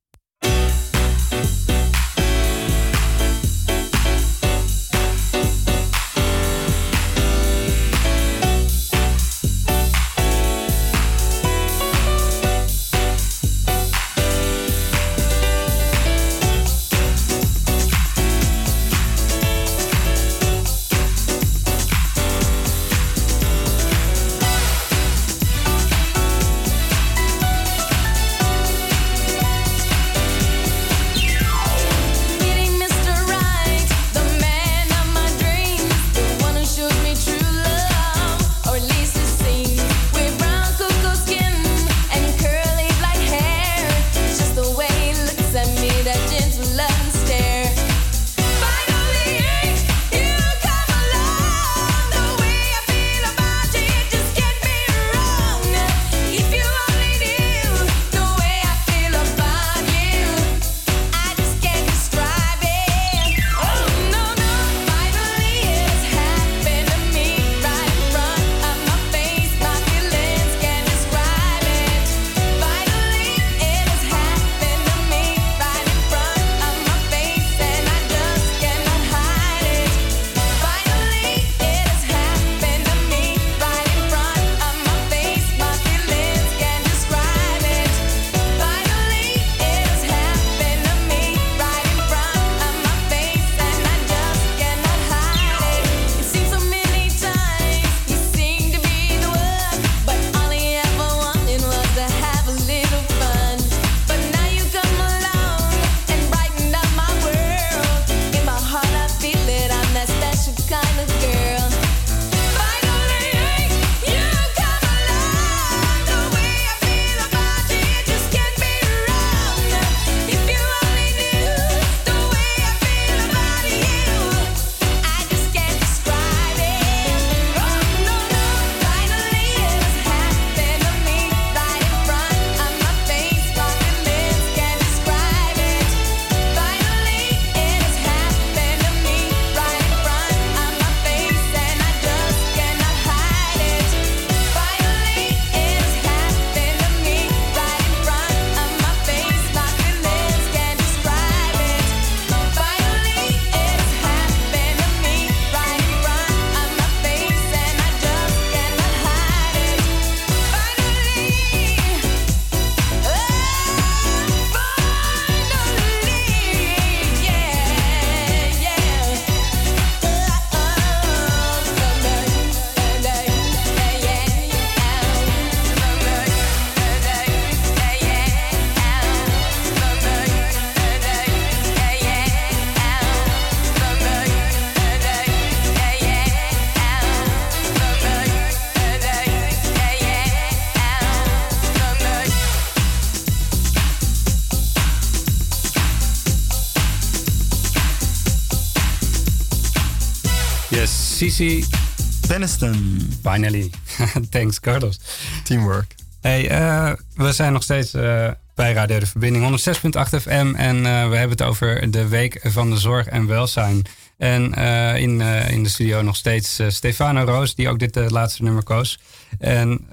Peniston. 202.28 203.00
Finally. 203.24 203.70
Thanks, 204.30 204.60
Carlos. 204.60 205.00
Teamwork. 205.44 205.96
Hey, 206.22 206.50
eh, 206.50 206.92
we 207.16 207.32
zijn 207.34 207.54
nog 207.54 207.64
steeds 207.64 207.94
eh, 207.94 208.30
bij 208.56 208.74
Radio 208.74 209.00
De 209.00 209.06
Verbinding 209.06 209.60
106.8 209.60 210.22
FM. 210.22 210.54
En 210.56 210.76
eh, 210.78 210.84
we 211.10 211.16
hebben 211.16 211.30
het 211.30 211.42
over 211.42 211.92
de 211.92 212.08
Week 212.08 212.40
van 212.44 212.70
de 212.70 212.78
Zorg 212.78 213.08
en 213.08 213.28
Welzijn. 213.28 213.82
En 214.18 214.54
in, 214.98 215.22
in 215.50 215.64
de 215.64 215.70
studio 215.70 216.02
nog 216.02 216.16
steeds 216.16 216.60
Stefano 216.68 217.24
Roos, 217.24 217.56
die 217.56 217.70
ook 217.70 217.80
dit 217.80 218.12
laatste 218.12 218.44
nummer 218.44 218.64
koos. 218.64 219.00
En 219.40 219.86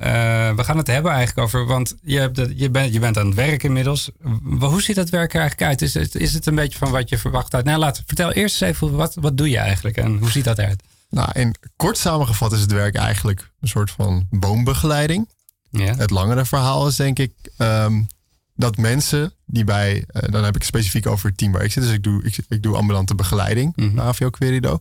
we 0.56 0.64
gaan 0.64 0.76
het 0.76 0.86
hebben 0.86 1.12
eigenlijk 1.12 1.46
over, 1.46 1.66
want 1.66 1.94
je, 2.02 2.18
hebt 2.18 2.36
het- 2.36 2.52
je, 2.56 2.70
bent, 2.70 2.92
je 2.92 2.98
bent 2.98 3.18
aan 3.18 3.26
het 3.26 3.34
werk 3.34 3.62
inmiddels. 3.62 4.10
W- 4.42 4.64
hoe 4.64 4.82
ziet 4.82 4.96
dat 4.96 5.08
werk 5.08 5.34
er 5.34 5.40
eigenlijk 5.40 5.70
uit? 5.70 5.82
Is 5.82 5.94
het, 5.94 6.14
is 6.14 6.34
het 6.34 6.46
een 6.46 6.54
beetje 6.54 6.78
van 6.78 6.90
wat 6.90 7.08
je 7.08 7.18
verwacht 7.18 7.54
uit? 7.54 7.64
Nou, 7.64 7.78
laat, 7.78 8.02
vertel 8.06 8.32
eerst 8.32 8.62
eens 8.62 8.70
even, 8.74 8.92
wat, 8.96 9.14
wat 9.14 9.36
doe 9.36 9.50
je 9.50 9.58
eigenlijk 9.58 9.96
en 9.96 10.18
hoe 10.18 10.30
ziet 10.30 10.44
dat 10.44 10.58
eruit? 10.58 10.82
Nou, 11.08 11.28
in 11.32 11.54
kort 11.76 11.98
samengevat 11.98 12.52
is 12.52 12.60
het 12.60 12.72
werk 12.72 12.94
eigenlijk 12.94 13.50
een 13.60 13.68
soort 13.68 13.90
van 13.90 14.26
boombegeleiding. 14.30 15.28
Ja. 15.70 15.94
Het 15.96 16.10
langere 16.10 16.44
verhaal 16.44 16.86
is 16.86 16.96
denk 16.96 17.18
ik 17.18 17.32
ehm, 17.56 18.02
dat 18.54 18.76
mensen 18.76 19.32
die 19.46 19.64
bij, 19.64 20.04
eh, 20.06 20.32
dan 20.32 20.44
heb 20.44 20.56
ik 20.56 20.62
specifiek 20.62 21.06
over 21.06 21.28
het 21.28 21.38
team 21.38 21.52
waar 21.52 21.64
ik 21.64 21.72
zit, 21.72 21.82
dus 21.82 21.92
ik 21.92 22.02
doe, 22.02 22.22
ik, 22.24 22.38
ik 22.48 22.62
doe 22.62 22.76
ambulante 22.76 23.14
begeleiding 23.14 23.76
Mhm. 23.76 23.94
bij 23.94 24.04
AVO 24.04 24.30
Querido. 24.30 24.78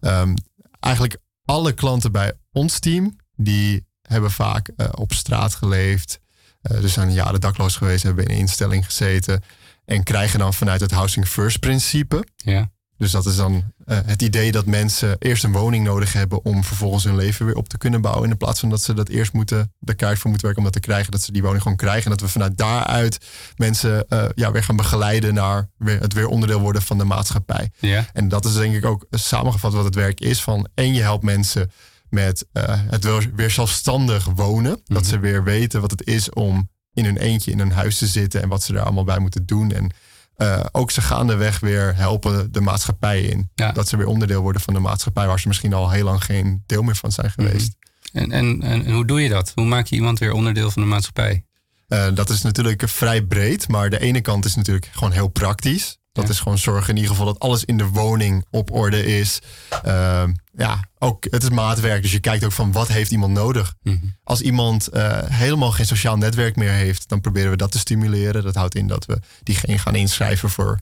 Ehm, 0.00 0.34
eigenlijk 0.80 1.16
alle 1.44 1.72
klanten 1.72 2.12
bij 2.12 2.32
ons 2.52 2.78
team, 2.78 3.16
die 3.36 3.86
hebben 4.02 4.30
vaak 4.30 4.68
eh, 4.76 4.88
op 4.94 5.12
straat 5.12 5.54
geleefd, 5.54 6.20
eh, 6.60 6.80
dus 6.80 6.92
zijn 6.92 7.12
jaren 7.12 7.40
dakloos 7.40 7.76
geweest, 7.76 8.02
hebben 8.02 8.24
in 8.24 8.30
een 8.30 8.36
instelling 8.36 8.84
gezeten 8.84 9.42
en 9.84 10.02
krijgen 10.02 10.38
dan 10.38 10.54
vanuit 10.54 10.80
het 10.80 10.90
Housing 10.90 11.26
First 11.28 11.58
principe, 11.60 12.24
Ja. 12.36 12.70
Dus 12.98 13.10
dat 13.10 13.26
is 13.26 13.36
dan 13.36 13.72
eh, 13.84 13.98
het 14.04 14.22
idee 14.22 14.52
dat 14.52 14.66
mensen 14.66 15.16
eerst 15.18 15.44
een 15.44 15.52
woning 15.52 15.84
nodig 15.84 16.12
hebben 16.12 16.44
om 16.44 16.64
vervolgens 16.64 17.04
hun 17.04 17.16
leven 17.16 17.46
weer 17.46 17.54
op 17.54 17.68
te 17.68 17.78
kunnen 17.78 18.00
bouwen. 18.00 18.30
In 18.30 18.36
plaats 18.36 18.60
van 18.60 18.70
dat 18.70 18.82
ze 18.82 18.94
dat 18.94 19.08
eerst 19.08 19.32
moeten, 19.32 19.72
de 19.78 19.94
kaart 19.94 20.18
voor 20.18 20.30
moeten 20.30 20.46
werken 20.46 20.64
om 20.64 20.72
dat 20.72 20.82
te 20.82 20.88
krijgen, 20.88 21.12
dat 21.12 21.22
ze 21.22 21.32
die 21.32 21.42
woning 21.42 21.62
gewoon 21.62 21.76
krijgen. 21.76 22.04
En 22.04 22.10
dat 22.10 22.20
we 22.20 22.28
vanuit 22.28 22.56
daaruit 22.56 23.18
mensen 23.56 24.08
eh, 24.08 24.24
ja, 24.34 24.50
weer 24.50 24.64
gaan 24.64 24.76
begeleiden 24.76 25.34
naar 25.34 25.68
weer, 25.76 26.00
het 26.00 26.12
weer 26.12 26.26
onderdeel 26.26 26.60
worden 26.60 26.82
van 26.82 26.98
de 26.98 27.04
maatschappij. 27.04 27.70
Ja. 27.78 28.06
En 28.12 28.28
dat 28.28 28.44
is 28.44 28.54
denk 28.54 28.74
ik 28.74 28.84
ook 28.84 29.06
samengevat 29.10 29.72
wat 29.72 29.84
het 29.84 29.94
werk 29.94 30.20
is 30.20 30.42
van 30.42 30.68
en 30.74 30.94
je 30.94 31.02
helpt 31.02 31.24
mensen 31.24 31.70
met 32.08 32.46
eh, 32.52 32.64
het 32.68 33.30
weer, 33.34 33.50
zelfstandig 33.50 34.24
wonen. 34.34 34.80
Dat 34.84 35.06
ze 35.06 35.18
weer 35.18 35.44
weten 35.44 35.80
wat 35.80 35.90
het 35.90 36.06
is 36.06 36.30
om 36.30 36.70
in 36.92 37.04
hun 37.04 37.16
eentje 37.16 37.50
in 37.50 37.58
een 37.58 37.72
huis 37.72 37.98
te 37.98 38.06
zitten 38.06 38.42
en 38.42 38.48
wat 38.48 38.62
ze 38.62 38.74
er 38.74 38.80
allemaal 38.80 39.04
bij 39.04 39.18
moeten 39.18 39.46
doen. 39.46 39.72
En 39.72 39.90
eh, 40.36 40.64
ook 40.72 40.90
ze 40.90 41.00
gaandeweg 41.00 41.60
weer 41.60 41.96
helpen 41.96 42.52
de 42.52 42.60
maatschappij 42.60 43.20
in. 43.22 43.50
Ja. 43.54 43.72
Dat 43.72 43.88
ze 43.88 43.96
weer 43.96 44.06
onderdeel 44.06 44.42
worden 44.42 44.62
van 44.62 44.74
de 44.74 44.80
maatschappij 44.80 45.26
waar 45.26 45.40
ze 45.40 45.48
misschien 45.48 45.72
al 45.72 45.90
heel 45.90 46.04
lang 46.04 46.24
geen 46.24 46.62
deel 46.66 46.82
meer 46.82 46.96
van 46.96 47.12
zijn 47.12 47.30
geweest. 47.30 47.76
En, 48.12 48.32
en, 48.32 48.62
en, 48.62 48.84
en 48.84 48.92
hoe 48.92 49.04
doe 49.04 49.22
je 49.22 49.28
dat? 49.28 49.52
Hoe 49.54 49.64
maak 49.64 49.86
je 49.86 49.96
iemand 49.96 50.18
weer 50.18 50.32
onderdeel 50.32 50.70
van 50.70 50.82
de 50.82 50.88
maatschappij? 50.88 51.44
Eh, 51.88 52.06
dat 52.14 52.30
is 52.30 52.42
natuurlijk 52.42 52.88
vrij 52.88 53.22
breed, 53.22 53.68
maar 53.68 53.90
de 53.90 54.00
ene 54.00 54.20
kant 54.20 54.44
is 54.44 54.54
natuurlijk 54.54 54.88
gewoon 54.92 55.12
heel 55.12 55.28
praktisch. 55.28 55.98
Dat 56.16 56.24
Ja. 56.24 56.30
is 56.30 56.40
gewoon 56.40 56.58
zorgen 56.58 56.88
in 56.88 56.96
ieder 56.96 57.10
geval 57.10 57.26
dat 57.26 57.38
alles 57.38 57.64
in 57.64 57.76
de 57.78 57.86
woning 57.88 58.44
op 58.50 58.70
orde 58.72 59.04
is. 59.18 59.38
Ehm, 59.82 60.32
ja, 60.56 60.80
ook 60.98 61.26
het 61.30 61.42
is 61.42 61.50
maatwerk, 61.50 62.02
dus 62.02 62.12
je 62.12 62.18
kijkt 62.20 62.44
ook 62.44 62.52
van 62.52 62.72
wat 62.72 62.88
heeft 62.88 63.10
iemand 63.10 63.32
nodig. 63.32 63.74
Mhm. 63.82 63.96
Als 64.24 64.40
iemand 64.40 64.88
eh, 64.88 65.18
helemaal 65.24 65.70
geen 65.72 65.86
sociaal 65.86 66.16
netwerk 66.16 66.56
meer 66.56 66.70
heeft, 66.72 67.08
dan 67.08 67.20
proberen 67.20 67.50
we 67.50 67.56
dat 67.56 67.72
te 67.72 67.78
stimuleren. 67.78 68.42
Dat 68.42 68.54
houdt 68.54 68.74
in 68.74 68.86
dat 68.86 69.04
we 69.06 69.18
diegene 69.42 69.78
gaan 69.78 69.94
inschrijven 69.94 70.50
voor 70.50 70.78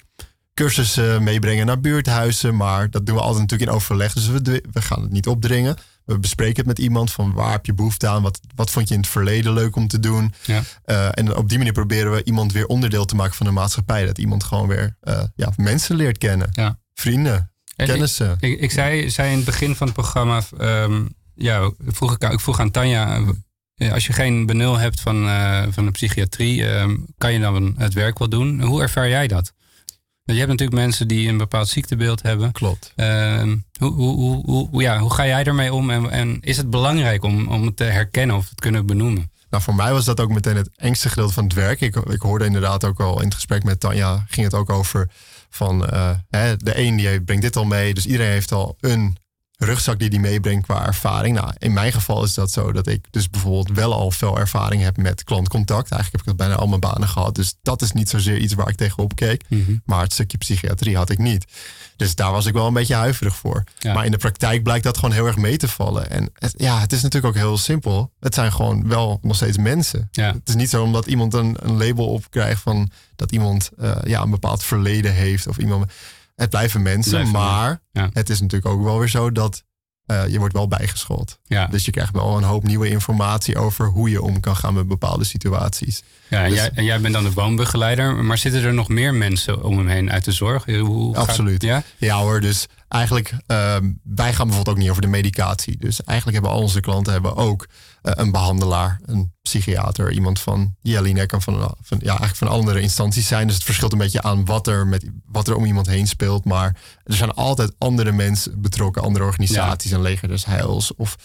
cursussen, 0.54 1.22
meebrengen 1.22 1.66
naar 1.66 1.80
buurthuizen. 1.80 2.56
Maar 2.56 2.90
dat 2.90 3.06
doen 3.06 3.14
we 3.14 3.20
altijd 3.20 3.40
natuurlijk 3.40 3.70
in 3.70 3.76
overleg, 3.76 4.12
dus 4.12 4.26
we, 4.26 4.62
we 4.72 4.82
gaan 4.82 5.02
het 5.02 5.10
niet 5.10 5.26
opdringen. 5.26 5.76
We 6.04 6.18
bespreken 6.18 6.56
het 6.56 6.66
met 6.66 6.78
iemand 6.78 7.12
van 7.12 7.32
waar 7.32 7.50
heb 7.50 7.66
je 7.66 7.74
behoefte 7.74 8.08
aan? 8.08 8.22
Wat, 8.22 8.40
wat 8.54 8.70
vond 8.70 8.88
je 8.88 8.94
in 8.94 9.00
het 9.00 9.10
verleden 9.10 9.52
leuk 9.52 9.76
om 9.76 9.88
te 9.88 10.00
doen? 10.00 10.34
Ja. 10.44 10.62
Eh, 10.84 11.08
en 11.10 11.36
op 11.36 11.48
die 11.48 11.58
manier 11.58 11.72
proberen 11.72 12.12
we 12.12 12.24
iemand 12.24 12.52
weer 12.52 12.66
onderdeel 12.66 13.04
te 13.04 13.14
maken 13.14 13.34
van 13.34 13.46
de 13.46 13.52
maatschappij. 13.52 14.06
Dat 14.06 14.18
iemand 14.18 14.44
gewoon 14.44 14.68
weer 14.68 14.96
eh, 15.00 15.22
ja, 15.34 15.52
mensen 15.56 15.96
leert 15.96 16.18
kennen. 16.18 16.48
Ja. 16.52 16.78
Vrienden, 16.94 17.52
En 17.76 17.86
kennissen. 17.86 18.36
Ik, 18.40 18.60
ik 18.60 18.70
zei, 18.70 19.10
zei 19.10 19.30
in 19.30 19.36
het 19.36 19.44
begin 19.44 19.76
van 19.76 19.86
het 19.86 19.96
programma, 19.96 20.42
ehm, 20.58 21.04
ja, 21.34 21.70
vroeg 21.86 22.14
ik, 22.14 22.32
ik 22.32 22.40
vroeg 22.40 22.60
aan 22.60 22.70
Tanja, 22.70 23.20
eh, 23.74 23.92
als 23.92 24.06
je 24.06 24.12
geen 24.12 24.46
benul 24.46 24.78
hebt 24.78 25.00
van, 25.00 25.28
van 25.72 25.84
de 25.84 25.90
psychiatrie, 25.90 26.66
ehm, 26.66 26.96
kan 27.18 27.32
je 27.32 27.40
dan 27.40 27.74
het 27.76 27.94
werk 27.94 28.18
wel 28.18 28.28
doen? 28.28 28.62
Hoe 28.62 28.82
ervaar 28.82 29.08
jij 29.08 29.26
dat? 29.26 29.52
Je 30.26 30.34
hebt 30.34 30.48
natuurlijk 30.48 30.78
mensen 30.78 31.08
die 31.08 31.28
een 31.28 31.36
bepaald 31.36 31.68
ziektebeeld 31.68 32.22
hebben. 32.22 32.52
Klopt. 32.52 32.92
Ehm, 32.96 33.56
hoe, 33.78 33.92
hoe, 33.92 34.68
hoe, 34.70 34.82
ja, 34.82 34.98
hoe 34.98 35.14
ga 35.14 35.26
jij 35.26 35.44
ermee 35.44 35.72
om 35.72 35.90
en, 35.90 36.10
en 36.10 36.38
is 36.40 36.56
het 36.56 36.70
belangrijk 36.70 37.22
om, 37.22 37.48
om 37.48 37.66
het 37.66 37.76
te 37.76 37.84
herkennen 37.84 38.36
of 38.36 38.48
het 38.48 38.60
kunnen 38.60 38.86
benoemen? 38.86 39.30
Nou, 39.50 39.62
voor 39.62 39.74
mij 39.74 39.92
was 39.92 40.04
dat 40.04 40.20
ook 40.20 40.30
meteen 40.30 40.56
het 40.56 40.70
engste 40.76 41.08
gedeelte 41.08 41.32
van 41.32 41.44
het 41.44 41.52
werk. 41.52 41.80
Ik, 41.80 41.96
ik 41.96 42.20
hoorde 42.20 42.44
inderdaad 42.44 42.84
ook 42.84 43.00
al 43.00 43.18
in 43.18 43.24
het 43.24 43.34
gesprek 43.34 43.64
met 43.64 43.80
Tanja, 43.80 44.24
ging 44.28 44.46
het 44.46 44.54
ook 44.54 44.70
over 44.70 45.10
van 45.50 45.86
eh, 45.86 46.10
hè, 46.30 46.56
de 46.56 46.78
een 46.78 46.96
die 46.96 47.22
brengt 47.22 47.42
dit 47.42 47.56
al 47.56 47.64
mee. 47.64 47.94
Dus 47.94 48.06
iedereen 48.06 48.32
heeft 48.32 48.52
al 48.52 48.76
een 48.80 49.16
rugzak 49.64 49.98
die 49.98 50.10
die 50.10 50.20
meebrengt 50.20 50.66
qua 50.66 50.86
ervaring. 50.86 51.36
Nou, 51.36 51.52
in 51.58 51.72
mijn 51.72 51.92
geval 51.92 52.24
is 52.24 52.34
dat 52.34 52.52
zo 52.52 52.72
dat 52.72 52.86
ik 52.86 53.06
dus 53.10 53.30
bijvoorbeeld 53.30 53.76
wel 53.76 53.92
al 53.92 54.10
veel 54.10 54.38
ervaring 54.38 54.82
heb 54.82 54.96
met 54.96 55.24
klantcontact. 55.24 55.90
Eigenlijk 55.90 56.12
heb 56.12 56.20
ik 56.20 56.38
dat 56.38 56.48
bijna 56.48 56.62
al 56.62 56.68
mijn 56.68 56.80
banen 56.80 57.08
gehad. 57.08 57.34
Dus 57.34 57.54
dat 57.62 57.82
is 57.82 57.92
niet 57.92 58.08
zozeer 58.08 58.38
iets 58.38 58.54
waar 58.54 58.68
ik 58.68 58.76
tegenop 58.76 59.16
keek. 59.16 59.44
Maar 59.84 60.02
het 60.02 60.12
stukje 60.12 60.38
psychiatrie 60.38 60.96
had 60.96 61.10
ik 61.10 61.18
niet. 61.18 61.44
Dus 61.96 62.14
daar 62.14 62.32
was 62.32 62.46
ik 62.46 62.52
wel 62.52 62.66
een 62.66 62.72
beetje 62.72 62.94
huiverig 62.94 63.36
voor. 63.36 63.64
Ja. 63.78 63.94
Maar 63.94 64.04
in 64.04 64.10
de 64.10 64.16
praktijk 64.16 64.62
blijkt 64.62 64.84
dat 64.84 64.96
gewoon 64.96 65.14
heel 65.14 65.26
erg 65.26 65.36
mee 65.36 65.56
te 65.56 65.68
vallen. 65.68 66.10
En 66.10 66.30
het, 66.34 66.54
ja, 66.56 66.80
het 66.80 66.92
is 66.92 67.02
natuurlijk 67.02 67.36
ook 67.36 67.42
heel 67.42 67.58
simpel. 67.58 68.12
Het 68.20 68.34
zijn 68.34 68.52
gewoon 68.52 68.88
wel 68.88 69.18
nog 69.22 69.36
steeds 69.36 69.56
mensen. 69.56 70.08
Ja. 70.12 70.32
Het 70.32 70.48
is 70.48 70.54
niet 70.54 70.70
zo 70.70 70.82
omdat 70.82 71.06
iemand 71.06 71.34
een, 71.34 71.56
een 71.60 71.76
label 71.76 72.06
op 72.06 72.30
krijgt 72.30 72.62
van 72.62 72.90
dat 73.16 73.32
iemand 73.32 73.70
eh, 73.78 73.96
ja, 74.04 74.22
een 74.22 74.30
bepaald 74.30 74.62
verleden 74.62 75.12
heeft. 75.12 75.46
Of 75.46 75.58
iemand. 75.58 75.92
Het 76.34 76.50
blijven 76.50 76.82
mensen, 76.82 77.10
Blijven 77.10 77.32
maar 77.32 77.80
Ja. 77.92 78.10
het 78.12 78.30
is 78.30 78.40
natuurlijk 78.40 78.72
ook 78.74 78.82
wel 78.82 78.98
weer 78.98 79.08
zo 79.08 79.32
dat 79.32 79.62
eh, 80.06 80.26
je 80.28 80.38
wordt 80.38 80.54
wel 80.54 80.68
bijgeschoold. 80.68 81.38
Ja. 81.44 81.66
Dus 81.66 81.84
je 81.84 81.90
krijgt 81.90 82.12
wel 82.12 82.36
een 82.36 82.42
hoop 82.42 82.62
nieuwe 82.62 82.88
informatie 82.88 83.58
over 83.58 83.86
hoe 83.86 84.10
je 84.10 84.22
om 84.22 84.40
kan 84.40 84.56
gaan 84.56 84.74
met 84.74 84.88
bepaalde 84.88 85.24
situaties. 85.24 86.02
Ja, 86.28 86.42
en, 86.44 86.48
Dus- 86.50 86.58
jij, 86.58 86.70
en 86.74 86.84
jij 86.84 87.00
bent 87.00 87.14
dan 87.14 87.24
de 87.24 87.32
woonbegeleider, 87.32 88.14
maar 88.24 88.38
zitten 88.38 88.62
er 88.64 88.74
nog 88.74 88.88
meer 88.88 89.14
mensen 89.14 89.62
om 89.62 89.78
hem 89.78 89.88
heen 89.88 90.10
uit 90.12 90.24
de 90.24 90.32
zorg? 90.32 90.64
Hoe, 90.64 91.14
gaat- 91.14 91.28
Absoluut. 91.28 91.62
ja? 91.62 91.82
Ja 91.98 92.16
hoor, 92.20 92.40
dus 92.40 92.66
eigenlijk, 92.88 93.32
ehm, 93.46 93.90
wij 94.02 94.32
gaan 94.34 94.46
bijvoorbeeld 94.46 94.76
ook 94.76 94.82
niet 94.82 94.90
over 94.90 95.02
de 95.02 95.08
medicatie. 95.08 95.76
Dus 95.78 96.02
eigenlijk 96.04 96.38
hebben 96.38 96.56
al 96.56 96.62
onze 96.62 96.80
klanten 96.80 97.12
hebben 97.12 97.36
ook 97.36 97.66
een 98.04 98.30
behandelaar, 98.32 99.00
een 99.04 99.32
psychiater, 99.42 100.12
iemand 100.12 100.40
van 100.40 100.74
Jelinek 100.82 101.32
en 101.32 101.42
van, 101.42 101.74
van, 101.82 101.98
ja, 102.00 102.06
eigenlijk 102.08 102.36
van 102.36 102.48
andere 102.48 102.80
instanties 102.80 103.26
zijn. 103.26 103.46
Dus 103.46 103.54
het 103.56 103.64
verschilt 103.64 103.92
een 103.92 103.98
beetje 103.98 104.22
aan 104.22 104.44
wat 104.44 104.66
er, 104.66 104.86
met, 104.86 105.04
wat 105.26 105.48
er 105.48 105.54
om 105.56 105.64
iemand 105.64 105.86
heen 105.86 106.06
speelt. 106.06 106.44
Maar 106.44 106.76
er 107.04 107.14
zijn 107.14 107.30
altijd 107.32 107.72
andere 107.78 108.12
mensen 108.12 108.60
betrokken, 108.60 109.02
andere 109.02 109.24
organisaties, 109.24 109.90
een 109.90 110.02
leger 110.02 110.28
des 110.28 110.44
heils 110.44 110.94
of 110.94 111.16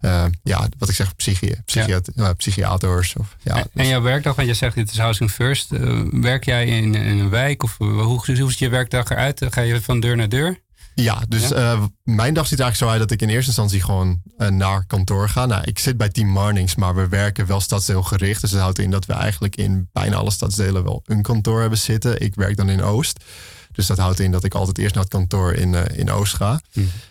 eh, 0.00 0.24
ja, 0.42 0.68
wat 0.78 0.88
ik 0.88 0.94
zeg, 0.94 1.16
psychi 1.16 1.54
psychiat 1.64 2.10
ja, 2.14 2.32
psychiaters. 2.32 3.14
Of, 3.16 3.36
ja, 3.42 3.56
En- 3.56 3.68
en 3.74 3.86
jouw 3.86 4.02
werkdag, 4.02 4.34
want 4.34 4.48
je 4.48 4.54
zegt 4.54 4.74
dit 4.74 4.90
is 4.90 4.98
Housing 4.98 5.30
First. 5.30 5.72
eh, 5.72 6.00
werk 6.10 6.44
jij 6.44 6.66
in, 6.66 6.94
in 6.94 7.18
een 7.18 7.30
wijk 7.30 7.62
of 7.62 7.76
eh, 7.80 7.86
hoe, 7.86 8.04
hoe 8.40 8.50
ziet 8.50 8.58
je 8.58 8.68
werkdag 8.68 9.08
eruit? 9.10 9.44
Ga 9.50 9.60
je 9.60 9.82
van 9.82 10.00
deur 10.00 10.16
naar 10.16 10.28
deur? 10.28 10.64
Ja, 11.02 11.22
dus 11.28 11.52
eh, 11.52 11.82
mijn 12.02 12.34
dag 12.34 12.46
ziet 12.46 12.60
eigenlijk 12.60 12.76
zo 12.76 12.98
uit 12.98 13.08
dat 13.08 13.10
ik 13.10 13.28
in 13.28 13.34
eerste 13.34 13.46
instantie 13.46 13.82
gewoon 13.82 14.20
eh, 14.36 14.48
naar 14.48 14.86
kantoor 14.86 15.28
ga. 15.28 15.46
Nou, 15.46 15.62
ik 15.64 15.78
zit 15.78 15.96
bij 15.96 16.08
Team 16.08 16.28
Marnix, 16.28 16.74
maar 16.74 16.94
we 16.94 17.08
werken 17.08 17.46
wel 17.46 17.60
stadsdeelgericht. 17.60 18.40
Dus 18.40 18.50
dat 18.50 18.60
houdt 18.60 18.78
in 18.78 18.90
dat 18.90 19.06
we 19.06 19.12
eigenlijk 19.12 19.56
in 19.56 19.88
bijna 19.92 20.16
alle 20.16 20.30
stadsdelen 20.30 20.84
wel 20.84 21.02
een 21.06 21.22
kantoor 21.22 21.60
hebben 21.60 21.78
zitten. 21.78 22.20
Ik 22.20 22.34
werk 22.34 22.56
dan 22.56 22.68
in 22.68 22.82
Oost. 22.82 23.24
Dus 23.72 23.86
dat 23.86 23.98
houdt 23.98 24.20
in 24.20 24.30
dat 24.30 24.44
ik 24.44 24.54
altijd 24.54 24.78
eerst 24.78 24.94
naar 24.94 25.04
het 25.04 25.12
kantoor 25.12 25.52
in, 25.52 25.74
eh, 25.74 25.98
in 25.98 26.10
Oost 26.10 26.34
ga. 26.34 26.60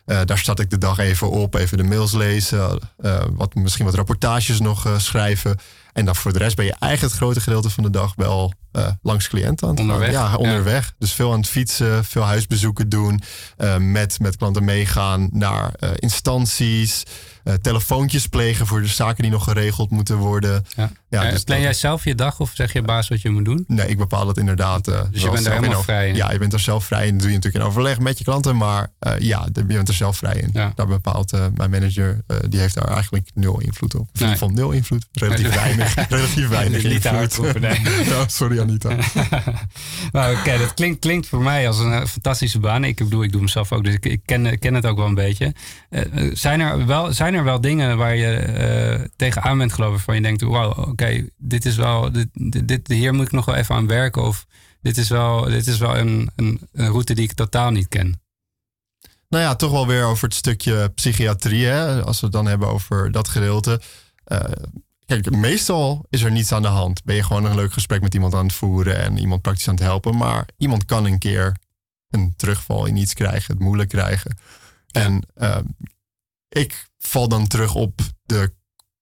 Eh, 0.05 0.21
daar 0.25 0.37
start 0.37 0.59
ik 0.59 0.69
de 0.69 0.77
dag 0.77 0.97
even 0.97 1.29
op, 1.29 1.55
even 1.55 1.77
de 1.77 1.83
mails 1.83 2.11
lezen, 2.11 2.79
wat, 3.31 3.55
misschien 3.55 3.85
wat 3.85 3.95
rapportages 3.95 4.59
nog 4.59 4.89
schrijven. 4.97 5.57
En 5.95 6.05
dan 6.05 6.15
voor 6.15 6.33
de 6.33 6.39
rest 6.39 6.55
ben 6.55 6.65
je 6.65 6.75
eigenlijk 6.79 7.13
het 7.13 7.21
grote 7.21 7.39
gedeelte 7.41 7.69
van 7.69 7.83
de 7.83 7.89
dag 7.89 8.13
wel 8.15 8.53
eh, 8.71 8.87
langs 9.01 9.27
cliënten 9.27 9.67
aan 9.67 9.73
het. 9.73 9.79
Onderweg, 9.83 10.11
Ja, 10.11 10.29
ja. 10.29 10.35
onderweg. 10.35 10.93
Dus 10.97 11.11
veel 11.13 11.31
aan 11.31 11.37
het 11.39 11.47
fietsen, 11.47 12.05
veel 12.05 12.21
huisbezoeken 12.23 12.89
doen. 12.89 13.21
eh, 13.57 13.77
met, 13.77 14.19
met 14.19 14.37
klanten 14.37 14.63
meegaan 14.63 15.29
naar 15.31 15.73
eh, 15.79 15.89
instanties. 15.95 17.03
telefoontjes 17.61 18.27
plegen 18.27 18.67
voor 18.67 18.81
de 18.81 18.87
zaken 18.87 19.23
die 19.23 19.31
nog 19.31 19.43
geregeld 19.43 19.89
moeten 19.91 20.17
worden. 20.17 20.65
Ja. 20.75 20.91
Ja, 21.09 21.29
dus 21.31 21.43
plan 21.43 21.61
jij 21.61 21.73
zelf 21.73 22.03
je 22.03 22.15
dag 22.15 22.39
of 22.39 22.51
zeg 22.53 22.73
je 22.73 22.81
baas 22.81 23.07
wat 23.07 23.21
je 23.21 23.29
moet 23.29 23.45
doen? 23.45 23.63
Nee, 23.67 23.87
ik 23.87 23.97
bepaal 23.97 24.27
het 24.27 24.37
inderdaad. 24.37 24.87
eh, 24.87 24.99
je 25.11 25.29
bent 25.29 25.45
in 25.45 25.51
helemaal 25.51 25.83
vrij 25.83 26.09
in? 26.09 26.15
Ja, 26.15 26.31
je 26.31 26.37
bent 26.37 26.53
er 26.53 26.59
zelf 26.59 26.85
vrij 26.85 27.05
in. 27.07 27.11
Dat 27.11 27.19
doe 27.21 27.29
je 27.29 27.35
natuurlijk 27.35 27.63
in 27.63 27.69
overleg 27.69 27.99
met 27.99 28.17
je 28.17 28.23
klanten. 28.23 28.57
Maar 28.57 28.87
ja, 29.19 29.47
je 29.53 29.63
bent 29.65 29.87
er 29.87 29.93
zelf 29.93 30.17
vrij 30.17 30.35
in. 30.35 30.49
Ja. 30.53 30.71
Daar 30.75 30.87
bepaalt 30.87 31.31
mijn 31.55 31.69
manager, 31.69 32.21
die 32.49 32.59
heeft 32.59 32.75
daar 32.75 32.87
eigenlijk 32.87 33.29
nul 33.33 33.59
invloed 33.59 33.95
op. 33.95 34.09
Nee. 34.13 34.29
geval 34.29 34.49
nul 34.49 34.71
invloed. 34.71 35.05
Relatief 35.11 35.53
weinig. 35.63 35.84
relatief 36.09 36.47
weinig 36.47 36.83
Niet 36.83 37.01
te 37.01 37.09
hard 37.09 37.23
invloed. 37.23 37.45
roepen, 37.45 37.61
nee. 37.61 38.05
Ja, 38.11 38.27
sorry 38.27 38.59
Anita. 38.59 38.95
Nou, 40.11 40.37
oké, 40.37 40.57
dat 40.57 40.73
klinkt, 40.73 40.99
klinkt 40.99 41.27
voor 41.27 41.41
mij 41.41 41.67
als 41.67 41.79
een 41.79 41.91
eh, 41.91 42.05
fantastische 42.05 42.59
baan. 42.59 42.83
Ik 42.83 42.95
bedoel, 42.97 43.23
ik 43.23 43.31
doe 43.31 43.41
hem 43.41 43.49
zelf 43.49 43.71
ook, 43.71 43.83
dus 43.83 43.93
ik, 43.93 44.05
ik 44.05 44.21
ken, 44.25 44.45
ik 44.45 44.59
ken 44.59 44.73
het 44.73 44.85
ook 44.85 44.97
wel 44.97 45.05
een 45.05 45.13
beetje. 45.13 45.53
Eh, 45.89 46.01
eh, 46.01 46.35
zijn, 46.35 46.59
er 46.59 46.85
wel, 46.85 47.13
zijn 47.13 47.33
er 47.33 47.43
wel 47.43 47.61
dingen 47.61 47.97
waar 47.97 48.15
je 48.15 48.35
eh 48.35 49.03
tegenaan 49.15 49.57
bent 49.57 49.73
gelopen 49.73 49.95
waarvan 49.95 50.15
je 50.15 50.21
denkt, 50.21 50.41
wauw, 50.41 50.73
oké, 50.73 51.25
dit 51.37 51.65
is 51.65 51.75
wel, 51.75 52.11
dit, 52.11 52.27
dit, 52.67 52.87
hier 52.87 53.13
moet 53.13 53.25
ik 53.25 53.31
nog 53.31 53.45
wel 53.45 53.55
even 53.55 53.75
aan 53.75 53.87
werken. 53.87 54.23
Of 54.23 54.45
dit 54.81 54.97
is 54.97 55.09
wel, 55.09 55.43
dit 55.43 55.67
is 55.67 55.77
wel 55.77 55.97
een, 55.97 56.31
een, 56.35 56.67
een 56.73 56.87
route 56.89 57.13
die 57.13 57.23
ik 57.23 57.33
totaal 57.33 57.71
niet 57.71 57.87
ken. 57.87 58.23
Nou 59.29 59.43
ja, 59.43 59.55
toch 59.55 59.71
wel 59.71 59.87
weer 59.87 60.03
over 60.03 60.23
het 60.23 60.33
stukje 60.33 60.91
psychiatrie. 60.95 61.65
Hè? 61.65 62.03
Als 62.03 62.19
we 62.19 62.25
het 62.25 62.35
dan 62.35 62.45
hebben 62.45 62.67
over 62.67 63.11
dat 63.11 63.27
gedeelte. 63.27 63.81
Eh, 64.23 64.39
kijk, 65.05 65.31
meestal 65.31 66.05
is 66.09 66.21
er 66.21 66.31
niets 66.31 66.51
aan 66.51 66.61
de 66.61 66.67
hand. 66.67 67.03
Ben 67.03 67.15
je 67.15 67.23
gewoon 67.23 67.45
een 67.45 67.55
leuk 67.55 67.73
gesprek 67.73 68.01
met 68.01 68.13
iemand 68.13 68.33
aan 68.33 68.45
het 68.45 68.55
voeren 68.55 68.97
en 68.97 69.17
iemand 69.17 69.41
praktisch 69.41 69.67
aan 69.67 69.75
het 69.75 69.83
helpen. 69.83 70.17
Maar 70.17 70.45
iemand 70.57 70.85
kan 70.85 71.05
een 71.05 71.19
keer 71.19 71.57
een 72.09 72.33
terugval 72.35 72.85
in 72.85 72.95
iets 72.95 73.13
krijgen, 73.13 73.53
het 73.53 73.63
moeilijk 73.63 73.89
krijgen. 73.89 74.37
En 74.91 75.27
eh, 75.33 75.57
ik 76.49 76.87
val 76.97 77.27
dan 77.27 77.47
terug 77.47 77.75
op 77.75 78.01
de 78.23 78.53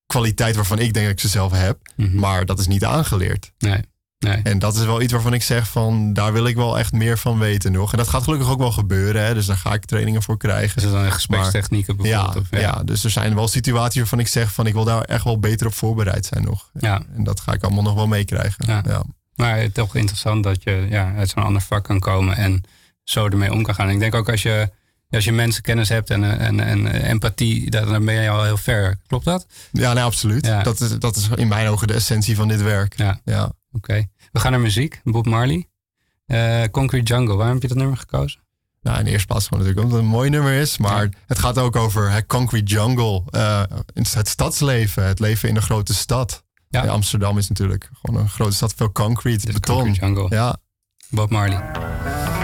kwaliteit 0.05 0.55
waarvan 0.55 0.79
ik 0.79 0.93
denk 0.93 1.05
dat 1.05 1.15
ik 1.15 1.21
ze 1.21 1.27
zelf 1.27 1.51
heb. 1.51 1.79
Maar 2.13 2.45
dat 2.45 2.59
is 2.59 2.67
niet 2.67 2.85
aangeleerd. 2.85 3.51
Nee. 3.57 3.81
Nee. 4.23 4.39
En 4.43 4.59
dat 4.59 4.75
is 4.75 4.85
wel 4.85 5.01
iets 5.01 5.13
waarvan 5.13 5.33
ik 5.33 5.43
zeg 5.43 5.67
van 5.67 6.13
daar 6.13 6.33
wil 6.33 6.45
ik 6.45 6.55
wel 6.55 6.79
echt 6.79 6.91
meer 6.91 7.17
van 7.17 7.39
weten 7.39 7.71
nog. 7.71 7.91
En 7.91 7.97
dat 7.97 8.07
gaat 8.07 8.23
gelukkig 8.23 8.49
ook 8.49 8.59
wel 8.59 8.71
gebeuren. 8.71 9.25
Hè? 9.25 9.33
Dus 9.33 9.45
daar 9.45 9.57
ga 9.57 9.73
ik 9.73 9.85
trainingen 9.85 10.21
voor 10.21 10.37
krijgen. 10.37 10.77
Is 10.77 10.83
dat 10.83 10.91
dan 10.91 11.11
gesprekstechnieken 11.11 11.97
bijvoorbeeld? 11.97 12.47
Ja, 12.51 12.59
of, 12.59 12.77
ja. 12.77 12.83
dus 12.83 13.03
er 13.03 13.09
zijn 13.09 13.35
wel 13.35 13.47
situaties 13.47 13.99
waarvan 13.99 14.19
ik 14.19 14.27
zeg 14.27 14.53
van 14.53 14.67
ik 14.67 14.73
wil 14.73 14.83
daar 14.83 15.01
echt 15.01 15.23
wel 15.23 15.39
beter 15.39 15.67
op 15.67 15.73
voorbereid 15.73 16.25
zijn 16.25 16.43
nog. 16.43 16.69
Ja. 16.79 17.01
En 17.15 17.23
dat 17.23 17.39
ga 17.39 17.53
ik 17.53 17.63
allemaal 17.63 17.83
nog 17.83 17.93
wel 17.93 18.07
meekrijgen. 18.07 18.65
Ja. 18.67 18.83
Ja. 18.87 19.03
Maar 19.35 19.71
toch 19.71 19.95
interessant 19.95 20.43
dat 20.43 20.63
je 20.63 20.87
ja, 20.89 21.13
uit 21.15 21.29
zo'n 21.29 21.43
ander 21.43 21.61
vak 21.61 21.83
kan 21.83 21.99
komen 21.99 22.35
en 22.35 22.63
zo 23.03 23.25
ermee 23.25 23.51
om 23.51 23.63
kan 23.63 23.75
gaan. 23.75 23.89
Ik 23.89 23.99
denk 23.99 24.15
ook 24.15 24.29
als 24.29 24.41
je, 24.41 24.69
als 25.09 25.23
je 25.23 25.31
mensenkennis 25.31 25.89
hebt 25.89 26.09
en, 26.09 26.39
en, 26.39 26.59
en 26.59 26.87
empathie, 26.87 27.69
dan 27.69 27.87
dan 27.87 28.05
ben 28.05 28.21
je 28.21 28.29
al 28.29 28.43
heel 28.43 28.57
ver. 28.57 28.99
Klopt 29.07 29.25
dat? 29.25 29.45
Ja, 29.71 29.93
nee, 29.93 30.03
absoluut. 30.03 30.45
Ja. 30.45 30.63
Dat, 30.63 30.79
is, 30.81 30.99
dat 30.99 31.15
is 31.15 31.29
in 31.35 31.47
mijn 31.47 31.67
ogen 31.67 31.87
de 31.87 31.93
essentie 31.93 32.35
van 32.35 32.47
dit 32.47 32.61
werk. 32.61 32.97
Ja. 32.97 33.19
Ja. 33.25 33.51
Oké. 33.73 34.05
We 34.31 34.39
gaan 34.39 34.51
naar 34.51 34.59
muziek. 34.59 35.01
Bob 35.03 35.25
Marley. 35.25 35.67
Eh, 36.25 36.63
Concrete 36.71 37.13
Jungle. 37.13 37.35
Waarom 37.35 37.53
heb 37.53 37.61
je 37.61 37.67
dat 37.67 37.77
nummer 37.77 37.97
gekozen? 37.97 38.41
Nou, 38.81 38.97
in 38.99 39.05
de 39.05 39.11
eerste 39.11 39.27
plaats 39.27 39.47
gewoon 39.47 39.59
natuurlijk 39.63 39.85
omdat 39.85 40.01
het 40.03 40.09
een 40.11 40.17
mooi 40.17 40.29
nummer 40.29 40.53
is. 40.53 40.77
Maar 40.77 41.09
het 41.27 41.39
gaat 41.39 41.57
ook 41.57 41.75
over 41.75 42.11
hè, 42.11 42.25
concrete 42.25 42.65
jungle. 42.73 43.23
eh, 43.29 43.63
het 43.93 44.27
stadsleven. 44.27 45.05
Het 45.05 45.19
leven 45.19 45.49
in 45.49 45.55
een 45.55 45.61
grote 45.61 45.93
stad. 45.93 46.43
Ja. 46.69 46.83
Ja, 46.83 46.91
Amsterdam 46.91 47.37
is 47.37 47.47
natuurlijk 47.49 47.89
gewoon 48.01 48.21
een 48.21 48.29
grote 48.29 48.55
stad. 48.55 48.73
Veel 48.77 48.91
concrete, 48.91 49.51
beton. 49.51 49.75
Concrete 49.75 50.05
Jungle. 50.05 50.35
Ja. 50.35 50.57
Bob 51.09 51.29
Marley. 51.29 52.42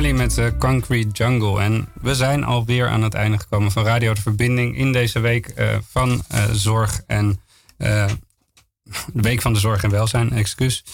Met 0.00 0.38
eh, 0.38 0.46
Concrete 0.58 1.08
Jungle. 1.08 1.60
En 1.60 1.88
we 2.00 2.14
zijn 2.14 2.44
alweer 2.44 2.88
aan 2.88 3.02
het 3.02 3.14
einde 3.14 3.38
gekomen 3.38 3.70
van 3.70 3.84
Radio 3.84 4.14
de 4.14 4.20
Verbinding 4.20 4.76
in 4.76 4.92
deze 4.92 5.20
week 5.20 5.46
eh, 5.46 5.76
van 5.90 6.22
eh, 6.28 6.44
zorg 6.52 7.02
en 7.06 7.40
de 7.78 8.08
week 9.12 9.40
van 9.40 9.52
de 9.52 9.58
zorg 9.58 9.82
en 9.82 9.90
welzijn, 9.90 10.32
excuus. 10.32 10.84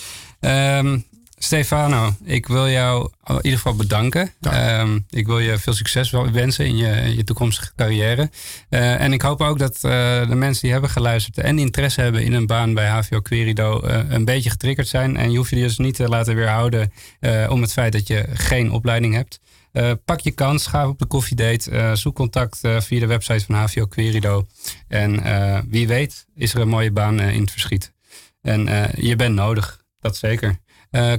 Ehm, 0.40 0.98
Stefano, 1.38 2.14
ik 2.24 2.46
wil 2.46 2.68
jou 2.68 3.10
in 3.28 3.36
ieder 3.36 3.58
geval 3.58 3.74
bedanken. 3.76 4.32
Ehm, 4.40 4.98
ik 5.10 5.26
wil 5.26 5.38
je 5.38 5.58
veel 5.58 5.72
succes 5.72 6.10
wensen 6.10 6.66
in 6.66 6.76
je, 6.76 6.90
in 6.90 7.16
je 7.16 7.24
toekomstige 7.24 7.72
carrière. 7.76 8.30
Eh, 8.68 9.00
en 9.00 9.12
ik 9.12 9.22
hoop 9.22 9.40
ook 9.40 9.58
dat 9.58 9.74
eh, 9.74 10.28
de 10.28 10.34
mensen 10.34 10.62
die 10.62 10.72
hebben 10.72 10.90
geluisterd 10.90 11.38
en 11.38 11.58
interesse 11.58 12.00
hebben 12.00 12.24
in 12.24 12.32
een 12.32 12.46
baan 12.46 12.74
bij 12.74 12.88
HVO 12.88 13.20
Querido 13.20 13.80
eh, 13.80 14.00
een 14.08 14.24
beetje 14.24 14.50
getriggerd 14.50 14.88
zijn. 14.88 15.16
En 15.16 15.30
je 15.30 15.36
hoeft 15.36 15.50
je 15.50 15.56
dus 15.56 15.78
niet 15.78 15.94
te 15.94 16.08
laten 16.08 16.34
weerhouden 16.34 16.92
om 17.48 17.60
het 17.60 17.72
feit 17.72 17.92
dat 17.92 18.06
je 18.06 18.24
geen 18.32 18.70
opleiding 18.70 19.14
hebt. 19.14 19.40
Pak 20.04 20.20
je 20.20 20.30
kans, 20.30 20.66
ga 20.66 20.88
op 20.88 20.98
de 20.98 21.06
koffiedate. 21.06 21.90
zoek 21.96 22.14
contact 22.14 22.60
via 22.78 23.00
de 23.00 23.06
website 23.06 23.44
van 23.44 23.54
HVO 23.54 23.86
Querido. 23.86 24.46
En 24.88 25.22
wie 25.70 25.86
weet 25.86 26.26
is 26.34 26.54
er 26.54 26.60
een 26.60 26.68
mooie 26.68 26.90
baan 26.90 27.20
in 27.20 27.40
het 27.40 27.50
verschiet. 27.50 27.92
En 28.42 28.90
je 28.96 29.16
bent 29.16 29.34
nodig, 29.34 29.80
dat 30.00 30.16
zeker. 30.16 30.58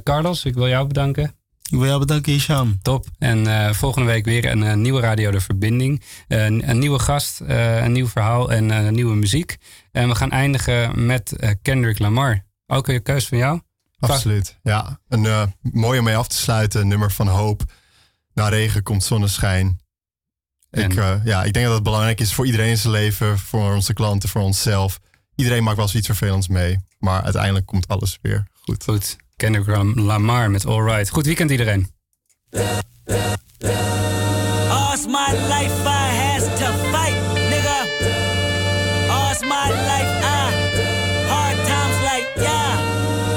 Carlos, 0.04 0.46
ik 0.46 0.54
wil 0.54 0.68
jou 0.68 0.88
bedanken. 0.88 1.38
Ik 1.70 1.78
wil 1.78 1.86
jou 1.86 2.00
bedanken, 2.00 2.34
Isham. 2.34 2.80
Top. 2.82 3.06
En 3.20 3.48
eh, 3.48 3.74
volgende 3.74 4.08
week 4.08 4.26
weer 4.26 4.46
een 4.52 4.64
eh, 4.64 4.74
nieuwe 4.74 5.02
Radio 5.02 5.32
De 5.32 5.40
Verbinding. 5.42 6.04
Eh, 6.28 6.46
een, 6.46 6.70
een 6.70 6.80
nieuwe 6.80 7.00
gast, 7.00 7.42
eh, 7.42 7.84
een 7.84 7.92
nieuw 7.92 8.08
verhaal 8.08 8.52
en 8.52 8.72
eh, 8.72 8.90
nieuwe 8.90 9.16
muziek. 9.16 9.58
En 9.92 10.08
we 10.08 10.16
gaan 10.16 10.32
eindigen 10.32 11.06
met 11.06 11.56
Kendrick 11.62 12.00
Lamar. 12.00 12.46
Ook 12.68 12.88
een 12.88 13.04
keus 13.04 13.28
van 13.28 13.38
jou? 13.38 13.62
Absoluut. 14.00 14.58
Ja, 14.64 15.00
een 15.08 15.26
eh, 15.26 15.44
mooie 15.62 16.00
om 16.00 16.06
mee 16.06 16.16
af 16.18 16.28
te 16.28 16.36
sluiten. 16.38 16.82
Een 16.82 16.88
nummer 16.88 17.12
van 17.12 17.28
hoop. 17.28 17.64
Na 18.34 18.48
regen 18.48 18.84
komt 18.84 19.04
zonneschijn. 19.04 19.80
Ik, 20.72 20.96
eh, 20.96 21.14
ja, 21.24 21.44
ik 21.44 21.54
denk 21.54 21.66
dat 21.66 21.76
het 21.76 21.84
belangrijk 21.84 22.20
is 22.20 22.34
voor 22.34 22.46
iedereen 22.46 22.70
in 22.70 22.78
zijn 22.78 22.94
leven. 22.94 23.40
Voor 23.40 23.74
onze 23.74 23.94
klanten, 23.94 24.30
voor 24.30 24.42
onszelf. 24.42 25.00
Iedereen 25.36 25.64
maakt 25.64 25.76
wel 25.76 25.86
eens 25.86 25.96
iets 25.96 26.08
vervelends 26.08 26.48
mee. 26.48 26.80
Maar 27.00 27.22
uiteindelijk 27.22 27.66
komt 27.66 27.88
alles 27.88 28.18
weer 28.22 28.48
goed. 28.54 28.84
Goed. 28.84 29.18
Kendrick 29.38 29.68
Lam- 29.68 29.94
Lamar 29.96 30.50
met 30.52 30.66
All 30.66 30.82
Right. 30.82 31.10
Goed 31.10 31.26
weekend 31.26 31.52
iedereen. 31.52 31.88
All's 34.70 35.06
my 35.08 35.32
life 35.50 35.86
I 35.86 36.08
has 36.24 36.44
to 36.44 36.68
fight, 36.92 37.18
nigga. 37.52 37.78
All's 39.10 39.42
my 39.42 39.70
life 39.70 40.12
I 40.24 40.50
hard 41.30 41.58
times 41.68 41.98
like 42.10 42.28
yeah, 42.36 42.78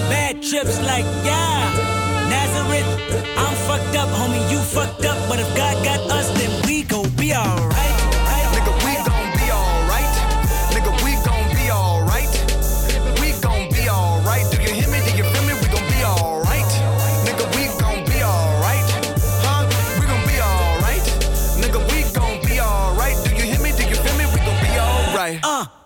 bad 0.08 0.42
trips 0.42 0.78
like 0.80 1.04
yeah. 1.24 1.68
Nazareth, 2.28 2.88
I'm 3.36 3.54
fucked 3.68 3.96
up, 3.96 4.08
homie. 4.08 4.50
You 4.50 4.58
fucked 4.58 5.04
up, 5.04 5.18
but 5.28 5.38
if 5.38 5.54
God 5.54 5.84
got 5.84 6.00
us, 6.10 6.28
then 6.38 6.50
we 6.66 6.82
gon' 6.82 7.10
be 7.10 7.34
alright. 7.34 7.59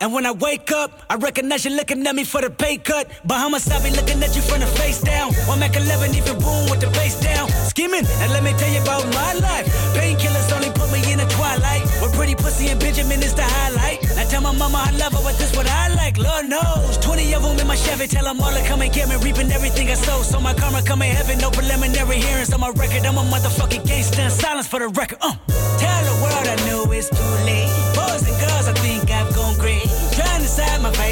And 0.05 0.13
when 0.13 0.27
I 0.27 0.33
wake 0.33 0.71
up, 0.71 1.01
I 1.09 1.17
recognize 1.17 1.65
you 1.65 1.71
looking 1.71 2.07
at 2.07 2.15
me 2.15 2.25
for 2.25 2.43
the 2.43 2.51
pay 2.51 2.77
cut. 2.77 3.09
Bahamas, 3.25 3.67
I 3.71 3.83
be 3.83 3.89
looking 3.89 4.23
at 4.23 4.37
you 4.37 4.43
from 4.43 4.61
the 4.61 4.67
face 4.67 5.01
down. 5.01 5.33
One 5.49 5.61
Mac 5.61 5.77
11, 5.77 6.15
even 6.15 6.39
boom 6.45 6.69
with 6.69 6.81
the 6.81 6.91
face 6.91 7.19
down. 7.19 7.49
Skimming, 7.73 8.05
and 8.05 8.31
let 8.31 8.45
me 8.45 8.53
tell 8.53 8.69
you 8.69 8.83
about 8.83 9.03
my 9.17 9.33
life. 9.41 9.65
Painkillers 9.97 10.53
only 10.53 10.69
put 10.77 10.93
me 10.93 11.01
in 11.11 11.17
the 11.21 11.29
twilight. 11.33 11.89
With 12.03 12.13
pretty 12.13 12.35
pussy 12.35 12.69
and 12.69 12.79
Benjamin 12.79 13.23
is 13.23 13.33
the 13.33 13.45
highlight. 13.45 14.05
I 14.19 14.25
tell 14.25 14.43
my 14.43 14.53
mama 14.53 14.85
I 14.85 14.91
love 14.99 15.15
her, 15.15 15.23
but 15.25 15.39
this 15.39 15.57
what 15.57 15.67
I 15.67 15.89
like. 15.95 16.19
Lord 16.19 16.51
knows. 16.51 16.99
20 16.99 17.35
of 17.35 17.43
them 17.43 17.59
in 17.59 17.67
my 17.67 17.75
Chevy, 17.77 18.07
tell 18.07 18.25
them 18.25 18.43
all 18.43 18.53
to 18.53 18.63
come 18.69 18.83
and 18.83 18.93
get 18.93 19.09
me. 19.09 19.17
Reaping 19.17 19.51
everything 19.53 19.89
I 19.89 19.95
sow, 19.95 20.21
so 20.21 20.39
my 20.39 20.53
karma 20.53 20.83
come 20.83 21.01
in 21.01 21.17
heaven. 21.17 21.39
No 21.39 21.51
preliminary 21.51 22.21
hearings 22.21 22.53
on 22.53 22.61
my 22.61 22.69
record. 22.77 23.07
I'm 23.07 23.17
a 23.17 23.25
motherfucking 23.25 23.87
gangster. 23.87 24.29
Silence 24.29 24.67
for 24.67 24.81
the 24.81 24.89
record. 24.89 25.17
Uh. 25.23 25.33
Tell 25.81 26.01
the 26.05 26.15
world 26.21 26.47
I 26.47 26.57
know 26.69 26.93
it's 26.93 27.09
too 27.09 27.45
late. 27.49 27.84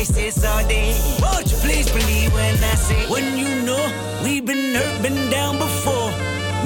Faces 0.04 0.44
all 0.44 0.66
day. 0.66 0.94
Won't 1.20 1.50
you 1.50 1.58
please 1.58 1.90
believe 1.90 2.32
when 2.34 2.54
I 2.56 2.74
say, 2.74 3.06
when 3.08 3.38
you 3.38 3.62
know 3.62 3.82
we've 4.24 4.44
been 4.44 4.74
hurt, 4.74 5.02
been 5.02 5.30
down 5.30 5.58
before. 5.58 6.10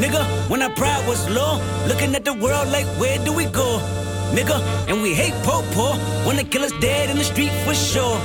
Nigga, 0.01 0.25
when 0.51 0.63
our 0.63 0.71
pride 0.71 1.07
was 1.07 1.29
low, 1.29 1.61
looking 1.87 2.15
at 2.15 2.25
the 2.25 2.35
world 2.35 2.69
like, 2.69 2.87
where 3.01 3.19
do 3.25 3.33
we 3.33 3.45
go? 3.47 3.81
Nigga, 4.33 4.61
and 4.89 5.03
we 5.03 5.15
hate 5.15 5.35
po 5.45 5.63
po. 5.73 5.99
Wanna 6.25 6.45
kill 6.45 6.65
us 6.65 6.73
dead 6.81 7.11
in 7.11 7.17
the 7.17 7.25
street 7.25 7.53
for 7.65 7.75
sure. 7.75 8.19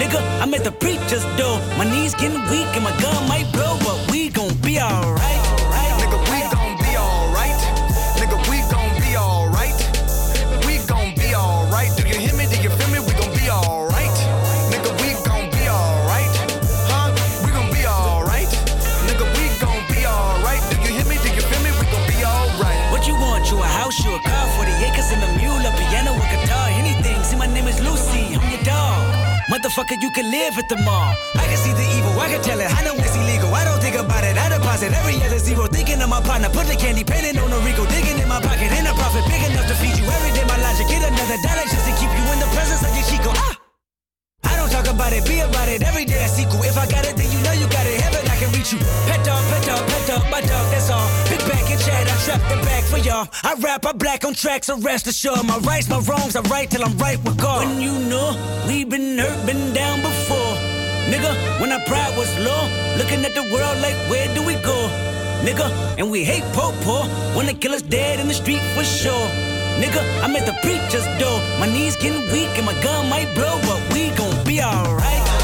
Nigga, 0.00 0.20
I'm 0.40 0.52
at 0.54 0.64
the 0.64 0.72
preacher's 0.72 1.24
door. 1.36 1.58
My 1.78 1.84
knees 1.84 2.14
getting 2.14 2.42
weak 2.50 2.70
and 2.76 2.84
my 2.84 2.94
gun 3.00 3.28
might 3.28 3.48
blow, 3.52 3.78
but 3.86 4.10
we 4.10 4.28
gon' 4.28 4.54
be 4.62 4.80
alright. 4.80 5.43
Motherfucker, 29.74 30.00
you 30.00 30.10
can 30.10 30.30
live 30.30 30.54
at 30.56 30.68
the 30.68 30.78
mall. 30.86 31.10
I 31.34 31.50
can 31.50 31.58
see 31.58 31.74
the 31.74 31.82
evil, 31.98 32.14
I 32.20 32.30
can 32.30 32.38
tell 32.46 32.60
it. 32.62 32.70
I 32.70 32.86
know 32.86 32.94
it's 32.94 33.16
illegal. 33.18 33.50
I 33.50 33.64
don't 33.66 33.82
think 33.82 33.96
about 33.98 34.22
it. 34.22 34.38
I 34.38 34.46
deposit 34.46 34.94
every 34.94 35.18
other 35.26 35.42
zero. 35.42 35.66
Thinking 35.66 35.98
of 36.00 36.08
my 36.08 36.22
partner, 36.22 36.46
put 36.46 36.70
the 36.70 36.78
candy 36.78 37.02
painting 37.02 37.42
on 37.42 37.50
a 37.50 37.58
Rico. 37.66 37.82
Digging 37.90 38.22
in 38.22 38.28
my 38.28 38.38
pocket, 38.38 38.70
in 38.70 38.86
a 38.86 38.94
profit 38.94 39.26
big 39.26 39.42
enough 39.50 39.66
to 39.66 39.74
feed 39.74 39.98
you 39.98 40.06
every 40.06 40.30
day. 40.30 40.46
My 40.46 40.62
logic, 40.62 40.86
get 40.86 41.02
another 41.02 41.38
dollar 41.42 41.66
just 41.66 41.90
to 41.90 41.92
keep 41.98 42.06
you 42.06 42.24
in 42.30 42.38
the 42.38 42.50
presence 42.54 42.86
of 42.86 42.94
your 42.94 43.02
Chico. 43.10 43.34
Ah! 43.34 43.58
I 44.46 44.54
don't 44.54 44.70
talk 44.70 44.86
about 44.86 45.10
it, 45.10 45.26
be 45.26 45.42
about 45.42 45.66
it. 45.66 45.82
Every 45.82 46.04
day 46.06 46.22
I 46.22 46.30
sequel. 46.30 46.62
If 46.62 46.78
I 46.78 46.86
got 46.86 47.02
it, 47.02 47.18
then 47.18 47.26
you 47.34 47.42
know 47.42 47.58
you 47.58 47.66
got 47.66 47.82
it. 47.82 47.98
I 47.98 48.13
can 48.44 48.52
reach 48.52 48.72
you. 48.72 48.78
Pet 49.08 49.24
dog, 49.24 49.42
pet 49.50 49.64
dog, 49.64 49.88
pet 49.88 50.06
dog, 50.06 50.30
my 50.30 50.40
dog, 50.40 50.66
that's 50.70 50.90
all. 50.90 51.08
Big 51.28 51.40
back 51.48 51.70
and 51.70 51.80
chat, 51.80 52.06
I 52.06 52.16
trap 52.24 52.42
the 52.50 52.56
back 52.64 52.84
for 52.84 52.98
y'all. 52.98 53.28
I 53.42 53.54
rap, 53.54 53.86
I 53.86 53.92
black 53.92 54.24
on 54.24 54.34
tracks, 54.34 54.66
so 54.66 54.78
rest 54.78 55.06
assured. 55.06 55.44
My 55.44 55.58
rights, 55.58 55.88
my 55.88 56.00
wrongs, 56.00 56.36
I 56.36 56.40
right 56.42 56.70
till 56.70 56.84
I'm 56.84 56.96
right 56.98 57.22
with 57.24 57.38
God. 57.38 57.66
When 57.66 57.80
you 57.80 57.92
know 58.10 58.36
we 58.66 58.84
been 58.84 59.18
hurt, 59.18 59.46
been 59.46 59.72
down 59.72 60.00
before. 60.02 60.54
Nigga, 61.10 61.32
when 61.60 61.72
our 61.72 61.84
pride 61.86 62.16
was 62.16 62.30
low, 62.38 62.62
looking 62.98 63.24
at 63.24 63.34
the 63.34 63.44
world 63.52 63.76
like, 63.80 63.96
where 64.10 64.28
do 64.34 64.44
we 64.44 64.54
go? 64.62 64.78
Nigga, 65.44 65.68
and 65.98 66.10
we 66.10 66.24
hate 66.24 66.44
po 66.54 66.72
po. 66.82 67.06
Wanna 67.36 67.54
kill 67.54 67.72
us 67.72 67.82
dead 67.82 68.20
in 68.20 68.28
the 68.28 68.34
street 68.34 68.62
for 68.74 68.84
sure. 68.84 69.28
Nigga, 69.80 70.00
I'm 70.22 70.34
at 70.36 70.46
the 70.46 70.56
preacher's 70.62 71.06
door. 71.18 71.38
My 71.58 71.66
knees 71.66 71.96
getting 71.96 72.22
weak 72.32 72.52
and 72.56 72.66
my 72.66 72.76
gun 72.82 73.08
might 73.10 73.34
blow, 73.34 73.60
but 73.62 73.80
we 73.92 74.10
gon' 74.10 74.44
be 74.44 74.62
alright. 74.62 75.43